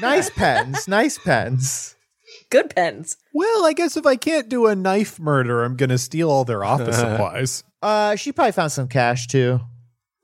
nice 0.00 0.30
pens 0.30 0.88
nice 0.88 1.18
pens 1.18 1.96
Good 2.48 2.74
pens. 2.74 3.16
Well, 3.32 3.64
I 3.64 3.72
guess 3.72 3.96
if 3.96 4.06
I 4.06 4.16
can't 4.16 4.48
do 4.48 4.66
a 4.66 4.74
knife 4.74 5.20
murder, 5.20 5.62
I'm 5.62 5.76
going 5.76 5.90
to 5.90 5.98
steal 5.98 6.28
all 6.30 6.44
their 6.44 6.64
office 6.64 6.96
supplies. 6.98 7.62
uh 7.82 8.16
she 8.16 8.32
probably 8.32 8.52
found 8.52 8.72
some 8.72 8.88
cash 8.88 9.26
too 9.28 9.60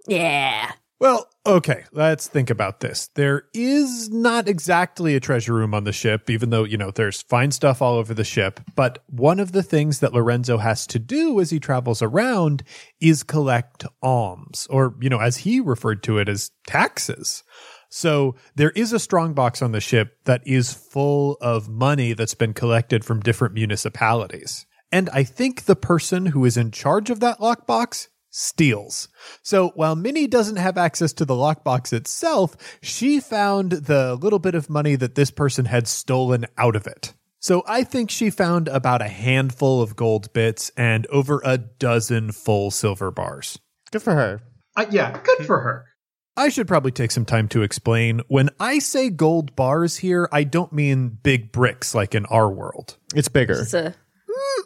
Yeah. 0.09 0.73
Well, 0.99 1.29
okay, 1.45 1.85
let's 1.93 2.27
think 2.27 2.49
about 2.49 2.81
this. 2.81 3.09
There 3.15 3.45
is 3.53 4.09
not 4.09 4.49
exactly 4.49 5.15
a 5.15 5.21
treasure 5.21 5.53
room 5.53 5.75
on 5.75 5.85
the 5.85 5.93
ship, 5.93 6.31
even 6.31 6.49
though, 6.49 6.65
you 6.65 6.79
know, 6.79 6.91
there's 6.91 7.21
fine 7.21 7.51
stuff 7.51 7.83
all 7.83 7.97
over 7.97 8.15
the 8.15 8.25
ship. 8.25 8.61
But 8.75 9.05
one 9.07 9.39
of 9.39 9.53
the 9.53 9.63
things 9.63 10.01
that 10.01 10.15
Lorenzo 10.15 10.57
has 10.57 10.87
to 10.89 10.99
do 10.99 11.39
as 11.39 11.51
he 11.51 11.61
travels 11.61 12.01
around 12.01 12.63
is 12.99 13.23
collect 13.23 13.85
alms, 14.03 14.67
or, 14.71 14.95
you 14.99 15.11
know, 15.11 15.21
as 15.21 15.39
he 15.39 15.61
referred 15.61 16.03
to 16.05 16.17
it 16.17 16.31
as 16.31 16.51
taxes. 16.67 17.45
So 17.91 18.35
there 18.55 18.71
is 18.71 18.95
a 18.95 18.99
strong 18.99 19.35
box 19.35 19.61
on 19.61 19.73
the 19.73 19.81
ship 19.81 20.25
that 20.25 20.41
is 20.47 20.73
full 20.73 21.37
of 21.43 21.69
money 21.69 22.15
that's 22.15 22.35
been 22.35 22.55
collected 22.55 23.05
from 23.05 23.21
different 23.21 23.53
municipalities. 23.53 24.65
And 24.91 25.11
I 25.11 25.25
think 25.25 25.65
the 25.65 25.77
person 25.77 26.27
who 26.27 26.45
is 26.47 26.57
in 26.57 26.71
charge 26.71 27.11
of 27.11 27.21
that 27.21 27.39
lockbox 27.39 28.09
steals. 28.37 29.09
So 29.43 29.71
while 29.71 29.97
Minnie 29.97 30.27
doesn't 30.27 30.57
have 30.57 30.77
access 30.77 31.15
to 31.15 31.25
the 31.25 31.35
lockbox 31.35 31.95
itself, 31.95 32.55
she 32.83 33.19
found 33.19 33.73
the 33.73 34.15
little 34.15 34.39
bit 34.39 34.55
of 34.55 34.69
money 34.69 34.95
that 34.97 35.15
this 35.15 35.31
person 35.31 35.65
had 35.65 35.89
stolen 35.89 36.45
out 36.59 36.77
of 36.77 36.87
it. 36.87 37.15
So 37.41 37.63
I 37.67 37.83
think 37.83 38.11
she 38.11 38.29
found 38.29 38.69
about 38.69 39.01
a 39.01 39.09
handful 39.09 39.81
of 39.81 39.97
gold 39.97 40.33
bits 40.35 40.71
and 40.77 41.07
over 41.07 41.41
a 41.45 41.57
dozen 41.57 42.33
full 42.33 42.71
silver 42.71 43.11
bars. 43.11 43.59
Good 43.91 44.03
for 44.03 44.15
her. 44.15 44.43
Uh, 44.77 44.85
yeah, 44.91 45.19
good 45.23 45.47
for 45.47 45.61
her. 45.61 45.87
I 46.37 46.51
should 46.51 46.69
probably 46.69 46.93
take 46.93 47.13
some 47.13 47.25
time 47.25 47.49
to 47.49 47.63
explain. 47.63 48.21
When 48.29 48.51
I 48.61 48.81
say 48.81 49.09
gold 49.09 49.57
bars 49.57 49.97
here, 49.97 50.29
I 50.31 50.45
don't 50.45 50.73
mean 50.75 51.19
big 51.23 51.53
bricks 51.53 51.95
like 51.95 52.15
in 52.15 52.27
our 52.27 52.51
world. 52.51 52.99
It's 53.15 53.29
bigger. 53.29 53.63
It's 53.63 53.73
a 53.73 53.95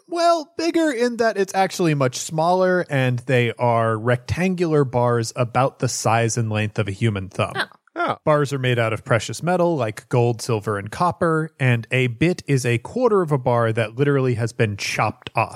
Well, 0.07 0.53
bigger 0.57 0.91
in 0.91 1.17
that 1.17 1.37
it's 1.37 1.55
actually 1.55 1.93
much 1.93 2.17
smaller 2.17 2.85
and 2.89 3.19
they 3.19 3.53
are 3.53 3.97
rectangular 3.97 4.83
bars 4.83 5.31
about 5.35 5.79
the 5.79 5.87
size 5.87 6.37
and 6.37 6.49
length 6.49 6.77
of 6.79 6.87
a 6.87 6.91
human 6.91 7.29
thumb. 7.29 7.53
Oh. 7.95 8.17
Bars 8.23 8.53
are 8.53 8.59
made 8.59 8.79
out 8.79 8.93
of 8.93 9.03
precious 9.03 9.43
metal 9.43 9.75
like 9.75 10.07
gold, 10.09 10.41
silver, 10.41 10.77
and 10.77 10.89
copper, 10.89 11.51
and 11.59 11.87
a 11.91 12.07
bit 12.07 12.41
is 12.47 12.65
a 12.65 12.77
quarter 12.77 13.21
of 13.21 13.31
a 13.31 13.37
bar 13.37 13.73
that 13.73 13.95
literally 13.95 14.35
has 14.35 14.53
been 14.53 14.77
chopped 14.77 15.29
off. 15.35 15.55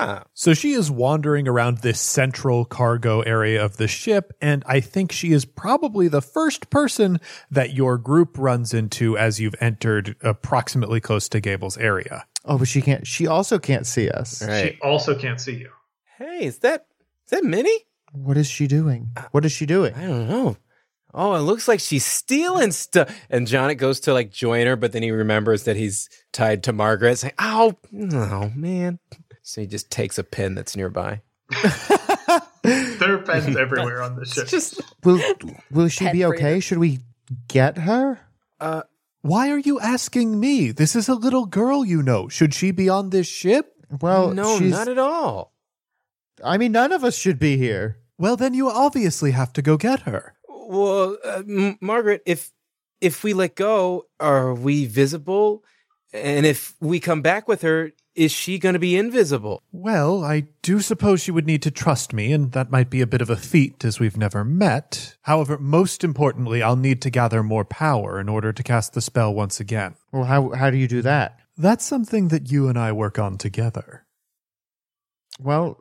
Ah. 0.00 0.22
So 0.32 0.54
she 0.54 0.72
is 0.72 0.90
wandering 0.90 1.48
around 1.48 1.78
this 1.78 2.00
central 2.00 2.64
cargo 2.64 3.20
area 3.22 3.64
of 3.64 3.76
the 3.78 3.88
ship, 3.88 4.32
and 4.40 4.62
I 4.66 4.78
think 4.78 5.10
she 5.10 5.32
is 5.32 5.44
probably 5.44 6.06
the 6.06 6.22
first 6.22 6.70
person 6.70 7.18
that 7.50 7.74
your 7.74 7.98
group 7.98 8.38
runs 8.38 8.72
into 8.72 9.18
as 9.18 9.40
you've 9.40 9.56
entered 9.60 10.14
approximately 10.22 11.00
close 11.00 11.28
to 11.30 11.40
Gable's 11.40 11.76
area. 11.76 12.26
Oh, 12.44 12.58
but 12.58 12.68
she 12.68 12.80
can't. 12.82 13.06
She 13.06 13.26
also 13.26 13.58
can't 13.58 13.86
see 13.86 14.08
us. 14.08 14.42
Right. 14.42 14.74
She 14.74 14.80
also 14.80 15.14
can't 15.14 15.40
see 15.40 15.56
you. 15.56 15.70
Hey, 16.18 16.44
is 16.46 16.58
that 16.60 16.86
is 17.24 17.30
that 17.30 17.44
Minnie? 17.44 17.84
What 18.12 18.36
is 18.36 18.48
she 18.48 18.66
doing? 18.66 19.10
What 19.32 19.44
is 19.44 19.52
she 19.52 19.66
doing? 19.66 19.94
I 19.94 20.06
don't 20.06 20.28
know. 20.28 20.56
Oh, 21.14 21.34
it 21.34 21.40
looks 21.40 21.68
like 21.68 21.80
she's 21.80 22.04
stealing 22.04 22.70
stuff. 22.72 23.14
And 23.30 23.46
Jonet 23.46 23.78
goes 23.78 24.00
to 24.00 24.12
like 24.12 24.30
join 24.30 24.66
her, 24.66 24.76
but 24.76 24.92
then 24.92 25.02
he 25.02 25.10
remembers 25.10 25.64
that 25.64 25.76
he's 25.76 26.08
tied 26.32 26.62
to 26.64 26.72
Margaret. 26.72 27.12
It's 27.12 27.24
like, 27.24 27.34
oh, 27.38 27.74
no, 27.90 28.52
man. 28.54 28.98
So 29.42 29.60
he 29.62 29.66
just 29.66 29.90
takes 29.90 30.18
a 30.18 30.24
pin 30.24 30.54
that's 30.54 30.76
nearby. 30.76 31.22
There 32.62 33.14
are 33.14 33.18
pens 33.18 33.56
everywhere 33.56 34.02
on 34.02 34.16
the 34.16 34.26
ship. 34.26 34.48
Will 35.04 35.22
Will 35.70 35.88
she 35.88 36.04
Pet 36.04 36.12
be 36.12 36.22
breeder. 36.24 36.34
okay? 36.34 36.60
Should 36.60 36.78
we 36.78 36.98
get 37.46 37.78
her? 37.78 38.18
Uh, 38.60 38.82
Why 39.28 39.50
are 39.50 39.58
you 39.58 39.78
asking 39.78 40.40
me? 40.40 40.70
This 40.70 40.96
is 40.96 41.06
a 41.06 41.14
little 41.14 41.44
girl 41.44 41.84
you 41.84 42.02
know. 42.02 42.28
Should 42.28 42.54
she 42.54 42.70
be 42.70 42.88
on 42.88 43.10
this 43.10 43.26
ship? 43.26 43.74
Well, 44.00 44.32
no, 44.32 44.58
she's, 44.58 44.70
not 44.70 44.88
at 44.88 44.96
all. 44.96 45.52
I 46.42 46.56
mean, 46.56 46.72
none 46.72 46.92
of 46.92 47.04
us 47.04 47.14
should 47.14 47.38
be 47.38 47.58
here. 47.58 47.98
Well, 48.16 48.38
then 48.38 48.54
you 48.54 48.70
obviously 48.70 49.32
have 49.32 49.52
to 49.52 49.60
go 49.60 49.76
get 49.76 50.00
her. 50.00 50.34
Well, 50.48 51.18
uh, 51.22 51.42
M- 51.46 51.76
Margaret, 51.82 52.22
if 52.24 52.52
if 53.02 53.22
we 53.22 53.34
let 53.34 53.54
go, 53.54 54.06
are 54.18 54.54
we 54.54 54.86
visible? 54.86 55.62
And 56.14 56.46
if 56.46 56.74
we 56.80 56.98
come 56.98 57.20
back 57.20 57.48
with 57.48 57.60
her, 57.60 57.92
is 58.18 58.32
she 58.32 58.58
going 58.58 58.72
to 58.72 58.80
be 58.80 58.96
invisible? 58.96 59.62
Well, 59.70 60.24
I 60.24 60.48
do 60.62 60.80
suppose 60.80 61.22
she 61.22 61.30
would 61.30 61.46
need 61.46 61.62
to 61.62 61.70
trust 61.70 62.12
me, 62.12 62.32
and 62.32 62.50
that 62.50 62.68
might 62.68 62.90
be 62.90 63.00
a 63.00 63.06
bit 63.06 63.22
of 63.22 63.30
a 63.30 63.36
feat 63.36 63.84
as 63.84 64.00
we've 64.00 64.16
never 64.16 64.44
met. 64.44 65.16
However, 65.22 65.56
most 65.56 66.02
importantly, 66.02 66.60
I'll 66.60 66.74
need 66.74 67.00
to 67.02 67.10
gather 67.10 67.44
more 67.44 67.64
power 67.64 68.18
in 68.18 68.28
order 68.28 68.52
to 68.52 68.62
cast 68.64 68.92
the 68.92 69.00
spell 69.00 69.32
once 69.32 69.60
again. 69.60 69.94
Well, 70.10 70.24
how 70.24 70.50
how 70.50 70.68
do 70.70 70.76
you 70.76 70.88
do 70.88 71.00
that? 71.02 71.38
That's 71.56 71.84
something 71.84 72.28
that 72.28 72.50
you 72.50 72.68
and 72.68 72.76
I 72.76 72.90
work 72.90 73.20
on 73.20 73.38
together. 73.38 74.04
Well, 75.38 75.78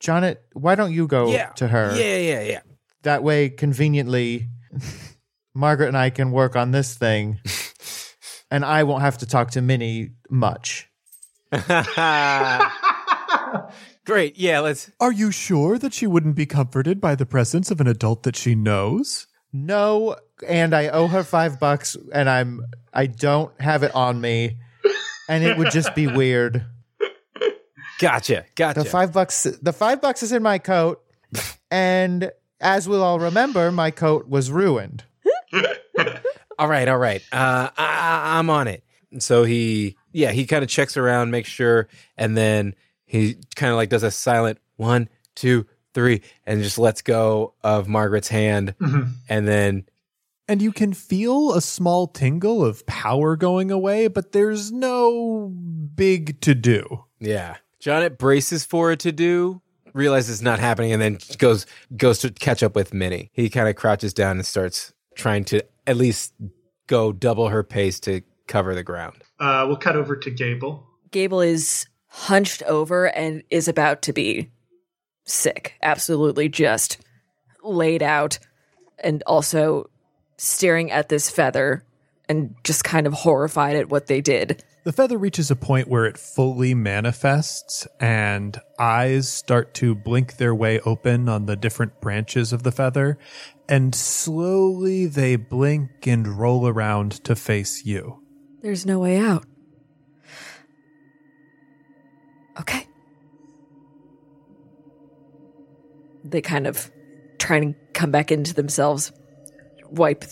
Janet, 0.00 0.42
why 0.54 0.74
don't 0.74 0.92
you 0.92 1.06
go 1.06 1.30
yeah. 1.30 1.50
to 1.50 1.68
her? 1.68 1.94
Yeah, 1.96 2.16
yeah, 2.16 2.42
yeah. 2.42 2.60
That 3.02 3.22
way, 3.22 3.48
conveniently, 3.48 4.48
Margaret 5.54 5.86
and 5.86 5.96
I 5.96 6.10
can 6.10 6.32
work 6.32 6.56
on 6.56 6.72
this 6.72 6.96
thing, 6.96 7.38
and 8.50 8.64
I 8.64 8.82
won't 8.82 9.02
have 9.02 9.18
to 9.18 9.26
talk 9.26 9.52
to 9.52 9.62
Minnie 9.62 10.10
much. 10.28 10.88
Great. 14.04 14.38
Yeah, 14.38 14.60
let's. 14.60 14.90
Are 15.00 15.12
you 15.12 15.30
sure 15.30 15.78
that 15.78 15.94
she 15.94 16.06
wouldn't 16.06 16.36
be 16.36 16.46
comforted 16.46 17.00
by 17.00 17.14
the 17.14 17.26
presence 17.26 17.70
of 17.70 17.80
an 17.80 17.86
adult 17.86 18.22
that 18.24 18.36
she 18.36 18.54
knows? 18.54 19.26
No, 19.52 20.16
and 20.46 20.74
I 20.74 20.88
owe 20.88 21.06
her 21.06 21.24
five 21.24 21.58
bucks, 21.58 21.96
and 22.12 22.28
I'm 22.28 22.60
I 22.92 23.06
don't 23.06 23.58
have 23.60 23.82
it 23.82 23.94
on 23.94 24.20
me, 24.20 24.58
and 25.28 25.42
it 25.44 25.56
would 25.56 25.70
just 25.70 25.94
be 25.94 26.06
weird. 26.06 26.64
Gotcha. 27.98 28.44
Gotcha. 28.56 28.80
The 28.80 28.84
five 28.84 29.12
bucks, 29.12 29.44
the 29.44 29.72
five 29.72 30.02
bucks 30.02 30.22
is 30.22 30.32
in 30.32 30.42
my 30.42 30.58
coat, 30.58 31.00
and 31.70 32.30
as 32.60 32.88
we'll 32.88 33.02
all 33.02 33.20
remember, 33.20 33.70
my 33.72 33.90
coat 33.90 34.28
was 34.28 34.50
ruined. 34.50 35.04
all 36.58 36.68
right. 36.68 36.88
All 36.88 36.98
right. 36.98 37.22
Uh, 37.32 37.70
I, 37.76 37.78
I- 37.78 38.38
I'm 38.38 38.50
on 38.50 38.68
it. 38.68 38.82
So 39.20 39.44
he, 39.44 39.96
yeah, 40.14 40.32
he 40.32 40.46
kind 40.46 40.62
of 40.62 40.70
checks 40.70 40.96
around, 40.96 41.30
makes 41.30 41.50
sure, 41.50 41.88
and 42.16 42.34
then 42.34 42.74
he 43.04 43.36
kind 43.56 43.70
of 43.70 43.76
like 43.76 43.90
does 43.90 44.02
a 44.02 44.10
silent 44.10 44.58
one, 44.76 45.10
two, 45.34 45.66
three, 45.92 46.22
and 46.46 46.62
just 46.62 46.78
lets 46.78 47.02
go 47.02 47.52
of 47.62 47.88
Margaret's 47.88 48.28
hand, 48.28 48.74
mm-hmm. 48.80 49.10
and 49.28 49.46
then 49.46 49.84
And 50.46 50.60
you 50.60 50.72
can 50.72 50.92
feel 50.92 51.54
a 51.54 51.60
small 51.60 52.06
tingle 52.06 52.64
of 52.64 52.84
power 52.86 53.34
going 53.34 53.70
away, 53.70 54.08
but 54.08 54.32
there's 54.32 54.70
no 54.70 55.48
big 55.48 56.40
to 56.42 56.54
do. 56.54 57.04
Yeah. 57.18 57.56
Jonet 57.80 58.18
braces 58.18 58.64
for 58.64 58.90
a 58.90 58.96
to 58.96 59.10
do, 59.12 59.62
realizes 59.94 60.36
it's 60.36 60.42
not 60.42 60.58
happening, 60.58 60.92
and 60.92 61.00
then 61.00 61.18
goes 61.38 61.66
goes 61.96 62.18
to 62.20 62.30
catch 62.30 62.62
up 62.62 62.74
with 62.74 62.92
Minnie. 62.92 63.30
He 63.32 63.48
kind 63.48 63.68
of 63.68 63.76
crouches 63.76 64.12
down 64.12 64.36
and 64.36 64.44
starts 64.46 64.92
trying 65.14 65.44
to 65.46 65.62
at 65.86 65.96
least 65.96 66.34
go 66.86 67.12
double 67.12 67.48
her 67.48 67.62
pace 67.62 68.00
to 68.00 68.22
cover 68.46 68.74
the 68.74 68.82
ground. 68.82 69.16
Uh, 69.38 69.64
we'll 69.66 69.76
cut 69.76 69.96
over 69.96 70.16
to 70.16 70.30
Gable. 70.30 70.86
Gable 71.10 71.40
is 71.40 71.86
hunched 72.08 72.62
over 72.64 73.06
and 73.06 73.42
is 73.50 73.68
about 73.68 74.02
to 74.02 74.12
be 74.12 74.50
sick. 75.24 75.74
Absolutely 75.82 76.48
just 76.48 76.98
laid 77.62 78.02
out 78.02 78.38
and 79.02 79.22
also 79.26 79.90
staring 80.36 80.90
at 80.90 81.08
this 81.08 81.30
feather 81.30 81.84
and 82.28 82.54
just 82.64 82.84
kind 82.84 83.06
of 83.06 83.12
horrified 83.12 83.76
at 83.76 83.88
what 83.88 84.06
they 84.06 84.20
did. 84.20 84.62
The 84.84 84.92
feather 84.92 85.16
reaches 85.16 85.50
a 85.50 85.56
point 85.56 85.88
where 85.88 86.04
it 86.04 86.18
fully 86.18 86.74
manifests, 86.74 87.86
and 87.98 88.60
eyes 88.78 89.30
start 89.30 89.72
to 89.74 89.94
blink 89.94 90.36
their 90.36 90.54
way 90.54 90.78
open 90.80 91.26
on 91.26 91.46
the 91.46 91.56
different 91.56 92.02
branches 92.02 92.52
of 92.52 92.64
the 92.64 92.72
feather, 92.72 93.18
and 93.66 93.94
slowly 93.94 95.06
they 95.06 95.36
blink 95.36 96.06
and 96.06 96.38
roll 96.38 96.68
around 96.68 97.12
to 97.24 97.34
face 97.34 97.86
you. 97.86 98.23
There's 98.64 98.86
no 98.86 98.98
way 98.98 99.18
out. 99.18 99.44
Okay. 102.58 102.86
They 106.24 106.40
kind 106.40 106.66
of 106.66 106.90
try 107.38 107.58
and 107.58 107.74
come 107.92 108.10
back 108.10 108.32
into 108.32 108.54
themselves, 108.54 109.12
wipe 109.90 110.24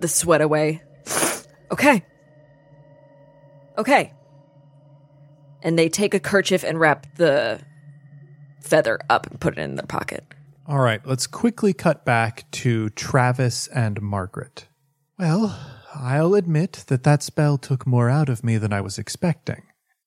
the 0.00 0.08
sweat 0.08 0.40
away. 0.40 0.80
Okay. 1.70 2.02
Okay. 3.76 4.14
And 5.60 5.78
they 5.78 5.90
take 5.90 6.14
a 6.14 6.20
kerchief 6.20 6.64
and 6.64 6.80
wrap 6.80 7.06
the 7.16 7.60
feather 8.62 8.98
up 9.10 9.26
and 9.26 9.38
put 9.38 9.58
it 9.58 9.60
in 9.60 9.74
their 9.74 9.84
pocket. 9.84 10.24
All 10.66 10.80
right, 10.80 11.06
let's 11.06 11.26
quickly 11.26 11.74
cut 11.74 12.06
back 12.06 12.50
to 12.52 12.88
Travis 12.88 13.66
and 13.66 14.00
Margaret. 14.00 14.68
Well, 15.18 15.54
I'll 15.94 16.34
admit 16.34 16.84
that 16.88 17.04
that 17.04 17.22
spell 17.22 17.56
took 17.56 17.86
more 17.86 18.10
out 18.10 18.28
of 18.28 18.42
me 18.42 18.58
than 18.58 18.72
I 18.72 18.80
was 18.80 18.98
expecting. 18.98 19.62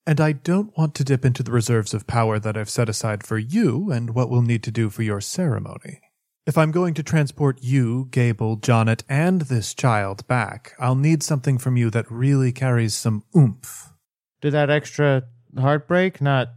And 0.05 0.19
I 0.19 0.33
don't 0.33 0.77
want 0.77 0.95
to 0.95 1.03
dip 1.03 1.25
into 1.25 1.43
the 1.43 1.51
reserves 1.51 1.93
of 1.93 2.07
power 2.07 2.39
that 2.39 2.57
I've 2.57 2.69
set 2.69 2.89
aside 2.89 3.25
for 3.25 3.37
you 3.37 3.91
and 3.91 4.13
what 4.13 4.29
we'll 4.29 4.41
need 4.41 4.63
to 4.63 4.71
do 4.71 4.89
for 4.89 5.03
your 5.03 5.21
ceremony. 5.21 6.01
If 6.45 6.57
I'm 6.57 6.71
going 6.71 6.93
to 6.93 7.03
transport 7.03 7.59
you, 7.61 8.07
Gable, 8.11 8.55
Jonet, 8.57 9.03
and 9.09 9.41
this 9.41 9.73
child 9.73 10.25
back, 10.27 10.73
I'll 10.79 10.95
need 10.95 11.23
something 11.23 11.57
from 11.57 11.75
you 11.75 11.89
that 11.89 12.09
really 12.09 12.53
carries 12.53 12.93
some 12.93 13.23
oomph. 13.35 13.91
Did 14.39 14.53
that 14.53 14.69
extra 14.69 15.23
heartbreak 15.57 16.21
not 16.21 16.49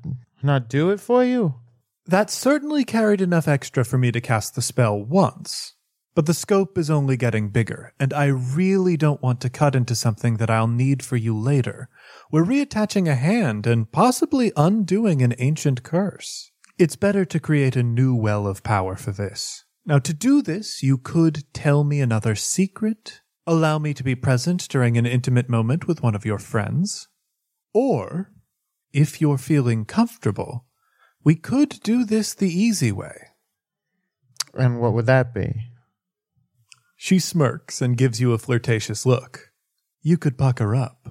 not 0.43 0.68
do 0.68 0.91
it 0.91 1.01
for 1.01 1.24
you? 1.24 1.55
That 2.07 2.31
certainly 2.31 2.85
carried 2.85 3.20
enough 3.20 3.49
extra 3.49 3.85
for 3.85 3.99
me 3.99 4.12
to 4.12 4.20
cast 4.20 4.55
the 4.55 4.62
spell 4.62 5.03
once. 5.03 5.74
But 6.15 6.27
the 6.27 6.35
scope 6.35 6.77
is 6.77 6.91
only 6.91 7.17
getting 7.17 7.51
bigger, 7.51 7.95
and 8.01 8.13
I 8.13 8.27
really 8.27 8.97
don't 8.97 9.23
want 9.23 9.41
to 9.43 9.49
cut 9.51 9.77
into 9.77 9.95
something 9.95 10.39
that 10.39 10.51
I'll 10.51 10.67
need 10.67 11.05
for 11.05 11.17
you 11.17 11.39
later. 11.39 11.89
We're 12.33 12.45
reattaching 12.45 13.09
a 13.09 13.15
hand 13.15 13.67
and 13.67 13.91
possibly 13.91 14.53
undoing 14.57 15.23
an 15.23 15.35
ancient 15.39 15.83
curse. 15.85 16.51
It's 16.79 16.97
better 16.97 17.25
to 17.27 17.39
create 17.39 17.77
a 17.77 17.85
new 17.85 18.15
well 18.17 18.47
of 18.47 18.65
power 18.65 18.97
for 18.97 19.13
this. 19.13 19.65
Now, 19.87 19.99
to 20.01 20.13
do 20.13 20.43
this, 20.43 20.83
you 20.83 20.99
could 20.99 21.45
tell 21.55 21.85
me 21.85 22.01
another 22.01 22.35
secret, 22.35 23.21
allow 23.47 23.79
me 23.79 23.95
to 23.95 24.03
be 24.03 24.15
present 24.15 24.69
during 24.69 24.99
an 24.99 25.07
intimate 25.07 25.49
moment 25.49 25.87
with 25.87 26.03
one 26.03 26.15
of 26.15 26.27
your 26.27 26.39
friends, 26.39 27.09
or, 27.73 28.33
if 28.93 29.21
you're 29.21 29.39
feeling 29.39 29.85
comfortable, 29.85 30.67
We 31.23 31.35
could 31.35 31.81
do 31.83 32.05
this 32.05 32.35
the 32.35 32.49
easy 32.51 32.93
way. 32.93 33.29
And 34.55 34.81
what 34.81 34.95
would 34.95 35.07
that 35.07 35.35
be? 35.35 35.70
She 37.03 37.18
smirks 37.18 37.80
and 37.80 37.96
gives 37.96 38.20
you 38.20 38.34
a 38.34 38.38
flirtatious 38.38 39.07
look. 39.07 39.53
You 40.03 40.18
could 40.18 40.36
pucker 40.36 40.76
up. 40.76 41.09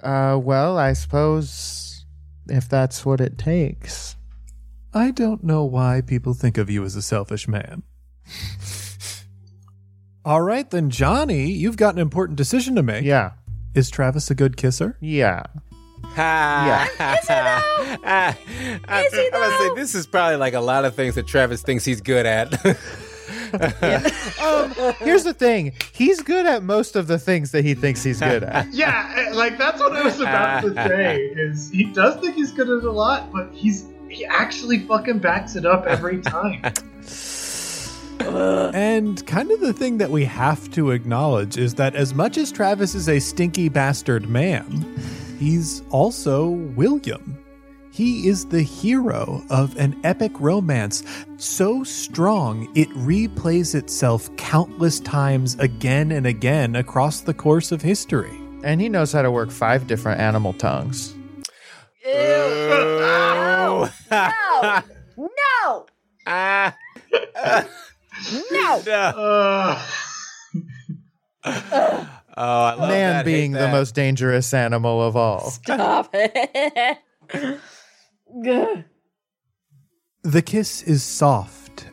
Uh, 0.00 0.38
well, 0.40 0.78
I 0.78 0.92
suppose 0.92 2.06
if 2.48 2.68
that's 2.68 3.04
what 3.04 3.20
it 3.20 3.36
takes. 3.36 4.14
I 4.94 5.10
don't 5.10 5.42
know 5.42 5.64
why 5.64 6.02
people 6.06 6.34
think 6.34 6.56
of 6.56 6.70
you 6.70 6.84
as 6.84 6.94
a 6.94 7.02
selfish 7.02 7.48
man. 7.48 7.82
All 10.24 10.42
right, 10.42 10.70
then, 10.70 10.88
Johnny, 10.88 11.50
you've 11.50 11.76
got 11.76 11.94
an 11.94 12.00
important 12.00 12.38
decision 12.38 12.76
to 12.76 12.82
make. 12.84 13.04
Yeah. 13.04 13.32
Is 13.74 13.90
Travis 13.90 14.30
a 14.30 14.36
good 14.36 14.56
kisser? 14.56 14.96
Yeah. 15.00 15.42
Yeah. 16.16 16.84
Is 17.14 17.28
he 17.28 17.34
though? 17.34 17.98
I, 18.04 18.36
Is 19.06 19.14
he 19.14 19.26
am 19.26 19.30
gonna 19.32 19.58
say 19.58 19.74
this 19.74 19.94
is 19.94 20.06
probably 20.06 20.36
like 20.36 20.54
a 20.54 20.60
lot 20.60 20.84
of 20.84 20.94
things 20.94 21.14
that 21.16 21.26
Travis 21.26 21.62
thinks 21.62 21.84
he's 21.84 22.00
good 22.00 22.26
at. 22.26 22.78
Um, 23.54 24.72
here's 24.98 25.24
the 25.24 25.32
thing. 25.32 25.72
He's 25.92 26.20
good 26.20 26.44
at 26.44 26.62
most 26.62 26.96
of 26.96 27.06
the 27.06 27.18
things 27.18 27.52
that 27.52 27.64
he 27.64 27.74
thinks 27.74 28.02
he's 28.02 28.20
good 28.20 28.42
at. 28.42 28.66
Yeah, 28.72 29.12
eh, 29.16 29.32
like 29.32 29.56
that's 29.56 29.78
what 29.80 29.92
I 29.92 30.02
was 30.02 30.20
about 30.20 30.62
to 30.62 30.74
say. 30.74 31.18
Is 31.18 31.70
he 31.70 31.84
does 31.84 32.20
think 32.20 32.34
he's 32.34 32.52
good 32.52 32.68
at 32.68 32.82
a 32.84 32.90
lot, 32.90 33.32
but 33.32 33.50
he's 33.52 33.86
he 34.08 34.24
actually 34.26 34.80
fucking 34.80 35.20
backs 35.20 35.56
it 35.56 35.64
up 35.64 35.86
every 35.86 36.20
time. 36.20 36.62
And 38.20 39.24
kind 39.26 39.50
of 39.50 39.60
the 39.60 39.72
thing 39.72 39.98
that 39.98 40.10
we 40.10 40.24
have 40.24 40.70
to 40.72 40.90
acknowledge 40.90 41.56
is 41.56 41.74
that 41.74 41.94
as 41.94 42.14
much 42.14 42.36
as 42.36 42.50
Travis 42.50 42.94
is 42.94 43.08
a 43.08 43.18
stinky 43.18 43.68
bastard 43.68 44.28
man, 44.28 44.84
he's 45.38 45.82
also 45.90 46.48
William. 46.48 47.38
He 47.92 48.26
is 48.28 48.46
the 48.46 48.62
hero 48.62 49.44
of 49.50 49.76
an 49.76 50.00
epic 50.02 50.32
romance 50.40 51.04
so 51.36 51.84
strong 51.84 52.68
it 52.74 52.88
replays 52.90 53.74
itself 53.74 54.34
countless 54.36 54.98
times 54.98 55.56
again 55.60 56.10
and 56.10 56.26
again 56.26 56.74
across 56.74 57.20
the 57.20 57.34
course 57.34 57.70
of 57.70 57.82
history. 57.82 58.36
And 58.64 58.80
he 58.80 58.88
knows 58.88 59.12
how 59.12 59.22
to 59.22 59.30
work 59.30 59.50
five 59.52 59.86
different 59.86 60.20
animal 60.20 60.54
tongues. 60.54 61.14
Ew. 62.04 62.12
No! 62.12 63.88
No! 64.10 64.82
No! 65.16 65.86
Ah. 66.26 66.76
No! 68.50 68.80
Uh, 71.44 72.06
Oh, 72.36 72.42
I 72.42 72.74
love 72.74 72.88
Man 72.88 73.12
that, 73.12 73.26
hate 73.26 73.32
being 73.32 73.52
the 73.52 73.68
most 73.68 73.94
dangerous 73.94 74.52
animal 74.52 75.02
of 75.02 75.16
all. 75.16 75.50
Stop 75.50 76.10
it. 76.12 76.98
The 80.24 80.40
kiss 80.40 80.82
is 80.82 81.02
soft 81.02 81.86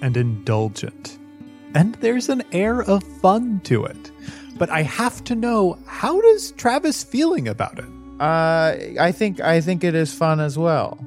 and 0.00 0.16
indulgent, 0.16 1.18
and 1.74 1.94
there's 1.96 2.30
an 2.30 2.42
air 2.52 2.82
of 2.82 3.02
fun 3.20 3.60
to 3.64 3.84
it. 3.84 4.10
But 4.56 4.70
I 4.70 4.82
have 4.82 5.22
to 5.24 5.34
know 5.34 5.78
how 5.86 6.20
does 6.22 6.52
Travis 6.52 7.04
feeling 7.04 7.48
about 7.48 7.78
it? 7.78 7.84
Uh, 8.18 8.76
I 8.98 9.12
think 9.12 9.40
I 9.40 9.60
think 9.60 9.84
it 9.84 9.94
is 9.94 10.14
fun 10.14 10.40
as 10.40 10.56
well. 10.56 10.98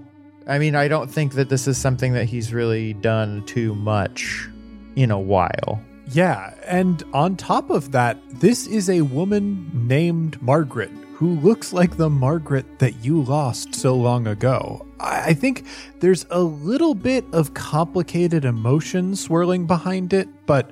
I 0.46 0.60
mean, 0.60 0.76
I 0.76 0.88
don't 0.88 1.10
think 1.10 1.34
that 1.34 1.50
this 1.50 1.68
is 1.68 1.78
something 1.78 2.14
that 2.14 2.26
he's 2.26 2.54
really 2.54 2.94
done 2.94 3.46
too 3.48 3.74
much 3.76 4.48
in 4.96 5.10
a 5.10 5.20
while. 5.20 5.82
Yeah, 6.10 6.54
and 6.66 7.04
on 7.14 7.36
top 7.36 7.70
of 7.70 7.92
that, 7.92 8.18
this 8.40 8.66
is 8.66 8.90
a 8.90 9.02
woman 9.02 9.70
named 9.74 10.42
Margaret 10.42 10.92
who 11.18 11.40
looks 11.40 11.74
like 11.74 11.98
the 11.98 12.10
Margaret 12.10 12.78
that 12.78 13.04
you 13.04 13.24
lost 13.24 13.74
so 13.74 13.96
long 13.96 14.28
ago. 14.28 14.86
I 15.00 15.34
think 15.34 15.66
there's 16.00 16.28
a 16.30 16.40
little 16.40 16.94
bit 16.94 17.26
of 17.34 17.56
complicated 17.56 18.46
emotion 18.46 19.16
swirling 19.16 19.66
behind 19.66 20.14
it, 20.14 20.30
but 20.46 20.72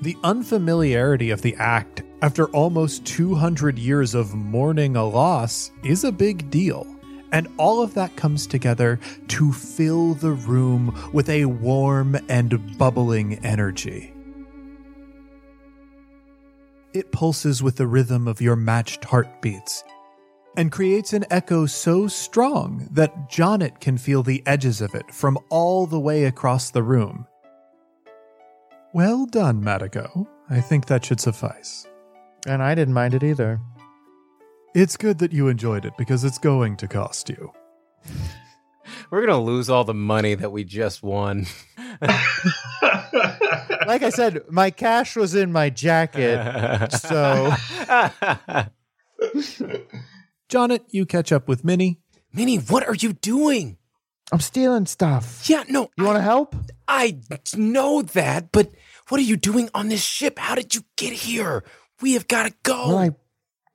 the 0.00 0.16
unfamiliarity 0.22 1.30
of 1.30 1.42
the 1.42 1.56
act 1.56 2.02
after 2.22 2.46
almost 2.50 3.04
200 3.04 3.78
years 3.78 4.14
of 4.14 4.34
mourning 4.34 4.94
a 4.94 5.04
loss 5.04 5.72
is 5.82 6.04
a 6.04 6.12
big 6.12 6.50
deal. 6.50 6.86
And 7.32 7.48
all 7.58 7.82
of 7.82 7.94
that 7.94 8.14
comes 8.16 8.46
together 8.46 9.00
to 9.28 9.52
fill 9.52 10.14
the 10.14 10.32
room 10.32 10.96
with 11.12 11.28
a 11.28 11.44
warm 11.46 12.16
and 12.28 12.78
bubbling 12.78 13.44
energy. 13.44 14.14
It 16.92 17.12
pulses 17.12 17.62
with 17.62 17.76
the 17.76 17.86
rhythm 17.86 18.26
of 18.26 18.40
your 18.40 18.56
matched 18.56 19.04
heartbeats 19.04 19.84
and 20.56 20.72
creates 20.72 21.12
an 21.12 21.24
echo 21.30 21.64
so 21.66 22.08
strong 22.08 22.88
that 22.90 23.30
Jonnet 23.30 23.80
can 23.80 23.96
feel 23.96 24.24
the 24.24 24.42
edges 24.44 24.80
of 24.80 24.96
it 24.96 25.14
from 25.14 25.38
all 25.50 25.86
the 25.86 26.00
way 26.00 26.24
across 26.24 26.70
the 26.70 26.82
room. 26.82 27.28
Well 28.92 29.26
done, 29.26 29.62
Matico. 29.62 30.26
I 30.48 30.60
think 30.60 30.86
that 30.86 31.04
should 31.04 31.20
suffice. 31.20 31.86
And 32.46 32.60
I 32.60 32.74
didn't 32.74 32.94
mind 32.94 33.14
it 33.14 33.22
either. 33.22 33.60
It's 34.74 34.96
good 34.96 35.18
that 35.18 35.32
you 35.32 35.46
enjoyed 35.46 35.84
it 35.84 35.96
because 35.96 36.24
it's 36.24 36.38
going 36.38 36.76
to 36.78 36.88
cost 36.88 37.28
you. 37.28 37.52
We're 39.10 39.26
gonna 39.26 39.40
lose 39.42 39.68
all 39.68 39.84
the 39.84 39.94
money 39.94 40.34
that 40.34 40.50
we 40.50 40.64
just 40.64 41.02
won. 41.02 41.46
Like 43.86 44.02
I 44.02 44.10
said, 44.10 44.42
my 44.50 44.70
cash 44.70 45.16
was 45.16 45.34
in 45.34 45.50
my 45.52 45.68
jacket. 45.70 46.92
So 46.92 47.50
Jonnet, 50.48 50.80
you 50.90 51.06
catch 51.06 51.32
up 51.32 51.48
with 51.48 51.64
Minnie. 51.64 51.98
Minnie, 52.32 52.58
what 52.58 52.86
are 52.86 52.94
you 52.94 53.12
doing? 53.14 53.78
I'm 54.32 54.40
stealing 54.40 54.86
stuff. 54.86 55.48
Yeah, 55.48 55.64
no, 55.68 55.90
You 55.98 56.04
want 56.04 56.16
to 56.18 56.22
help? 56.22 56.54
I 56.86 57.18
know 57.56 58.02
that, 58.02 58.52
but 58.52 58.70
what 59.08 59.18
are 59.18 59.24
you 59.24 59.36
doing 59.36 59.68
on 59.74 59.88
this 59.88 60.04
ship? 60.04 60.38
How 60.38 60.54
did 60.54 60.74
you 60.74 60.82
get 60.96 61.12
here? 61.12 61.64
We 62.00 62.12
have 62.12 62.28
got 62.28 62.44
to 62.46 62.54
go. 62.62 62.88
Well, 62.88 62.98
I 62.98 63.10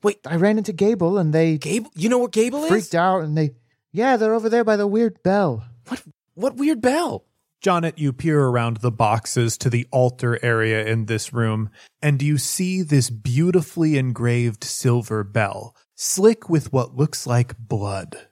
Wait, 0.02 0.20
I 0.26 0.36
ran 0.36 0.58
into 0.60 0.72
Gable 0.72 1.18
and 1.18 1.34
they 1.34 1.58
Gable, 1.58 1.90
you 1.96 2.10
know 2.10 2.20
where 2.20 2.28
Gable 2.28 2.64
is? 2.64 2.70
freaked 2.70 2.94
out 2.96 3.24
and 3.24 3.36
they 3.36 3.52
yeah, 3.96 4.18
they're 4.18 4.34
over 4.34 4.50
there 4.50 4.66
by 4.66 4.76
the 4.76 4.88
weird 4.88 5.24
bell. 5.24 5.64
What? 5.88 6.04
What 6.34 6.58
weird 6.58 6.82
bell? 6.82 7.26
Jonnet, 7.64 7.98
you 7.98 8.12
peer 8.12 8.44
around 8.44 8.78
the 8.78 8.92
boxes 8.92 9.58
to 9.60 9.70
the 9.70 9.88
altar 9.90 10.38
area 10.44 10.86
in 10.86 11.06
this 11.06 11.32
room, 11.32 11.70
and 12.02 12.22
you 12.22 12.38
see 12.38 12.82
this 12.82 13.10
beautifully 13.10 13.98
engraved 13.98 14.66
silver 14.66 15.24
bell, 15.24 15.74
slick 15.96 16.50
with 16.50 16.74
what 16.74 16.96
looks 16.96 17.26
like 17.26 17.58
blood. 17.58 18.28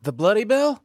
The 0.00 0.12
bloody 0.12 0.44
bell? 0.44 0.84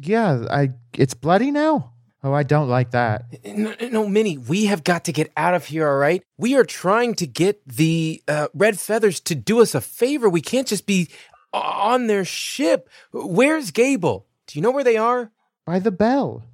Yeah, 0.00 0.46
I 0.50 0.70
it's 0.94 1.14
bloody 1.14 1.50
now. 1.50 1.92
Oh, 2.22 2.32
I 2.32 2.42
don't 2.42 2.70
like 2.70 2.92
that. 2.92 3.26
No, 3.44 3.74
no, 3.90 4.08
Minnie, 4.08 4.38
we 4.38 4.64
have 4.64 4.82
got 4.82 5.04
to 5.04 5.12
get 5.12 5.30
out 5.36 5.52
of 5.52 5.66
here, 5.66 5.86
all 5.86 5.98
right? 5.98 6.22
We 6.38 6.56
are 6.56 6.64
trying 6.64 7.16
to 7.16 7.26
get 7.26 7.60
the 7.68 8.22
uh, 8.26 8.48
Red 8.54 8.80
Feathers 8.80 9.20
to 9.20 9.34
do 9.34 9.60
us 9.60 9.74
a 9.74 9.82
favor. 9.82 10.30
We 10.30 10.40
can't 10.40 10.66
just 10.66 10.86
be 10.86 11.10
on 11.54 12.06
their 12.08 12.24
ship. 12.24 12.88
Where's 13.12 13.70
Gable? 13.70 14.26
Do 14.46 14.58
you 14.58 14.62
know 14.62 14.70
where 14.70 14.84
they 14.84 14.96
are? 14.96 15.30
By 15.64 15.78
the 15.78 15.90
bell. 15.90 16.44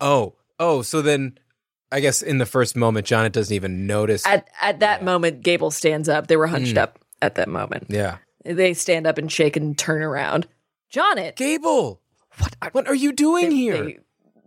Oh, 0.00 0.34
oh, 0.58 0.82
so 0.82 1.02
then 1.02 1.38
I 1.92 2.00
guess 2.00 2.22
in 2.22 2.38
the 2.38 2.46
first 2.46 2.76
moment, 2.76 3.06
Janet 3.06 3.32
doesn't 3.32 3.54
even 3.54 3.86
notice. 3.86 4.26
At 4.26 4.48
at 4.60 4.80
that 4.80 5.04
moment, 5.04 5.42
Gable 5.42 5.70
stands 5.70 6.08
up. 6.08 6.26
They 6.26 6.36
were 6.36 6.46
hunched 6.48 6.74
Mm. 6.74 6.82
up 6.82 6.98
at 7.22 7.34
that 7.36 7.48
moment. 7.48 7.86
yeah. 7.88 8.18
They 8.44 8.72
stand 8.72 9.06
up 9.06 9.18
and 9.18 9.30
shake 9.30 9.56
and 9.56 9.76
turn 9.76 10.02
around. 10.02 10.46
Jonnet, 10.92 11.36
Gable, 11.36 12.00
what, 12.38 12.56
what 12.72 12.88
are 12.88 12.94
you 12.94 13.12
doing 13.12 13.50
they, 13.50 13.54
here? 13.56 13.84
They, 13.84 13.98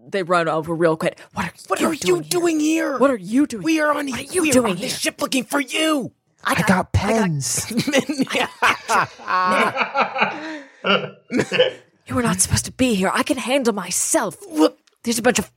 they 0.09 0.23
run 0.23 0.47
over 0.47 0.73
real 0.73 0.97
quick. 0.97 1.19
What 1.33 1.45
are, 1.45 1.53
what 1.67 1.81
are 1.83 1.93
you 1.93 2.23
doing 2.23 2.59
here? 2.59 2.97
What 2.97 3.11
are 3.11 3.17
you 3.17 3.45
doing? 3.45 3.63
We 3.63 3.79
are 3.79 3.89
on, 3.89 4.07
What 4.09 4.19
are 4.19 4.23
you 4.23 4.41
we 4.41 4.49
are 4.49 4.53
doing 4.53 4.71
on 4.71 4.77
this 4.77 4.97
ship 4.97 5.21
looking 5.21 5.43
for 5.43 5.59
you. 5.59 6.13
I 6.43 6.61
got, 6.63 6.91
pens. 6.93 7.71
You 12.07 12.15
were 12.15 12.23
not 12.23 12.41
supposed 12.41 12.65
to 12.65 12.71
be 12.73 12.95
here. 12.95 13.09
I 13.13 13.23
can 13.23 13.37
handle 13.37 13.73
myself. 13.73 14.35
There's 15.03 15.19
a 15.19 15.21
bunch 15.21 15.39
of. 15.39 15.49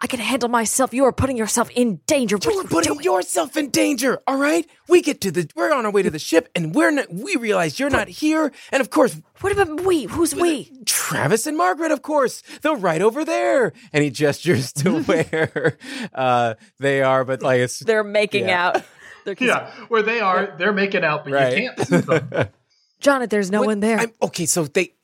I 0.00 0.06
can 0.08 0.18
handle 0.18 0.48
myself. 0.48 0.92
You 0.92 1.04
are 1.04 1.12
putting 1.12 1.36
yourself 1.36 1.70
in 1.70 2.00
danger. 2.06 2.36
What 2.36 2.46
you 2.46 2.60
are 2.60 2.64
putting 2.64 2.92
doing? 2.94 3.04
yourself 3.04 3.56
in 3.56 3.70
danger. 3.70 4.20
All 4.26 4.36
right, 4.36 4.66
we 4.88 5.02
get 5.02 5.20
to 5.20 5.30
the. 5.30 5.48
We're 5.54 5.72
on 5.72 5.86
our 5.86 5.92
way 5.92 6.02
to 6.02 6.10
the 6.10 6.18
ship, 6.18 6.48
and 6.56 6.74
we're 6.74 6.90
not. 6.90 7.12
We 7.12 7.36
realize 7.36 7.78
you're 7.78 7.90
not 7.90 8.08
here, 8.08 8.50
and 8.72 8.80
of 8.80 8.90
course, 8.90 9.16
What 9.40 9.52
about 9.52 9.82
we? 9.82 10.04
Who's 10.04 10.34
we? 10.34 10.72
Travis 10.84 11.46
and 11.46 11.56
Margaret, 11.56 11.92
of 11.92 12.02
course, 12.02 12.42
they're 12.62 12.74
right 12.74 13.00
over 13.02 13.24
there. 13.24 13.72
And 13.92 14.02
he 14.02 14.10
gestures 14.10 14.72
to 14.74 15.00
where 15.04 15.78
uh, 16.12 16.54
they 16.80 17.02
are, 17.02 17.24
but 17.24 17.40
like 17.42 17.60
it's 17.60 17.78
They're 17.78 18.02
making 18.04 18.48
Yeah. 18.48 18.72
out. 18.74 18.82
They're 19.24 19.36
yeah, 19.40 19.70
where 19.88 20.02
they 20.02 20.20
are, 20.20 20.54
they're 20.58 20.72
making 20.72 21.04
out, 21.04 21.24
but 21.24 21.32
Right. 21.32 21.56
you 21.58 21.70
can't 21.76 21.88
see 21.88 21.96
them. 21.98 22.48
Jonnet, 23.02 23.30
there's 23.30 23.50
no 23.50 23.60
What- 23.60 23.66
one 23.68 23.80
there. 23.80 23.98
I'm- 23.98 24.12
okay, 24.22 24.46
so 24.46 24.64
they. 24.64 24.94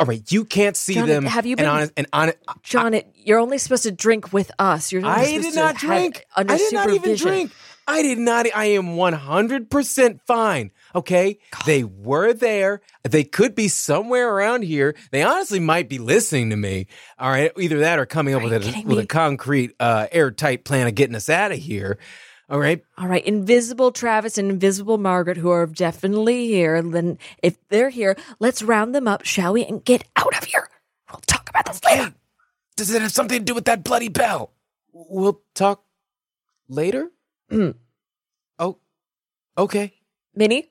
All 0.00 0.06
right, 0.06 0.22
you 0.32 0.44
can't 0.44 0.76
see 0.76 0.94
Jonathan, 0.94 1.14
them. 1.14 1.24
have 1.26 1.46
you 1.46 1.52
and 1.52 1.58
been- 1.58 1.66
honest, 1.66 1.92
and 1.96 2.06
honest, 2.12 2.38
Jonnet, 2.64 3.04
you're 3.14 3.38
only 3.38 3.58
supposed 3.58 3.84
to 3.84 3.92
drink 3.92 4.32
with 4.32 4.50
us. 4.58 4.90
You're 4.90 5.04
only 5.06 5.12
I 5.16 5.24
supposed 5.26 5.44
did 5.44 5.50
to 5.54 5.56
not 5.60 5.76
have- 5.76 5.80
drink. 5.80 6.24
under 6.36 6.54
I 6.54 6.56
did 6.56 6.72
not 6.72 6.90
even 6.90 7.14
drink. 7.16 7.52
I 7.86 8.02
did 8.02 8.18
not. 8.18 8.46
I 8.54 8.66
am 8.66 8.96
100% 8.96 10.20
fine. 10.26 10.70
Okay. 10.94 11.38
They 11.66 11.82
were 11.84 12.32
there. 12.32 12.80
They 13.02 13.24
could 13.24 13.54
be 13.54 13.66
somewhere 13.68 14.32
around 14.32 14.62
here. 14.62 14.94
They 15.10 15.22
honestly 15.22 15.58
might 15.58 15.88
be 15.88 15.98
listening 15.98 16.50
to 16.50 16.56
me. 16.56 16.86
All 17.18 17.30
right. 17.30 17.50
Either 17.58 17.80
that 17.80 17.98
or 17.98 18.06
coming 18.06 18.34
up 18.34 18.42
with 18.42 18.52
a, 18.52 18.82
with 18.86 18.98
a 19.00 19.06
concrete, 19.06 19.72
uh, 19.80 20.06
airtight 20.12 20.64
plan 20.64 20.86
of 20.86 20.94
getting 20.94 21.16
us 21.16 21.28
out 21.28 21.50
of 21.52 21.58
here. 21.58 21.98
All 22.52 22.58
right. 22.60 22.84
All 22.98 23.08
right, 23.08 23.24
invisible 23.24 23.92
Travis 23.92 24.36
and 24.36 24.50
invisible 24.50 24.98
Margaret, 24.98 25.38
who 25.38 25.48
are 25.48 25.66
definitely 25.66 26.46
here. 26.48 26.82
Then, 26.82 27.18
if 27.42 27.56
they're 27.70 27.88
here, 27.88 28.14
let's 28.40 28.62
round 28.62 28.94
them 28.94 29.08
up, 29.08 29.24
shall 29.24 29.54
we, 29.54 29.64
and 29.64 29.82
get 29.82 30.04
out 30.16 30.36
of 30.36 30.44
here. 30.44 30.68
We'll 31.10 31.20
talk 31.26 31.48
about 31.48 31.64
this 31.64 31.82
later. 31.82 32.12
Does 32.76 32.90
it 32.94 33.00
have 33.00 33.10
something 33.10 33.38
to 33.38 33.44
do 33.44 33.54
with 33.54 33.64
that 33.64 33.82
bloody 33.82 34.08
bell? 34.08 34.52
We'll 34.92 35.40
talk 35.54 35.82
later. 36.68 37.10
Mm. 37.50 37.74
Oh, 38.58 38.76
okay. 39.56 39.94
Minnie, 40.34 40.70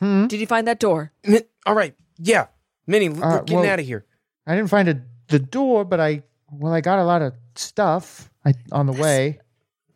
Hmm? 0.00 0.26
did 0.26 0.40
you 0.40 0.46
find 0.48 0.66
that 0.66 0.80
door? 0.80 1.12
Mi- 1.24 1.42
All 1.66 1.74
right. 1.74 1.94
Yeah. 2.18 2.46
Minnie, 2.88 3.06
l- 3.08 3.22
Uh, 3.22 3.30
we're 3.30 3.38
getting 3.42 3.56
well- 3.60 3.68
out 3.70 3.78
of 3.78 3.86
here. 3.86 4.04
I 4.44 4.56
didn't 4.56 4.70
find 4.70 4.88
a, 4.88 5.02
the 5.28 5.38
door, 5.38 5.84
but 5.84 6.00
I 6.00 6.24
well, 6.50 6.72
I 6.72 6.80
got 6.80 6.98
a 6.98 7.04
lot 7.04 7.22
of 7.22 7.32
stuff 7.54 8.28
I, 8.44 8.54
on 8.72 8.86
the 8.86 8.92
way. 8.92 9.38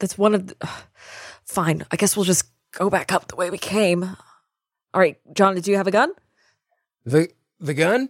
That's 0.01 0.17
one 0.19 0.35
of 0.35 0.47
the. 0.49 0.69
Fine, 1.51 1.85
I 1.91 1.97
guess 1.97 2.17
we'll 2.17 2.25
just 2.25 2.45
go 2.73 2.89
back 2.91 3.13
up 3.13 3.29
the 3.29 3.37
way 3.37 3.51
we 3.51 3.59
came. 3.59 4.05
All 4.05 5.01
right, 5.01 5.19
John, 5.35 5.55
did 5.55 5.67
you 5.69 5.77
have 5.77 5.87
a 5.87 5.91
gun? 5.91 6.13
The 7.05 7.29
the 7.59 7.75
gun? 7.75 8.09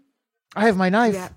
I 0.57 0.67
have 0.67 0.77
my 0.77 0.89
knife. 0.89 1.15
Yeah. 1.15 1.29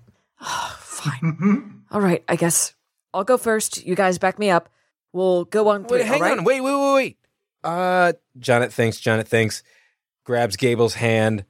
Fine. 0.79 1.83
All 1.91 2.01
right, 2.01 2.23
I 2.27 2.35
guess 2.35 2.73
I'll 3.13 3.23
go 3.23 3.37
first. 3.37 3.85
You 3.85 3.95
guys 3.95 4.17
back 4.17 4.39
me 4.39 4.49
up. 4.49 4.69
We'll 5.11 5.45
go 5.45 5.69
on. 5.69 5.83
Wait, 5.83 5.89
three, 5.89 6.03
hang 6.03 6.21
all 6.21 6.29
right? 6.29 6.37
on. 6.37 6.43
Wait, 6.43 6.61
wait, 6.61 6.73
wait, 6.75 6.93
wait. 6.95 7.17
Uh, 7.63 8.13
Jonet 8.39 8.71
thinks. 8.71 8.99
Jonet 8.99 9.27
thinks. 9.27 9.63
Grabs 10.25 10.55
Gable's 10.55 10.95
hand, 10.95 11.45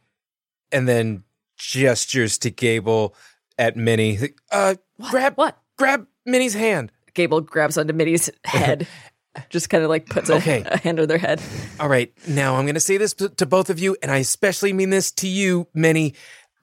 and 0.71 0.87
then 0.87 1.23
gestures 1.57 2.37
to 2.39 2.49
Gable 2.49 3.15
at 3.57 3.75
Minnie. 3.77 4.17
Uh, 4.51 4.75
grab 5.09 5.35
What? 5.35 5.57
grab 5.77 6.07
Minnie's 6.25 6.55
hand. 6.55 6.91
Gable 7.13 7.41
grabs 7.41 7.77
onto 7.77 7.93
Minnie's 7.93 8.31
head, 8.43 8.87
just 9.49 9.69
kind 9.69 9.83
of 9.83 9.89
like 9.89 10.05
puts 10.07 10.29
a, 10.29 10.35
Okay. 10.35 10.63
a 10.65 10.77
hand 10.77 10.99
on 10.99 11.07
their 11.07 11.17
head. 11.17 11.41
All 11.79 11.89
right, 11.89 12.13
now 12.27 12.55
I'm 12.55 12.65
going 12.65 12.75
to 12.75 12.79
say 12.79 12.97
this 12.97 13.13
to 13.15 13.29
to 13.29 13.45
both 13.45 13.69
of 13.69 13.79
you, 13.79 13.95
and 14.01 14.11
I 14.11 14.17
especially 14.17 14.73
mean 14.73 14.89
this 14.89 15.11
to 15.13 15.27
you, 15.27 15.67
Minnie. 15.73 16.13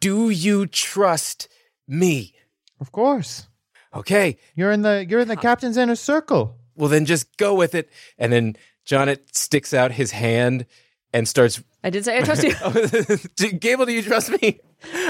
Do 0.01 0.31
you 0.31 0.66
trust 0.66 1.49
me? 1.89 2.35
Of 2.81 2.93
course. 2.93 3.47
Okay, 3.95 4.39
You're 4.55 4.71
in 4.71 4.83
the 4.83 5.05
you're 5.09 5.21
in 5.21 5.29
the 5.29 5.37
captain's 5.37 5.77
inner 5.77 5.97
circle. 5.97 6.57
well 6.77 6.89
then 6.89 7.05
just 7.05 7.37
go 7.37 7.55
with 7.55 7.75
it. 7.75 7.91
And 8.18 8.33
then 8.33 8.57
Jonet 8.87 9.35
sticks 9.37 9.75
out 9.75 9.91
his 9.93 10.12
hand 10.12 10.64
and 11.12 11.27
starts. 11.29 11.61
I 11.83 11.91
did 11.91 12.05
say 12.05 12.16
I 12.18 12.23
trust 12.23 12.45
you. 12.45 13.51
Gable, 13.59 13.85
do 13.87 13.93
you 13.93 14.03
trust 14.03 14.31
me? 14.41 14.61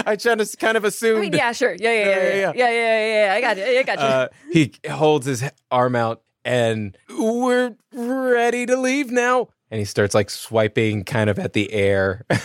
I 0.06 0.16
just 0.16 0.58
kind 0.58 0.76
of 0.78 0.84
I 0.84 0.88
assumed. 0.88 1.20
mean, 1.20 1.32
yeah, 1.34 1.52
sure. 1.52 1.74
Yeah, 1.78 1.92
yeah, 1.92 2.06
yeah, 2.06 2.16
yeah, 2.16 2.34
yeah, 2.34 2.52
yeah, 2.54 2.70
yeah, 2.70 3.26
yeah. 3.26 3.34
I 3.34 3.40
got 3.42 3.56
you. 3.58 3.64
I 3.78 3.82
got 3.82 3.98
you. 3.98 4.04
Uh, 4.04 4.28
he 4.52 4.72
holds 4.90 5.26
his 5.26 5.44
arm 5.70 5.94
out 5.94 6.22
and 6.44 6.96
we're 7.08 7.76
ready 7.92 8.66
to 8.66 8.76
leave 8.76 9.10
now. 9.10 9.48
And 9.70 9.78
he 9.78 9.84
starts 9.84 10.14
like 10.14 10.30
swiping 10.30 11.04
kind 11.04 11.30
of 11.30 11.38
at 11.38 11.52
the 11.52 11.72
air. 11.72 12.26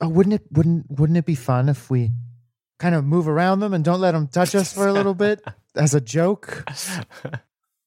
Oh, 0.00 0.08
wouldn't 0.08 0.34
it 0.34 0.42
wouldn't 0.52 0.86
wouldn't 0.88 1.16
it 1.16 1.26
be 1.26 1.34
fun 1.34 1.68
if 1.68 1.90
we 1.90 2.12
kind 2.78 2.94
of 2.94 3.04
move 3.04 3.26
around 3.26 3.60
them 3.60 3.74
and 3.74 3.84
don't 3.84 4.00
let 4.00 4.12
them 4.12 4.28
touch 4.28 4.54
us 4.54 4.72
for 4.72 4.86
a 4.86 4.92
little 4.92 5.14
bit 5.14 5.42
as 5.74 5.94
a 5.94 6.00
joke? 6.00 6.64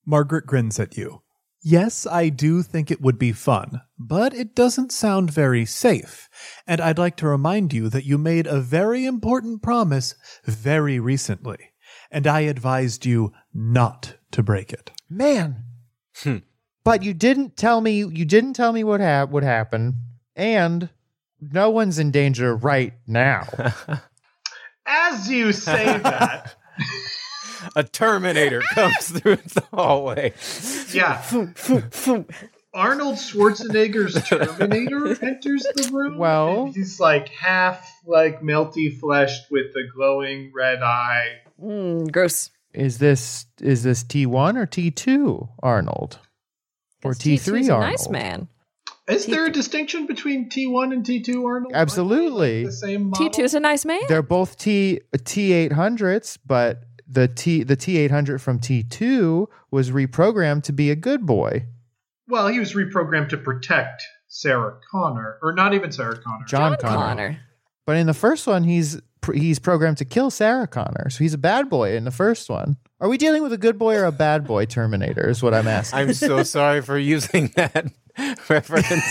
Margaret 0.06 0.46
grins 0.46 0.80
at 0.80 0.98
you. 0.98 1.22
Yes, 1.64 2.08
I 2.08 2.30
do 2.30 2.64
think 2.64 2.90
it 2.90 3.02
would 3.02 3.20
be 3.20 3.32
fun, 3.32 3.82
but 3.98 4.34
it 4.34 4.56
doesn't 4.56 4.92
sound 4.92 5.32
very 5.32 5.64
safe. 5.64 6.28
And 6.66 6.82
I'd 6.82 6.98
like 6.98 7.16
to 7.18 7.28
remind 7.28 7.72
you 7.72 7.88
that 7.90 8.04
you 8.04 8.18
made 8.18 8.48
a 8.48 8.60
very 8.60 9.06
important 9.06 9.62
promise 9.62 10.16
very 10.44 11.00
recently, 11.00 11.60
and 12.10 12.26
I 12.26 12.42
advised 12.42 13.06
you 13.06 13.32
not 13.54 14.16
to 14.32 14.44
break 14.44 14.72
it. 14.74 14.92
Man. 15.10 15.64
But 16.84 17.04
you 17.04 17.14
didn't 17.14 17.58
tell 17.58 17.80
me 17.82 18.00
you 18.00 18.26
didn't 18.26 18.54
tell 18.54 18.74
me 18.74 18.84
what 18.84 19.00
hap- 19.00 19.30
would 19.30 19.44
happen 19.44 19.96
and 20.36 20.90
no 21.40 21.70
one's 21.70 22.00
in 22.00 22.12
danger 22.12 22.56
right 22.56 22.94
now. 23.08 23.48
As 24.86 25.30
you 25.30 25.52
say 25.54 25.98
that, 26.00 26.56
a 27.76 27.84
Terminator 27.84 28.62
comes 28.74 29.10
through 29.10 29.36
the 29.38 29.64
hallway. 29.74 30.34
yeah, 30.92 31.22
Arnold 32.74 33.16
Schwarzenegger's 33.16 34.16
Terminator 34.30 35.24
enters 35.24 35.64
the 35.76 35.90
room. 35.94 36.18
Well- 36.18 36.66
and 36.66 36.76
he's 36.76 37.00
like 37.00 37.30
half 37.30 38.00
like 38.06 38.42
melty 38.42 38.98
fleshed 39.00 39.52
with 39.52 39.76
a 39.76 39.84
glowing 39.94 40.52
red 40.56 40.82
eye. 40.82 41.42
Mm, 41.62 42.12
gross. 42.12 42.50
Is 42.74 42.98
this 42.98 43.46
is 43.60 43.84
this 43.84 44.04
T1 44.04 44.58
or 44.58 44.66
T2 44.66 45.50
Arnold? 45.62 46.20
Or 47.04 47.14
Guess 47.14 47.24
T2 47.24 47.38
's 47.38 47.48
T3 47.48 47.70
a 47.70 47.74
Arnold? 47.74 47.92
Nice 47.92 48.10
man. 48.10 48.48
Is 49.08 49.26
there 49.26 49.46
a 49.46 49.52
distinction 49.52 50.06
between 50.06 50.50
T1 50.50 50.94
and 50.94 51.04
T2 51.04 51.46
Arnold? 51.46 51.74
Absolutely. 51.76 52.66
The 52.66 52.72
same? 52.72 53.12
T2 53.12 53.40
is 53.40 53.54
a 53.54 53.60
nice 53.60 53.84
man. 53.84 54.02
They're 54.08 54.22
both 54.22 54.58
T 54.58 55.02
T800s, 55.14 56.38
but 56.46 56.84
the 57.08 57.28
T 57.28 57.64
the 57.64 57.76
T800 57.76 58.40
from 58.40 58.60
T2 58.60 59.48
was 59.70 59.92
reprogrammed 59.92 60.64
to 60.64 60.74
be 60.74 60.92
a 60.92 60.96
good 60.96 61.26
boy. 61.26 61.66
Well, 62.28 62.48
he 62.48 62.60
was 62.60 62.74
reprogrammed 62.74 63.30
to 63.30 63.38
protect 63.38 64.04
Sarah 64.28 64.80
Connor, 64.90 65.38
or 65.42 65.52
not 65.52 65.74
even 65.74 65.92
Sarah 65.92 66.18
Connor. 66.18 66.46
John, 66.46 66.78
Connor. 66.78 66.98
Connor. 66.98 67.40
But 67.86 67.98
in 67.98 68.08
the 68.08 68.14
first 68.14 68.48
one, 68.48 68.64
he's 68.64 69.00
he's 69.34 69.60
programmed 69.60 69.98
to 69.98 70.06
kill 70.06 70.32
Sarah 70.32 70.68
Connor, 70.68 71.10
so 71.10 71.20
he's 71.20 71.34
a 71.34 71.40
bad 71.40 71.70
boy 71.70 71.96
in 71.96 72.06
the 72.06 72.12
first 72.12 72.50
one. 72.50 72.78
Are 73.00 73.10
we 73.10 73.18
dealing 73.18 73.44
with 73.44 73.54
a 73.54 73.58
good 73.58 73.78
boy 73.78 73.96
or 73.96 74.06
a 74.06 74.12
bad 74.12 74.46
boy 74.46 74.66
Terminator? 74.66 75.28
Is 75.30 75.42
what 75.42 75.54
I'm 75.54 75.68
asking. 75.68 76.00
I'm 76.00 76.14
so 76.14 76.44
sorry 76.44 76.82
for 76.82 76.98
using 76.98 77.52
that 77.56 77.92
reference. 78.50 79.04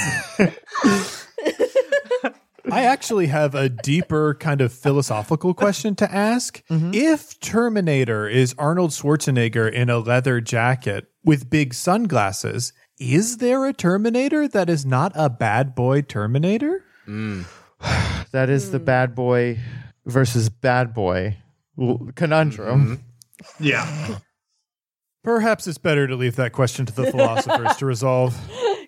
I 2.72 2.84
actually 2.84 3.26
have 3.26 3.56
a 3.56 3.68
deeper 3.68 4.34
kind 4.34 4.60
of 4.60 4.72
philosophical 4.72 5.54
question 5.54 5.96
to 5.96 6.14
ask. 6.14 6.64
Mm-hmm. 6.68 6.92
If 6.94 7.40
Terminator 7.40 8.28
is 8.28 8.54
Arnold 8.58 8.90
Schwarzenegger 8.90 9.70
in 9.72 9.90
a 9.90 9.98
leather 9.98 10.40
jacket 10.40 11.10
with 11.24 11.50
big 11.50 11.74
sunglasses, 11.74 12.72
is 12.98 13.38
there 13.38 13.66
a 13.66 13.72
Terminator 13.72 14.46
that 14.46 14.70
is 14.70 14.86
not 14.86 15.10
a 15.16 15.28
bad 15.28 15.74
boy 15.74 16.02
Terminator? 16.02 16.84
Mm. 17.08 17.46
that 18.32 18.50
is 18.50 18.70
the 18.70 18.78
hmm. 18.78 18.84
bad 18.84 19.14
boy 19.14 19.58
versus 20.06 20.48
bad 20.48 20.94
boy 20.94 21.36
l- 21.78 22.08
conundrum. 22.14 22.98
Mm-hmm. 22.98 23.64
Yeah. 23.64 24.18
Perhaps 25.22 25.66
it's 25.66 25.78
better 25.78 26.06
to 26.06 26.16
leave 26.16 26.36
that 26.36 26.52
question 26.52 26.86
to 26.86 26.94
the 26.94 27.10
philosophers 27.10 27.76
to 27.76 27.86
resolve. 27.86 28.36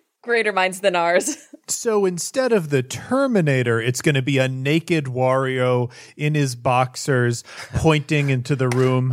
Greater 0.23 0.53
minds 0.53 0.81
than 0.81 0.97
ours. 0.97 1.37
So 1.69 2.07
instead 2.07 2.53
of 2.53 2.71
the 2.71 2.83
Terminator, 2.83 3.81
it's 3.81 4.03
going 4.03 4.17
to 4.17 4.21
be 4.21 4.39
a 4.39 4.49
naked 4.49 5.05
Wario 5.05 5.93
in 6.17 6.35
his 6.35 6.57
boxers 6.57 7.45
pointing 7.75 8.31
into 8.31 8.57
the 8.57 8.69
room. 8.69 9.13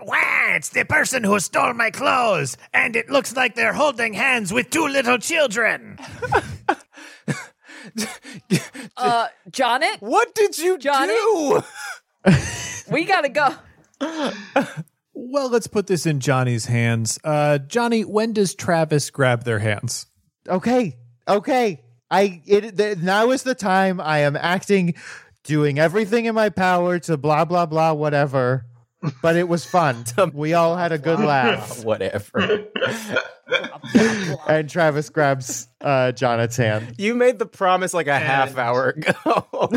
Wah, 0.00 0.54
it's 0.54 0.68
the 0.68 0.84
person 0.84 1.24
who 1.24 1.40
stole 1.40 1.74
my 1.74 1.90
clothes, 1.90 2.56
and 2.72 2.94
it 2.94 3.10
looks 3.10 3.34
like 3.34 3.56
they're 3.56 3.72
holding 3.72 4.14
hands 4.14 4.52
with 4.52 4.70
two 4.70 4.86
little 4.86 5.18
children. 5.18 5.98
Uh, 8.96 9.26
Jonet, 9.50 10.00
what 10.00 10.34
did 10.34 10.58
you 10.58 10.78
Johnny? 10.78 11.08
do? 11.08 11.62
we 12.90 13.04
gotta 13.04 13.28
go. 13.28 13.54
Well, 15.14 15.48
let's 15.50 15.66
put 15.66 15.86
this 15.86 16.06
in 16.06 16.20
Johnny's 16.20 16.66
hands. 16.66 17.18
Uh, 17.24 17.58
Johnny, 17.58 18.02
when 18.02 18.32
does 18.32 18.54
Travis 18.54 19.10
grab 19.10 19.44
their 19.44 19.58
hands? 19.58 20.06
Okay, 20.48 20.96
okay. 21.26 21.80
I 22.10 22.42
it 22.46 22.76
th- 22.76 22.98
now 22.98 23.30
is 23.30 23.42
the 23.42 23.54
time. 23.54 24.00
I 24.00 24.18
am 24.18 24.36
acting, 24.36 24.94
doing 25.44 25.78
everything 25.78 26.26
in 26.26 26.34
my 26.34 26.50
power 26.50 26.98
to 27.00 27.16
blah 27.16 27.44
blah 27.44 27.66
blah 27.66 27.92
whatever. 27.92 28.66
But 29.20 29.36
it 29.36 29.48
was 29.48 29.64
fun. 29.64 30.04
we 30.32 30.54
all 30.54 30.76
had 30.76 30.92
a 30.92 30.98
good 30.98 31.18
laugh. 31.24 31.84
Whatever. 31.84 32.66
And 34.48 34.70
Travis 34.70 35.10
grabs 35.10 35.68
uh, 35.82 36.12
Jonathan's 36.12 36.56
hand. 36.56 36.94
You 36.96 37.14
made 37.14 37.38
the 37.38 37.44
promise 37.44 37.92
like 37.92 38.06
a 38.06 38.18
half 38.18 38.56
hour 38.56 38.90
ago. 38.90 39.68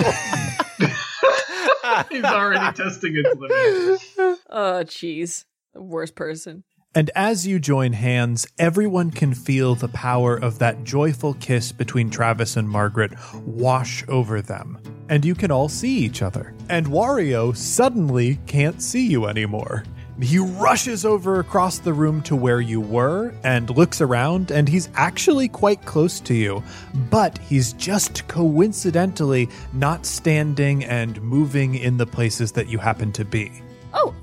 He's 2.10 2.24
already 2.24 2.74
testing 2.78 3.18
its 3.18 3.36
limits. 3.38 4.14
Oh, 4.50 4.84
jeez. 4.86 5.44
The 5.74 5.82
worst 5.82 6.16
person. 6.16 6.64
And 6.96 7.12
as 7.14 7.46
you 7.46 7.60
join 7.60 7.92
hands, 7.92 8.48
everyone 8.58 9.12
can 9.12 9.34
feel 9.34 9.76
the 9.76 9.90
power 9.90 10.38
of 10.38 10.60
that 10.60 10.86
joyful 10.86 11.34
kiss 11.36 11.74
between 11.74 12.10
Travis 12.10 12.56
and 12.56 12.70
Margaret 12.70 13.12
wash 13.46 14.06
over 14.08 14.42
them. 14.42 14.78
And 15.10 15.26
you 15.26 15.36
can 15.36 15.52
all 15.52 15.68
see 15.68 15.98
each 16.00 16.22
other. 16.22 16.54
And 16.70 16.88
Wario 16.88 17.56
suddenly 17.56 18.40
can't 18.48 18.82
see 18.82 19.06
you 19.06 19.26
anymore. 19.26 19.84
He 20.22 20.40
rushes 20.40 21.04
over 21.04 21.42
across 21.42 21.80
the 21.80 21.92
room 21.92 22.22
to 22.22 22.38
where 22.38 22.62
you 22.62 22.80
were 22.80 23.34
and 23.44 23.70
looks 23.70 24.00
around, 24.00 24.50
and 24.50 24.70
he's 24.70 24.88
actually 24.96 25.50
quite 25.50 25.84
close 25.84 26.22
to 26.22 26.34
you. 26.34 26.64
But 27.12 27.38
he's 27.40 27.74
just 27.74 28.26
coincidentally 28.30 29.50
not 29.74 30.06
standing 30.06 30.86
and 30.86 31.22
moving 31.22 31.76
in 31.76 31.98
the 31.98 32.06
places 32.06 32.54
that 32.54 32.70
you 32.70 32.78
happen 32.78 33.12
to 33.12 33.26
be. 33.26 33.52
Oh, 33.94 34.14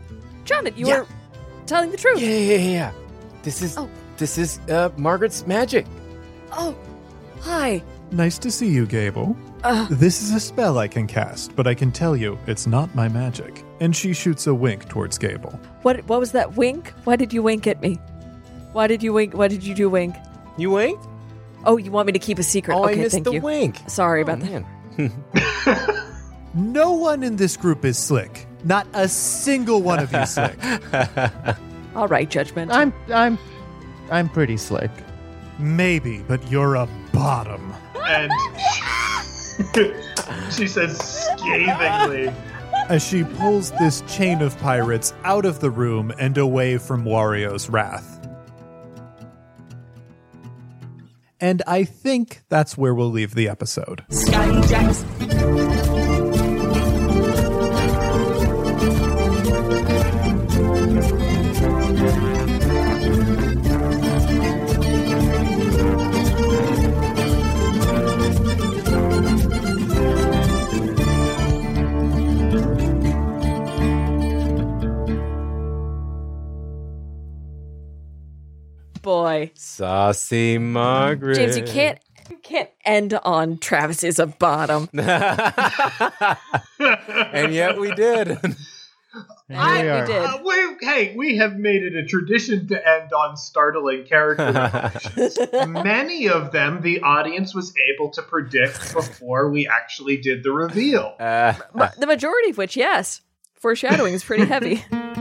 Janet, 0.47 0.79
you 0.79 0.89
Yeah. 0.89 1.01
were 1.01 1.07
telling 1.67 1.91
the 1.91 1.97
truth. 1.97 2.21
Yeah, 2.21 2.29
yeah, 2.29 2.57
yeah, 2.57 2.71
yeah. 2.71 2.93
This 3.43 3.63
is 3.63 3.77
Oh. 3.77 3.89
this 4.17 4.39
is 4.39 4.59
uh, 4.69 4.91
Margaret's 4.97 5.47
magic. 5.47 5.87
Oh, 6.53 6.75
hi. 7.41 7.83
Nice 8.11 8.39
to 8.39 8.51
see 8.51 8.69
you, 8.69 8.87
Gable. 8.87 9.37
Uh, 9.65 9.87
This 9.91 10.21
is 10.23 10.33
a 10.33 10.41
spell 10.41 10.79
I 10.79 10.89
can 10.89 11.07
cast, 11.07 11.55
but 11.57 11.67
I 11.67 11.75
can 11.75 11.91
tell 11.93 12.17
you 12.17 12.39
it's 12.47 12.67
not 12.67 12.95
my 12.95 13.09
magic. 13.09 13.63
And 13.81 13.95
she 13.97 14.13
shoots 14.13 14.47
a 14.47 14.55
wink 14.55 14.89
towards 14.89 15.19
Gable. 15.19 15.53
what 15.83 16.05
what 16.09 16.21
was 16.21 16.33
that 16.33 16.57
wink? 16.57 16.93
Why 17.05 17.17
did 17.17 17.33
you 17.33 17.43
wink 17.43 17.67
at 17.67 17.81
me? 17.81 17.99
Why 18.73 18.87
did 18.87 19.03
you 19.03 19.13
wink? 19.13 19.35
Why 19.35 19.49
did 19.49 19.63
you 19.65 19.75
do 19.75 19.89
wink? 19.91 20.15
You 20.59 20.71
winked? 20.71 21.07
Oh, 21.65 21.77
you 21.79 21.91
want 21.93 22.07
me 22.07 22.13
to 22.13 22.19
keep 22.19 22.39
a 22.39 22.43
secret? 22.43 22.75
Oh, 22.75 22.85
okay, 22.85 22.95
I 22.95 22.97
missed 22.97 23.13
thank 23.15 23.25
the 23.25 23.33
you. 23.35 23.41
wink. 23.41 23.77
Sorry 23.87 24.21
Oh, 24.21 24.23
about 24.25 24.41
that. 24.41 24.65
man. 24.99 25.13
No 26.55 26.93
one 26.93 27.23
in 27.23 27.37
this 27.37 27.57
group 27.57 27.85
is 27.85 27.97
slick. 27.97 28.47
Not 28.65 28.87
a 28.93 29.09
single 29.09 29.83
one 29.83 29.99
of 30.01 30.13
you 30.13 30.25
slick. 30.27 30.59
All 31.95 32.09
right, 32.09 32.29
judgment. 32.29 32.73
I'm 32.73 32.93
I'm 33.09 33.39
I'm 34.11 34.29
pretty 34.29 34.57
slick. 34.57 34.91
Maybe, 35.59 36.25
but 36.29 36.51
you're 36.51 36.77
a 36.77 36.89
bottom. 37.13 37.75
And 38.05 38.33
she 40.53 40.67
says 40.67 40.99
scathingly, 40.99 42.33
As 42.89 43.07
she 43.07 43.25
pulls 43.25 43.71
this 43.73 44.03
chain 44.09 44.43
of 44.43 44.59
pirates 44.59 45.15
out 45.25 45.45
of 45.45 45.61
the 45.61 45.71
room 45.71 46.13
and 46.19 46.37
away 46.39 46.79
from 46.79 47.05
Wario's 47.05 47.69
wrath. 47.69 48.19
And 51.41 51.63
I 51.67 51.85
think 51.85 52.43
that's 52.49 52.79
where 52.79 52.95
we'll 52.95 53.11
leave 53.11 53.35
the 53.35 53.49
episode. 53.49 54.05
Scotty 54.11 54.63
Boy, 79.47 79.53
Saucy 79.55 80.59
Margaret. 80.59 81.35
James, 81.37 81.57
you 81.57 81.65
can't 81.65 81.99
you 82.31 82.37
can't 82.37 82.71
end 82.85 83.15
on 83.25 83.59
Travis 83.59 84.05
is 84.05 84.19
a 84.19 84.27
bottom. 84.27 84.89
and 84.93 85.09
yet 87.53 87.79
we 87.79 87.95
did. 87.95 88.39
I, 89.55 89.83
we 89.83 90.01
we 90.01 90.07
did. 90.07 90.25
uh, 90.25 90.39
we, 90.43 90.77
hey, 90.81 91.15
we 91.15 91.37
have 91.37 91.57
made 91.57 91.83
it 91.83 91.95
a 91.95 92.07
tradition 92.07 92.69
to 92.69 92.89
end 92.89 93.13
on 93.13 93.37
startling 93.37 94.05
character 94.05 94.51
revelations. 94.53 95.39
Many 95.69 96.29
of 96.29 96.53
them 96.53 96.81
the 96.81 97.01
audience 97.03 97.55
was 97.55 97.75
able 97.93 98.11
to 98.13 98.23
predict 98.23 98.95
before 98.95 99.51
we 99.51 99.67
actually 99.67 100.17
did 100.17 100.43
the 100.43 100.53
reveal. 100.53 101.15
Uh, 101.21 101.53
Ma- 101.75 101.91
the 101.99 102.07
majority 102.07 102.51
of 102.51 102.57
which, 102.57 102.77
yes, 102.77 103.21
foreshadowing 103.55 104.15
is 104.15 104.25
pretty 104.25 104.47
heavy. 104.47 104.83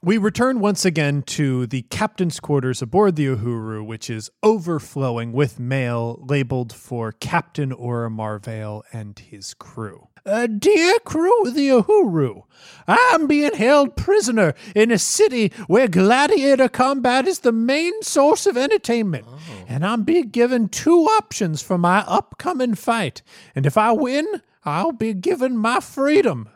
We 0.00 0.16
return 0.16 0.60
once 0.60 0.84
again 0.84 1.22
to 1.22 1.66
the 1.66 1.82
captain's 1.82 2.38
quarters 2.38 2.80
aboard 2.80 3.16
the 3.16 3.26
Uhuru, 3.26 3.84
which 3.84 4.08
is 4.08 4.30
overflowing 4.44 5.32
with 5.32 5.58
mail 5.58 6.24
labeled 6.24 6.72
for 6.72 7.10
Captain 7.10 7.72
Ora 7.72 8.08
Marvale 8.08 8.84
and 8.92 9.18
his 9.18 9.54
crew. 9.54 10.06
Uh, 10.24 10.46
dear 10.46 11.00
crew 11.00 11.42
of 11.42 11.54
the 11.54 11.70
Uhuru, 11.70 12.44
I'm 12.86 13.26
being 13.26 13.54
held 13.54 13.96
prisoner 13.96 14.54
in 14.72 14.92
a 14.92 14.98
city 14.98 15.50
where 15.66 15.88
gladiator 15.88 16.68
combat 16.68 17.26
is 17.26 17.40
the 17.40 17.50
main 17.50 18.00
source 18.00 18.46
of 18.46 18.56
entertainment. 18.56 19.26
And 19.66 19.84
I'm 19.84 20.04
being 20.04 20.28
given 20.28 20.68
two 20.68 21.06
options 21.06 21.60
for 21.60 21.76
my 21.76 22.04
upcoming 22.06 22.76
fight. 22.76 23.22
And 23.52 23.66
if 23.66 23.76
I 23.76 23.90
win, 23.90 24.42
I'll 24.64 24.92
be 24.92 25.12
given 25.12 25.56
my 25.56 25.80
freedom. 25.80 26.50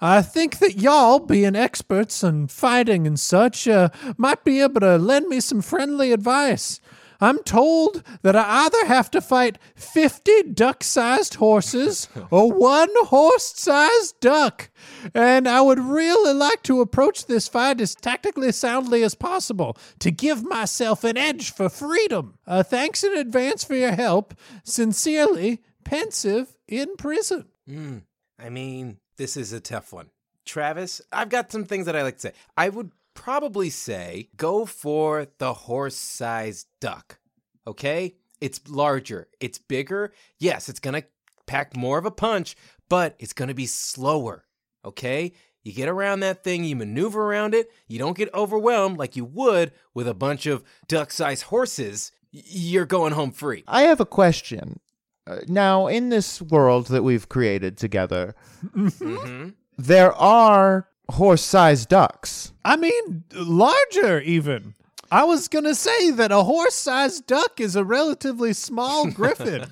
I 0.00 0.22
think 0.22 0.58
that 0.58 0.78
y'all, 0.78 1.18
being 1.18 1.56
experts 1.56 2.22
on 2.22 2.48
fighting 2.48 3.06
and 3.06 3.18
such, 3.18 3.66
uh, 3.68 3.88
might 4.16 4.44
be 4.44 4.60
able 4.60 4.80
to 4.80 4.96
lend 4.98 5.28
me 5.28 5.40
some 5.40 5.62
friendly 5.62 6.12
advice. 6.12 6.80
I'm 7.18 7.42
told 7.44 8.02
that 8.20 8.36
I 8.36 8.66
either 8.66 8.86
have 8.86 9.10
to 9.12 9.22
fight 9.22 9.58
50 9.74 10.42
duck 10.52 10.84
sized 10.84 11.36
horses 11.36 12.08
or 12.30 12.52
one 12.52 12.90
horse 13.06 13.54
sized 13.56 14.20
duck. 14.20 14.68
And 15.14 15.48
I 15.48 15.62
would 15.62 15.78
really 15.80 16.34
like 16.34 16.62
to 16.64 16.82
approach 16.82 17.24
this 17.24 17.48
fight 17.48 17.80
as 17.80 17.94
tactically 17.94 18.52
soundly 18.52 19.02
as 19.02 19.14
possible 19.14 19.78
to 20.00 20.10
give 20.10 20.44
myself 20.44 21.04
an 21.04 21.16
edge 21.16 21.54
for 21.54 21.70
freedom. 21.70 22.34
Uh, 22.46 22.62
thanks 22.62 23.02
in 23.02 23.16
advance 23.16 23.64
for 23.64 23.74
your 23.74 23.92
help. 23.92 24.34
Sincerely, 24.64 25.62
Pensive 25.84 26.56
in 26.66 26.96
prison. 26.96 27.46
mm, 27.68 28.02
I 28.38 28.50
mean, 28.50 28.98
this 29.16 29.36
is 29.36 29.52
a 29.52 29.60
tough 29.60 29.92
one. 29.92 30.10
Travis, 30.44 31.00
I've 31.12 31.28
got 31.28 31.50
some 31.50 31.64
things 31.64 31.86
that 31.86 31.96
I 31.96 32.02
like 32.02 32.16
to 32.16 32.20
say. 32.20 32.32
I 32.56 32.68
would 32.68 32.92
probably 33.14 33.70
say 33.70 34.28
go 34.36 34.64
for 34.64 35.26
the 35.38 35.52
horse 35.52 35.96
sized 35.96 36.68
duck. 36.80 37.18
Okay? 37.66 38.14
It's 38.40 38.60
larger, 38.68 39.28
it's 39.40 39.58
bigger. 39.58 40.12
Yes, 40.38 40.68
it's 40.68 40.80
going 40.80 41.00
to 41.00 41.08
pack 41.46 41.76
more 41.76 41.98
of 41.98 42.06
a 42.06 42.10
punch, 42.10 42.56
but 42.88 43.16
it's 43.18 43.32
going 43.32 43.48
to 43.48 43.54
be 43.54 43.66
slower. 43.66 44.44
Okay? 44.84 45.32
You 45.62 45.72
get 45.72 45.88
around 45.88 46.20
that 46.20 46.44
thing, 46.44 46.62
you 46.62 46.76
maneuver 46.76 47.24
around 47.24 47.54
it, 47.54 47.72
you 47.88 47.98
don't 47.98 48.16
get 48.16 48.32
overwhelmed 48.32 48.98
like 48.98 49.16
you 49.16 49.24
would 49.24 49.72
with 49.94 50.06
a 50.06 50.14
bunch 50.14 50.46
of 50.46 50.62
duck 50.86 51.10
sized 51.10 51.44
horses. 51.44 52.12
You're 52.30 52.86
going 52.86 53.14
home 53.14 53.32
free. 53.32 53.64
I 53.66 53.82
have 53.82 53.98
a 53.98 54.06
question. 54.06 54.78
Uh, 55.26 55.38
now, 55.48 55.86
in 55.88 56.08
this 56.08 56.40
world 56.40 56.86
that 56.86 57.02
we've 57.02 57.28
created 57.28 57.76
together, 57.76 58.34
hmm 58.74 59.48
there 59.78 60.12
are 60.14 60.88
horse-sized 61.10 61.88
ducks. 61.90 62.52
I 62.64 62.76
mean, 62.76 63.24
larger 63.34 64.20
even. 64.20 64.74
I 65.10 65.24
was 65.24 65.48
going 65.48 65.64
to 65.66 65.74
say 65.74 66.10
that 66.12 66.32
a 66.32 66.42
horse 66.44 66.74
sized 66.74 67.26
duck 67.26 67.60
is 67.60 67.76
a 67.76 67.84
relatively 67.84 68.52
small 68.54 69.10
griffin. 69.10 69.66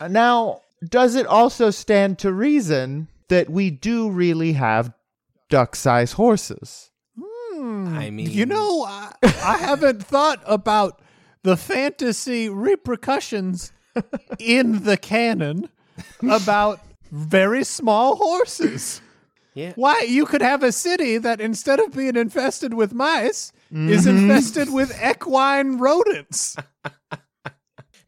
Now, 0.00 0.62
does 0.88 1.14
it 1.16 1.26
also 1.26 1.70
stand 1.70 2.18
to 2.20 2.32
reason 2.32 3.08
that 3.28 3.50
we 3.50 3.70
do 3.70 4.08
really 4.10 4.52
have 4.52 4.92
duck-sized 5.50 6.14
horses? 6.14 6.90
Hmm, 7.20 7.96
I 7.96 8.10
mean- 8.10 8.30
you 8.30 8.46
know, 8.46 8.84
I, 8.84 9.12
I 9.24 9.58
haven't 9.58 10.04
thought 10.04 10.40
about 10.46 11.02
the 11.42 11.56
fantasy 11.56 12.48
repercussions 12.48 13.72
in 14.38 14.84
the 14.84 14.96
canon 14.96 15.68
about 16.28 16.80
very 17.10 17.64
small 17.64 18.16
horses. 18.16 19.00
Yeah. 19.54 19.72
Why, 19.76 20.00
you 20.06 20.26
could 20.26 20.42
have 20.42 20.62
a 20.62 20.72
city 20.72 21.16
that 21.18 21.40
instead 21.40 21.80
of 21.80 21.92
being 21.94 22.16
infested 22.16 22.74
with 22.74 22.92
mice, 22.92 23.52
is 23.70 24.06
mm-hmm. 24.06 24.30
infested 24.30 24.72
with 24.72 24.92
equine 25.02 25.78
rodents. 25.78 26.56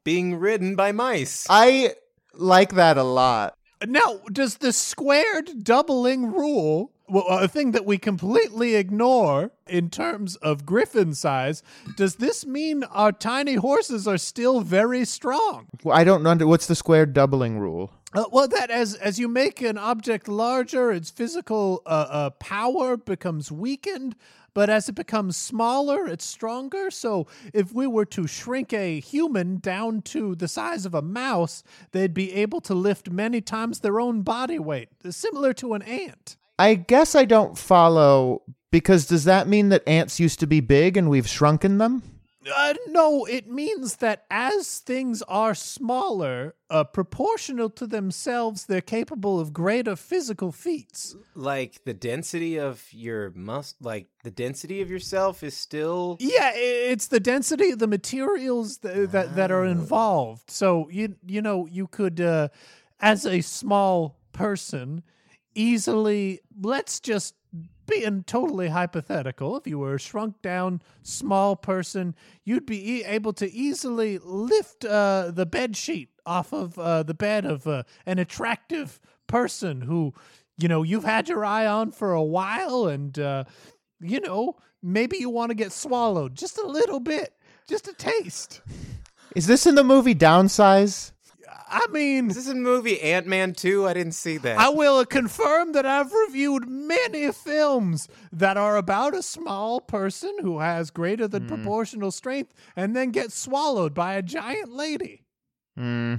Being 0.05 0.37
ridden 0.37 0.77
by 0.77 0.93
mice. 0.93 1.47
I 1.49 1.95
like 2.35 2.75
that 2.75 2.97
a 2.99 3.03
lot. 3.03 3.57
Now, 3.87 4.21
does 4.33 4.59
the 4.59 4.73
squared 4.73 5.65
doubling 5.65 6.33
rule, 6.33 6.93
well, 7.09 7.27
a 7.29 7.49
thing 7.49 7.73
that 7.73 7.85
we 7.85 7.99
completely 7.99 8.75
ignore 8.75 9.51
in 9.67 9.91
terms 9.91 10.37
of 10.37 10.67
griffin 10.67 11.15
size, 11.15 11.63
does 11.97 12.17
this 12.17 12.47
mean 12.47 12.85
our 12.85 13.13
tiny 13.13 13.55
horses 13.55 14.07
are 14.07 14.19
still 14.19 14.61
very 14.61 15.05
strong? 15.05 15.67
Well, 15.83 15.97
I 15.97 16.05
don't 16.05 16.23
know 16.23 16.47
what's 16.47 16.67
the 16.67 16.75
square 16.75 17.07
doubling 17.07 17.59
rule. 17.59 17.93
Uh, 18.15 18.25
well, 18.33 18.49
that 18.49 18.71
as 18.71 18.95
as 18.95 19.19
you 19.19 19.29
make 19.29 19.61
an 19.61 19.77
object 19.77 20.29
larger, 20.29 20.91
its 20.91 21.11
physical 21.11 21.83
uh, 21.85 22.07
uh, 22.09 22.31
power 22.31 22.97
becomes 22.97 23.53
weakened. 23.53 24.15
But 24.55 24.71
as 24.71 24.89
it 24.89 24.95
becomes 24.95 25.37
smaller, 25.37 26.09
it's 26.09 26.25
stronger. 26.25 26.91
So 26.91 27.29
if 27.53 27.73
we 27.73 27.87
were 27.87 28.07
to 28.07 28.27
shrink 28.27 28.73
a 28.73 28.99
human 28.99 29.59
down 29.59 30.03
to 30.03 30.35
the 30.35 30.49
size 30.49 30.85
of 30.85 30.95
a 30.95 31.03
mouse, 31.03 31.63
they'd 31.93 32.15
be 32.15 32.33
able 32.33 32.61
to 32.63 32.75
lift 32.75 33.11
many 33.11 33.41
times 33.41 33.81
their 33.81 34.01
own 34.01 34.23
body 34.23 34.59
weight, 34.59 34.89
similar 35.11 35.53
to 35.53 35.75
an 35.75 35.83
ant. 35.83 36.37
I 36.59 36.75
guess 36.75 37.15
I 37.15 37.25
don't 37.25 37.57
follow 37.57 38.43
because 38.71 39.07
does 39.07 39.25
that 39.25 39.49
mean 39.49 39.69
that 39.71 39.87
ants 39.87 40.21
used 40.21 40.41
to 40.41 40.47
be 40.47 40.61
big 40.61 40.97
and 40.97 41.09
we've 41.09 41.29
shrunken 41.29 41.79
them? 41.79 42.03
Uh, 42.55 42.75
no, 42.89 43.27
it 43.27 43.47
means 43.49 43.97
that 43.97 44.25
as 44.31 44.79
things 44.79 45.23
are 45.23 45.55
smaller, 45.55 46.55
uh, 46.71 46.85
proportional 46.85 47.69
to 47.69 47.87
themselves, 47.87 48.67
they're 48.67 48.81
capable 48.81 49.39
of 49.39 49.53
greater 49.53 49.95
physical 49.97 50.51
feats. 50.51 51.15
Like 51.35 51.85
the 51.85 51.93
density 51.93 52.59
of 52.59 52.87
your 52.91 53.33
mus 53.35 53.75
like 53.81 54.07
the 54.25 54.31
density 54.31 54.81
of 54.81 54.91
yourself 54.91 55.43
is 55.43 55.57
still 55.57 56.17
Yeah, 56.21 56.53
it's 56.55 57.09
the 57.09 57.21
density 57.21 57.71
of 57.71 57.81
the 57.81 57.87
materials 57.87 58.79
th- 58.79 59.11
that 59.11 59.37
that 59.37 59.51
are 59.51 59.65
involved. 59.65 60.51
So 60.51 60.89
you 60.91 61.17
you 61.27 61.43
know 61.43 61.67
you 61.67 61.87
could, 61.87 62.21
uh, 62.21 62.49
as 63.01 63.27
a 63.27 63.43
small 63.43 64.17
person, 64.33 65.03
easily 65.59 66.41
let's 66.61 67.01
just 67.01 67.35
being 67.87 68.23
totally 68.25 68.69
hypothetical. 68.69 69.57
If 69.57 69.67
you 69.67 69.79
were 69.79 69.95
a 69.95 70.01
shrunk 70.01 70.43
down 70.43 70.83
small 71.03 71.57
person, 71.57 72.15
you'd 72.45 72.67
be 72.67 72.99
e- 72.99 73.05
able 73.05 73.33
to 73.35 73.51
easily 73.51 74.19
lift 74.19 74.85
uh, 74.85 75.31
the 75.35 75.47
bed 75.47 75.77
sheet 75.77 76.11
off 76.27 76.53
of 76.53 76.79
uh, 76.79 77.03
the 77.03 77.15
bed 77.15 77.47
of 77.47 77.67
uh, 77.67 77.85
an 78.05 78.19
attractive 78.19 79.01
person 79.27 79.81
who 79.83 80.13
you 80.59 80.69
know 80.69 80.83
you've 80.83 81.05
had 81.05 81.29
your 81.29 81.45
eye 81.45 81.67
on 81.67 81.93
for 81.93 82.13
a 82.13 82.23
while 82.23 82.87
and. 82.87 83.19
Uh, 83.19 83.45
you 84.01 84.21
know, 84.21 84.57
maybe 84.83 85.17
you 85.19 85.31
want 85.31 85.51
to 85.51 85.55
get 85.55 85.73
swallowed 85.73 86.35
just 86.35 86.59
a 86.59 86.67
little 86.67 87.01
bit, 87.01 87.35
just 87.69 87.89
a 87.89 87.93
taste. 87.93 88.61
Is 89.35 89.47
this 89.47 89.67
in 89.67 89.75
the 89.75 89.85
movie 89.85 90.15
Downsize? 90.15 91.13
I 91.71 91.87
mean, 91.91 92.31
Is 92.31 92.37
this 92.37 92.49
a 92.49 92.55
movie 92.55 93.01
Ant 93.01 93.27
Man 93.27 93.53
2? 93.55 93.87
I 93.87 93.95
didn't 93.95 94.13
see 94.13 94.39
that. 94.39 94.59
I 94.59 94.69
will 94.69 95.05
confirm 95.05 95.73
that 95.73 95.87
I've 95.87 96.13
reviewed 96.13 96.69
many 96.69 97.31
films 97.33 98.09
that 98.33 98.57
are 98.57 98.77
about 98.77 99.15
a 99.15 99.23
small 99.23 99.81
person 99.81 100.35
who 100.41 100.61
has 100.61 100.91
greater 100.91 101.29
than 101.29 101.47
proportional 101.47 102.11
strength 102.11 102.55
and 102.75 102.97
then 102.97 103.11
gets 103.11 103.35
swallowed 103.35 103.95
by 103.95 104.15
a 104.15 104.23
giant 104.23 104.73
lady. 104.73 105.25
Hmm. 105.77 106.17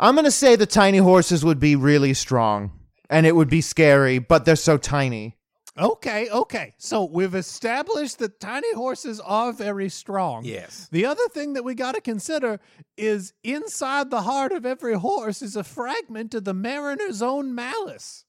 I'm 0.00 0.14
going 0.14 0.24
to 0.24 0.30
say 0.30 0.56
the 0.56 0.66
tiny 0.66 0.98
horses 0.98 1.44
would 1.44 1.60
be 1.60 1.76
really 1.76 2.14
strong 2.14 2.72
and 3.10 3.26
it 3.26 3.36
would 3.36 3.50
be 3.50 3.60
scary, 3.60 4.18
but 4.18 4.44
they're 4.44 4.56
so 4.56 4.78
tiny. 4.78 5.36
Okay, 5.78 6.28
okay. 6.28 6.74
So 6.76 7.04
we've 7.04 7.34
established 7.34 8.18
that 8.18 8.40
tiny 8.40 8.74
horses 8.74 9.20
are 9.20 9.52
very 9.52 9.88
strong. 9.88 10.44
yes. 10.44 10.88
The 10.92 11.06
other 11.06 11.26
thing 11.32 11.54
that 11.54 11.64
we 11.64 11.74
got 11.74 11.94
to 11.94 12.00
consider 12.02 12.60
is 12.98 13.32
inside 13.42 14.10
the 14.10 14.22
heart 14.22 14.52
of 14.52 14.66
every 14.66 14.94
horse 14.94 15.40
is 15.40 15.56
a 15.56 15.64
fragment 15.64 16.34
of 16.34 16.44
the 16.44 16.52
mariner's 16.52 17.22
own 17.22 17.54
malice. 17.54 18.26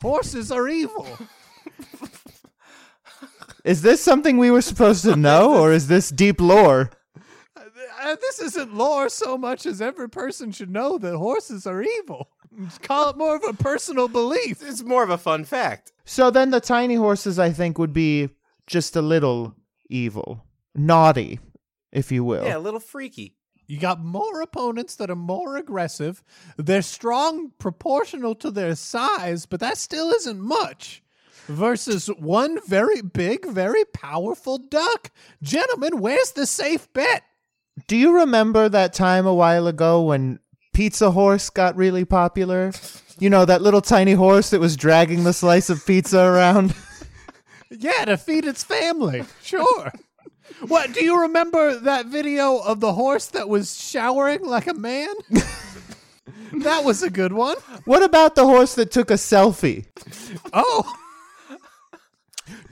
Horses 0.00 0.52
are 0.52 0.68
evil. 0.68 1.06
Is 3.64 3.82
this 3.82 4.00
something 4.02 4.38
we 4.38 4.50
were 4.50 4.62
supposed 4.62 5.02
to 5.04 5.14
know 5.28 5.56
or 5.60 5.72
is 5.72 5.86
this 5.88 6.10
deep 6.10 6.40
lore? 6.40 6.90
Uh, 8.02 8.16
this 8.20 8.40
isn't 8.40 8.74
lore 8.74 9.08
so 9.08 9.38
much 9.38 9.64
as 9.64 9.80
every 9.80 10.08
person 10.08 10.50
should 10.50 10.70
know 10.70 10.98
that 10.98 11.16
horses 11.16 11.66
are 11.68 11.82
evil. 11.82 12.30
Just 12.64 12.82
call 12.88 13.10
it 13.10 13.16
more 13.16 13.36
of 13.36 13.44
a 13.44 13.52
personal 13.52 14.08
belief. 14.08 14.60
It's 14.60 14.82
more 14.82 15.04
of 15.04 15.10
a 15.10 15.18
fun 15.18 15.44
fact. 15.44 15.92
So 16.04 16.30
then 16.30 16.50
the 16.50 16.60
tiny 16.60 16.96
horses, 16.96 17.38
I 17.38 17.50
think, 17.50 17.78
would 17.78 17.92
be 17.92 18.30
just 18.66 18.96
a 18.96 19.02
little 19.02 19.54
evil, 19.88 20.44
naughty, 20.74 21.38
if 21.92 22.10
you 22.10 22.24
will. 22.24 22.44
Yeah, 22.44 22.56
a 22.56 22.58
little 22.58 22.80
freaky. 22.80 23.36
You 23.68 23.78
got 23.78 24.04
more 24.04 24.40
opponents 24.42 24.96
that 24.96 25.08
are 25.08 25.16
more 25.16 25.56
aggressive. 25.56 26.24
They're 26.56 26.82
strong 26.82 27.52
proportional 27.58 28.34
to 28.36 28.50
their 28.50 28.74
size, 28.74 29.46
but 29.46 29.60
that 29.60 29.78
still 29.78 30.10
isn't 30.10 30.40
much. 30.40 31.02
Versus 31.46 32.08
one 32.08 32.58
very 32.66 33.00
big, 33.00 33.46
very 33.46 33.84
powerful 33.84 34.58
duck. 34.58 35.10
Gentlemen, 35.42 36.00
where's 36.00 36.32
the 36.32 36.46
safe 36.46 36.92
bet? 36.92 37.22
Do 37.86 37.96
you 37.96 38.16
remember 38.20 38.68
that 38.68 38.92
time 38.92 39.26
a 39.26 39.34
while 39.34 39.66
ago 39.66 40.02
when 40.02 40.38
Pizza 40.72 41.10
Horse 41.10 41.50
got 41.50 41.76
really 41.76 42.04
popular? 42.04 42.72
You 43.18 43.30
know, 43.30 43.44
that 43.44 43.62
little 43.62 43.80
tiny 43.80 44.12
horse 44.12 44.50
that 44.50 44.60
was 44.60 44.76
dragging 44.76 45.24
the 45.24 45.32
slice 45.32 45.70
of 45.70 45.84
pizza 45.86 46.20
around? 46.20 46.74
Yeah, 47.78 48.04
to 48.04 48.18
feed 48.18 48.44
its 48.44 48.62
family. 48.62 49.24
Sure. 49.42 49.90
what, 50.66 50.92
do 50.92 51.02
you 51.02 51.22
remember 51.22 51.78
that 51.80 52.04
video 52.04 52.58
of 52.58 52.80
the 52.80 52.92
horse 52.92 53.28
that 53.28 53.48
was 53.48 53.80
showering 53.80 54.44
like 54.44 54.66
a 54.66 54.74
man? 54.74 55.08
that 56.52 56.84
was 56.84 57.02
a 57.02 57.08
good 57.08 57.32
one. 57.32 57.56
What 57.86 58.02
about 58.02 58.34
the 58.34 58.44
horse 58.44 58.74
that 58.74 58.90
took 58.90 59.10
a 59.10 59.14
selfie? 59.14 59.86
Oh, 60.52 60.94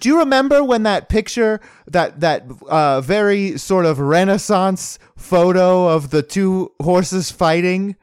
Do 0.01 0.09
you 0.09 0.19
remember 0.19 0.65
when 0.65 0.83
that 0.83 1.09
picture, 1.09 1.61
that 1.87 2.21
that 2.21 2.45
uh, 2.69 3.01
very 3.01 3.57
sort 3.59 3.87
of 3.87 3.99
Renaissance 4.01 4.99
photo 5.17 5.89
of 5.89 6.11
the 6.11 6.23
two 6.23 6.73
horses 6.81 7.31
fighting, 7.31 7.97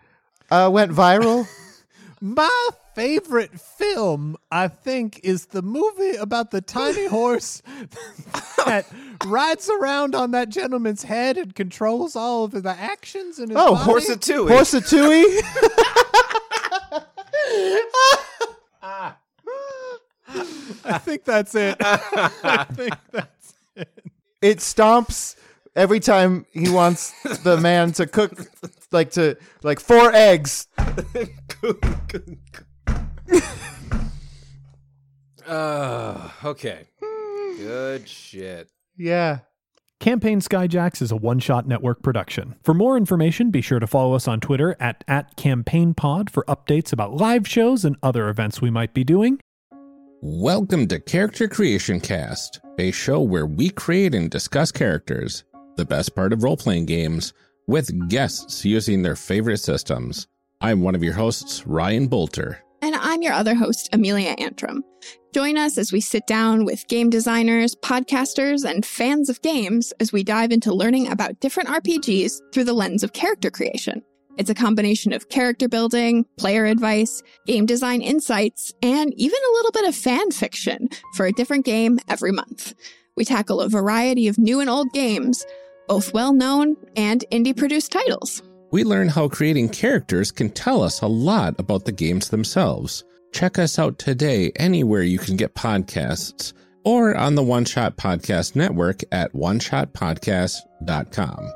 uh, 0.49 0.69
went 0.71 0.91
viral? 0.91 1.47
my 2.21 2.69
favorite 2.95 3.59
film, 3.59 4.37
I 4.51 4.67
think, 4.69 5.19
is 5.23 5.47
the 5.47 5.61
movie 5.61 6.15
about 6.15 6.51
the 6.51 6.61
tiny 6.61 7.05
horse 7.09 7.61
that 8.65 8.85
rides 9.25 9.69
around 9.69 10.15
on 10.15 10.31
that 10.31 10.49
gentleman's 10.49 11.03
head 11.03 11.37
and 11.37 11.53
controls 11.53 12.15
all 12.15 12.45
of 12.45 12.51
the 12.51 12.69
actions 12.69 13.37
in 13.39 13.49
his 13.49 13.57
Oh, 13.59 13.73
body. 13.73 13.83
Horse 13.83 14.09
of 14.09 14.19
two. 14.21 14.47
Horsatui? 20.29 20.85
I 20.85 20.97
think 20.97 21.23
that's 21.23 21.55
it. 21.55 21.77
I 21.81 22.65
think 22.71 22.93
that's 23.11 23.53
it. 23.75 23.89
it 24.41 24.57
stomps 24.59 25.35
every 25.75 25.99
time 25.99 26.45
he 26.51 26.69
wants 26.69 27.13
the 27.43 27.57
man 27.57 27.91
to 27.93 28.07
cook, 28.07 28.33
like 28.91 29.11
to 29.11 29.37
like 29.63 29.79
four 29.79 30.11
eggs. 30.13 30.67
Uh, 35.47 36.29
okay. 36.43 36.87
Good 37.57 38.07
shit. 38.07 38.69
Yeah. 38.97 39.39
Campaign 39.99 40.41
Skyjacks 40.41 41.01
is 41.01 41.11
a 41.11 41.15
one 41.15 41.39
shot 41.39 41.65
network 41.65 42.03
production. 42.03 42.55
For 42.63 42.73
more 42.73 42.97
information, 42.97 43.49
be 43.49 43.61
sure 43.61 43.79
to 43.79 43.87
follow 43.87 44.13
us 44.13 44.27
on 44.27 44.39
Twitter 44.39 44.75
at, 44.79 45.03
at 45.07 45.35
CampaignPod 45.37 46.29
for 46.29 46.43
updates 46.49 46.93
about 46.93 47.13
live 47.13 47.47
shows 47.47 47.83
and 47.83 47.95
other 48.03 48.29
events 48.29 48.61
we 48.61 48.69
might 48.69 48.93
be 48.93 49.03
doing. 49.03 49.39
Welcome 50.21 50.87
to 50.87 50.99
Character 50.99 51.47
Creation 51.47 51.99
Cast, 51.99 52.59
a 52.79 52.89
show 52.89 53.21
where 53.21 53.45
we 53.45 53.69
create 53.69 54.15
and 54.15 54.31
discuss 54.31 54.71
characters, 54.71 55.43
the 55.75 55.85
best 55.85 56.15
part 56.15 56.33
of 56.33 56.41
role 56.41 56.57
playing 56.57 56.87
games, 56.87 57.33
with 57.67 58.09
guests 58.09 58.65
using 58.65 59.03
their 59.03 59.15
favorite 59.15 59.59
systems. 59.59 60.27
I'm 60.59 60.81
one 60.81 60.95
of 60.95 61.03
your 61.03 61.13
hosts, 61.13 61.67
Ryan 61.67 62.09
Boelter. 62.09 62.57
And 62.81 62.95
I'm 62.95 63.21
your 63.21 63.33
other 63.33 63.53
host, 63.53 63.89
Amelia 63.93 64.33
Antrim. 64.39 64.83
Join 65.35 65.55
us 65.55 65.77
as 65.77 65.91
we 65.91 66.01
sit 66.01 66.25
down 66.25 66.65
with 66.65 66.87
game 66.87 67.11
designers, 67.11 67.75
podcasters, 67.75 68.67
and 68.67 68.83
fans 68.83 69.29
of 69.29 69.43
games 69.43 69.93
as 69.99 70.11
we 70.11 70.23
dive 70.23 70.51
into 70.51 70.73
learning 70.73 71.11
about 71.11 71.39
different 71.41 71.69
RPGs 71.69 72.39
through 72.51 72.63
the 72.63 72.73
lens 72.73 73.03
of 73.03 73.13
character 73.13 73.51
creation. 73.51 74.01
It's 74.37 74.49
a 74.49 74.55
combination 74.55 75.13
of 75.13 75.29
character 75.29 75.67
building, 75.67 76.25
player 76.37 76.65
advice, 76.65 77.21
game 77.45 77.65
design 77.65 78.01
insights, 78.01 78.73
and 78.81 79.13
even 79.15 79.37
a 79.37 79.53
little 79.53 79.71
bit 79.71 79.87
of 79.87 79.95
fan 79.95 80.31
fiction 80.31 80.89
for 81.15 81.25
a 81.25 81.31
different 81.31 81.65
game 81.65 81.99
every 82.07 82.31
month. 82.31 82.73
We 83.15 83.25
tackle 83.25 83.61
a 83.61 83.69
variety 83.69 84.27
of 84.27 84.37
new 84.37 84.59
and 84.59 84.69
old 84.69 84.91
games, 84.93 85.43
both 85.87 86.13
well 86.13 86.33
known 86.33 86.75
and 86.95 87.25
indie 87.31 87.57
produced 87.57 87.91
titles. 87.91 88.43
We 88.69 88.83
learn 88.83 89.07
how 89.07 89.27
creating 89.27 89.69
characters 89.69 90.31
can 90.31 90.51
tell 90.51 90.83
us 90.83 91.01
a 91.01 91.07
lot 91.07 91.59
about 91.59 91.85
the 91.85 91.91
games 91.91 92.29
themselves. 92.29 93.03
Check 93.31 93.57
us 93.57 93.79
out 93.79 93.97
today 93.97 94.51
anywhere 94.57 95.03
you 95.03 95.19
can 95.19 95.35
get 95.35 95.55
podcasts 95.55 96.53
or 96.83 97.17
on 97.17 97.35
the 97.35 97.43
One 97.43 97.65
Shot 97.65 97.97
Podcast 97.97 98.55
Network 98.55 99.01
at 99.11 99.33
oneshotpodcast.com. 99.33 101.51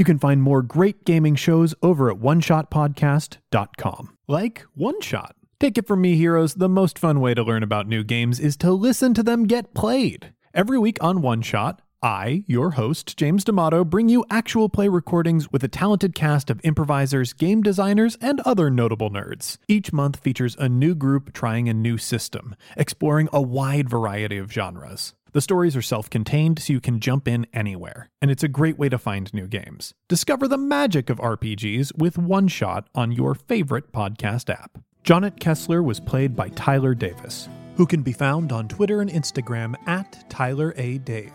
You 0.00 0.04
can 0.04 0.18
find 0.18 0.40
more 0.40 0.62
great 0.62 1.04
gaming 1.04 1.34
shows 1.34 1.74
over 1.82 2.10
at 2.10 2.16
oneshotpodcast.com. 2.20 4.16
Like 4.26 4.64
One 4.72 4.98
Shot. 5.02 5.36
Take 5.58 5.76
it 5.76 5.86
from 5.86 6.00
me, 6.00 6.16
heroes, 6.16 6.54
the 6.54 6.70
most 6.70 6.98
fun 6.98 7.20
way 7.20 7.34
to 7.34 7.42
learn 7.42 7.62
about 7.62 7.86
new 7.86 8.02
games 8.02 8.40
is 8.40 8.56
to 8.56 8.72
listen 8.72 9.12
to 9.12 9.22
them 9.22 9.46
get 9.46 9.74
played. 9.74 10.32
Every 10.54 10.78
week 10.78 10.96
on 11.02 11.20
One 11.20 11.42
Shot, 11.42 11.82
I, 12.02 12.44
your 12.46 12.70
host, 12.70 13.14
James 13.18 13.44
D'Amato, 13.44 13.84
bring 13.84 14.08
you 14.08 14.24
actual 14.30 14.70
play 14.70 14.88
recordings 14.88 15.52
with 15.52 15.62
a 15.64 15.68
talented 15.68 16.14
cast 16.14 16.48
of 16.48 16.62
improvisers, 16.64 17.34
game 17.34 17.62
designers, 17.62 18.16
and 18.22 18.40
other 18.40 18.70
notable 18.70 19.10
nerds. 19.10 19.58
Each 19.68 19.92
month 19.92 20.16
features 20.20 20.56
a 20.58 20.66
new 20.66 20.94
group 20.94 21.34
trying 21.34 21.68
a 21.68 21.74
new 21.74 21.98
system, 21.98 22.56
exploring 22.74 23.28
a 23.34 23.42
wide 23.42 23.90
variety 23.90 24.38
of 24.38 24.50
genres. 24.50 25.12
The 25.32 25.40
stories 25.40 25.76
are 25.76 25.82
self 25.82 26.10
contained, 26.10 26.58
so 26.58 26.72
you 26.72 26.80
can 26.80 26.98
jump 26.98 27.28
in 27.28 27.46
anywhere, 27.54 28.10
and 28.20 28.32
it's 28.32 28.42
a 28.42 28.48
great 28.48 28.78
way 28.78 28.88
to 28.88 28.98
find 28.98 29.32
new 29.32 29.46
games. 29.46 29.94
Discover 30.08 30.48
the 30.48 30.58
magic 30.58 31.08
of 31.08 31.18
RPGs 31.18 31.96
with 31.96 32.18
One 32.18 32.48
Shot 32.48 32.88
on 32.96 33.12
your 33.12 33.36
favorite 33.36 33.92
podcast 33.92 34.50
app. 34.50 34.78
Jonnet 35.04 35.38
Kessler 35.38 35.84
was 35.84 36.00
played 36.00 36.34
by 36.34 36.48
Tyler 36.50 36.94
Davis, 36.94 37.48
who 37.76 37.86
can 37.86 38.02
be 38.02 38.12
found 38.12 38.50
on 38.50 38.66
Twitter 38.66 39.00
and 39.00 39.10
Instagram 39.10 39.76
at 39.86 40.28
Tyler 40.28 40.74
A. 40.76 40.98
Dave. 40.98 41.32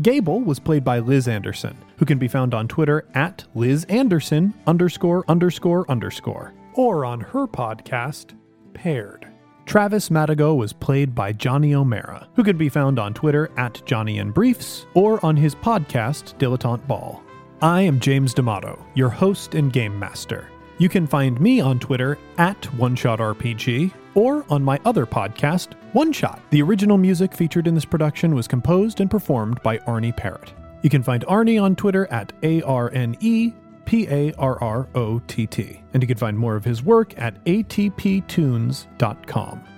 Gable 0.00 0.40
was 0.40 0.58
played 0.58 0.82
by 0.82 0.98
Liz 0.98 1.28
Anderson, 1.28 1.76
who 1.98 2.06
can 2.06 2.18
be 2.18 2.28
found 2.28 2.54
on 2.54 2.68
Twitter 2.68 3.06
at 3.14 3.44
Liz 3.54 3.84
Anderson 3.84 4.54
underscore 4.66 5.24
underscore 5.28 5.84
underscore, 5.90 6.54
or 6.72 7.04
on 7.04 7.20
her 7.20 7.46
podcast, 7.46 8.34
Paired. 8.72 9.26
Travis 9.66 10.10
Madigo 10.10 10.56
was 10.56 10.72
played 10.72 11.12
by 11.12 11.32
Johnny 11.32 11.74
O'Mara, 11.74 12.28
who 12.36 12.44
can 12.44 12.56
be 12.56 12.68
found 12.68 13.00
on 13.00 13.12
Twitter 13.12 13.50
at 13.56 13.82
Johnny 13.84 14.20
and 14.20 14.32
Briefs 14.32 14.86
or 14.94 15.24
on 15.26 15.36
his 15.36 15.56
podcast, 15.56 16.38
Dilettante 16.38 16.86
Ball. 16.86 17.20
I 17.60 17.82
am 17.82 17.98
James 17.98 18.32
D'Amato, 18.32 18.78
your 18.94 19.08
host 19.08 19.56
and 19.56 19.72
game 19.72 19.98
master. 19.98 20.48
You 20.78 20.88
can 20.88 21.04
find 21.04 21.40
me 21.40 21.60
on 21.60 21.80
Twitter 21.80 22.16
at 22.38 22.62
OneShotRPG 22.62 23.92
or 24.14 24.44
on 24.48 24.62
my 24.62 24.78
other 24.84 25.04
podcast, 25.04 25.72
One 25.94 26.12
Shot. 26.12 26.40
The 26.50 26.62
original 26.62 26.96
music 26.96 27.34
featured 27.34 27.66
in 27.66 27.74
this 27.74 27.84
production 27.84 28.36
was 28.36 28.46
composed 28.46 29.00
and 29.00 29.10
performed 29.10 29.60
by 29.64 29.78
Arne 29.78 30.12
Parrott. 30.12 30.52
You 30.82 30.90
can 30.90 31.02
find 31.02 31.24
Arne 31.26 31.58
on 31.58 31.74
Twitter 31.74 32.06
at 32.12 32.32
A 32.44 32.62
R 32.62 32.92
N 32.94 33.16
E 33.18 33.52
P 33.86 34.06
A 34.08 34.32
R 34.34 34.62
R 34.62 34.88
O 34.94 35.20
T 35.20 35.46
T. 35.46 35.80
And 35.94 36.02
you 36.02 36.06
can 36.06 36.18
find 36.18 36.36
more 36.38 36.56
of 36.56 36.64
his 36.64 36.82
work 36.82 37.16
at 37.18 37.42
atptunes.com. 37.46 38.84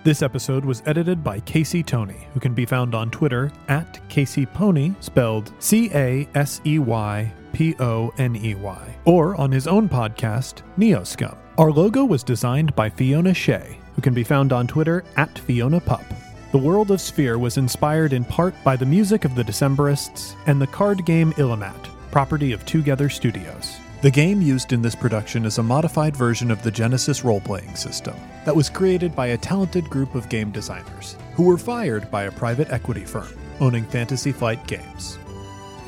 This 0.02 0.22
episode 0.22 0.64
was 0.64 0.82
edited 0.86 1.22
by 1.22 1.38
Casey 1.40 1.82
Tony, 1.82 2.26
who 2.34 2.40
can 2.40 2.54
be 2.54 2.66
found 2.66 2.94
on 2.94 3.10
Twitter 3.10 3.52
at 3.68 4.00
Casey 4.08 4.46
Pony, 4.46 4.94
spelled 5.00 5.52
C 5.60 5.90
A 5.94 6.26
S 6.34 6.60
E 6.66 6.78
Y 6.80 7.32
P 7.52 7.76
O 7.78 8.12
N 8.18 8.34
E 8.36 8.54
Y, 8.54 8.96
or 9.04 9.36
on 9.36 9.52
his 9.52 9.66
own 9.68 9.88
podcast, 9.88 10.62
Neoscum. 10.78 11.36
Our 11.58 11.70
logo 11.70 12.04
was 12.04 12.22
designed 12.22 12.74
by 12.74 12.88
Fiona 12.90 13.34
Shea, 13.34 13.78
who 13.94 14.02
can 14.02 14.14
be 14.14 14.24
found 14.24 14.52
on 14.52 14.66
Twitter 14.66 15.04
at 15.16 15.38
Fiona 15.38 15.80
Pup. 15.80 16.04
The 16.50 16.58
world 16.58 16.90
of 16.90 17.00
Sphere 17.00 17.36
was 17.36 17.58
inspired 17.58 18.14
in 18.14 18.24
part 18.24 18.54
by 18.64 18.74
the 18.76 18.86
music 18.86 19.26
of 19.26 19.34
the 19.34 19.42
Decemberists 19.42 20.34
and 20.46 20.58
the 20.58 20.66
card 20.66 21.04
game 21.04 21.32
Illimat, 21.34 21.88
property 22.10 22.52
of 22.52 22.64
Twogether 22.64 23.10
Studios. 23.10 23.76
The 24.00 24.10
game 24.12 24.40
used 24.40 24.72
in 24.72 24.80
this 24.80 24.94
production 24.94 25.44
is 25.44 25.58
a 25.58 25.62
modified 25.64 26.16
version 26.16 26.52
of 26.52 26.62
the 26.62 26.70
Genesys 26.70 27.24
role 27.24 27.40
playing 27.40 27.74
system 27.74 28.14
that 28.44 28.54
was 28.54 28.70
created 28.70 29.16
by 29.16 29.26
a 29.26 29.36
talented 29.36 29.90
group 29.90 30.14
of 30.14 30.28
game 30.28 30.52
designers 30.52 31.16
who 31.34 31.42
were 31.42 31.58
fired 31.58 32.08
by 32.08 32.22
a 32.22 32.30
private 32.30 32.70
equity 32.70 33.04
firm 33.04 33.26
owning 33.58 33.84
Fantasy 33.84 34.30
Flight 34.30 34.64
Games. 34.68 35.18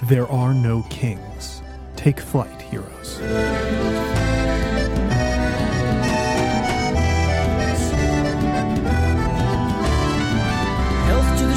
There 0.03 0.27
are 0.27 0.53
no 0.53 0.82
kings. 0.91 1.62
Take 1.95 2.19
flight, 2.19 2.61
heroes. 2.62 3.19
Health 11.07 11.39
to 11.39 11.47
the 11.47 11.57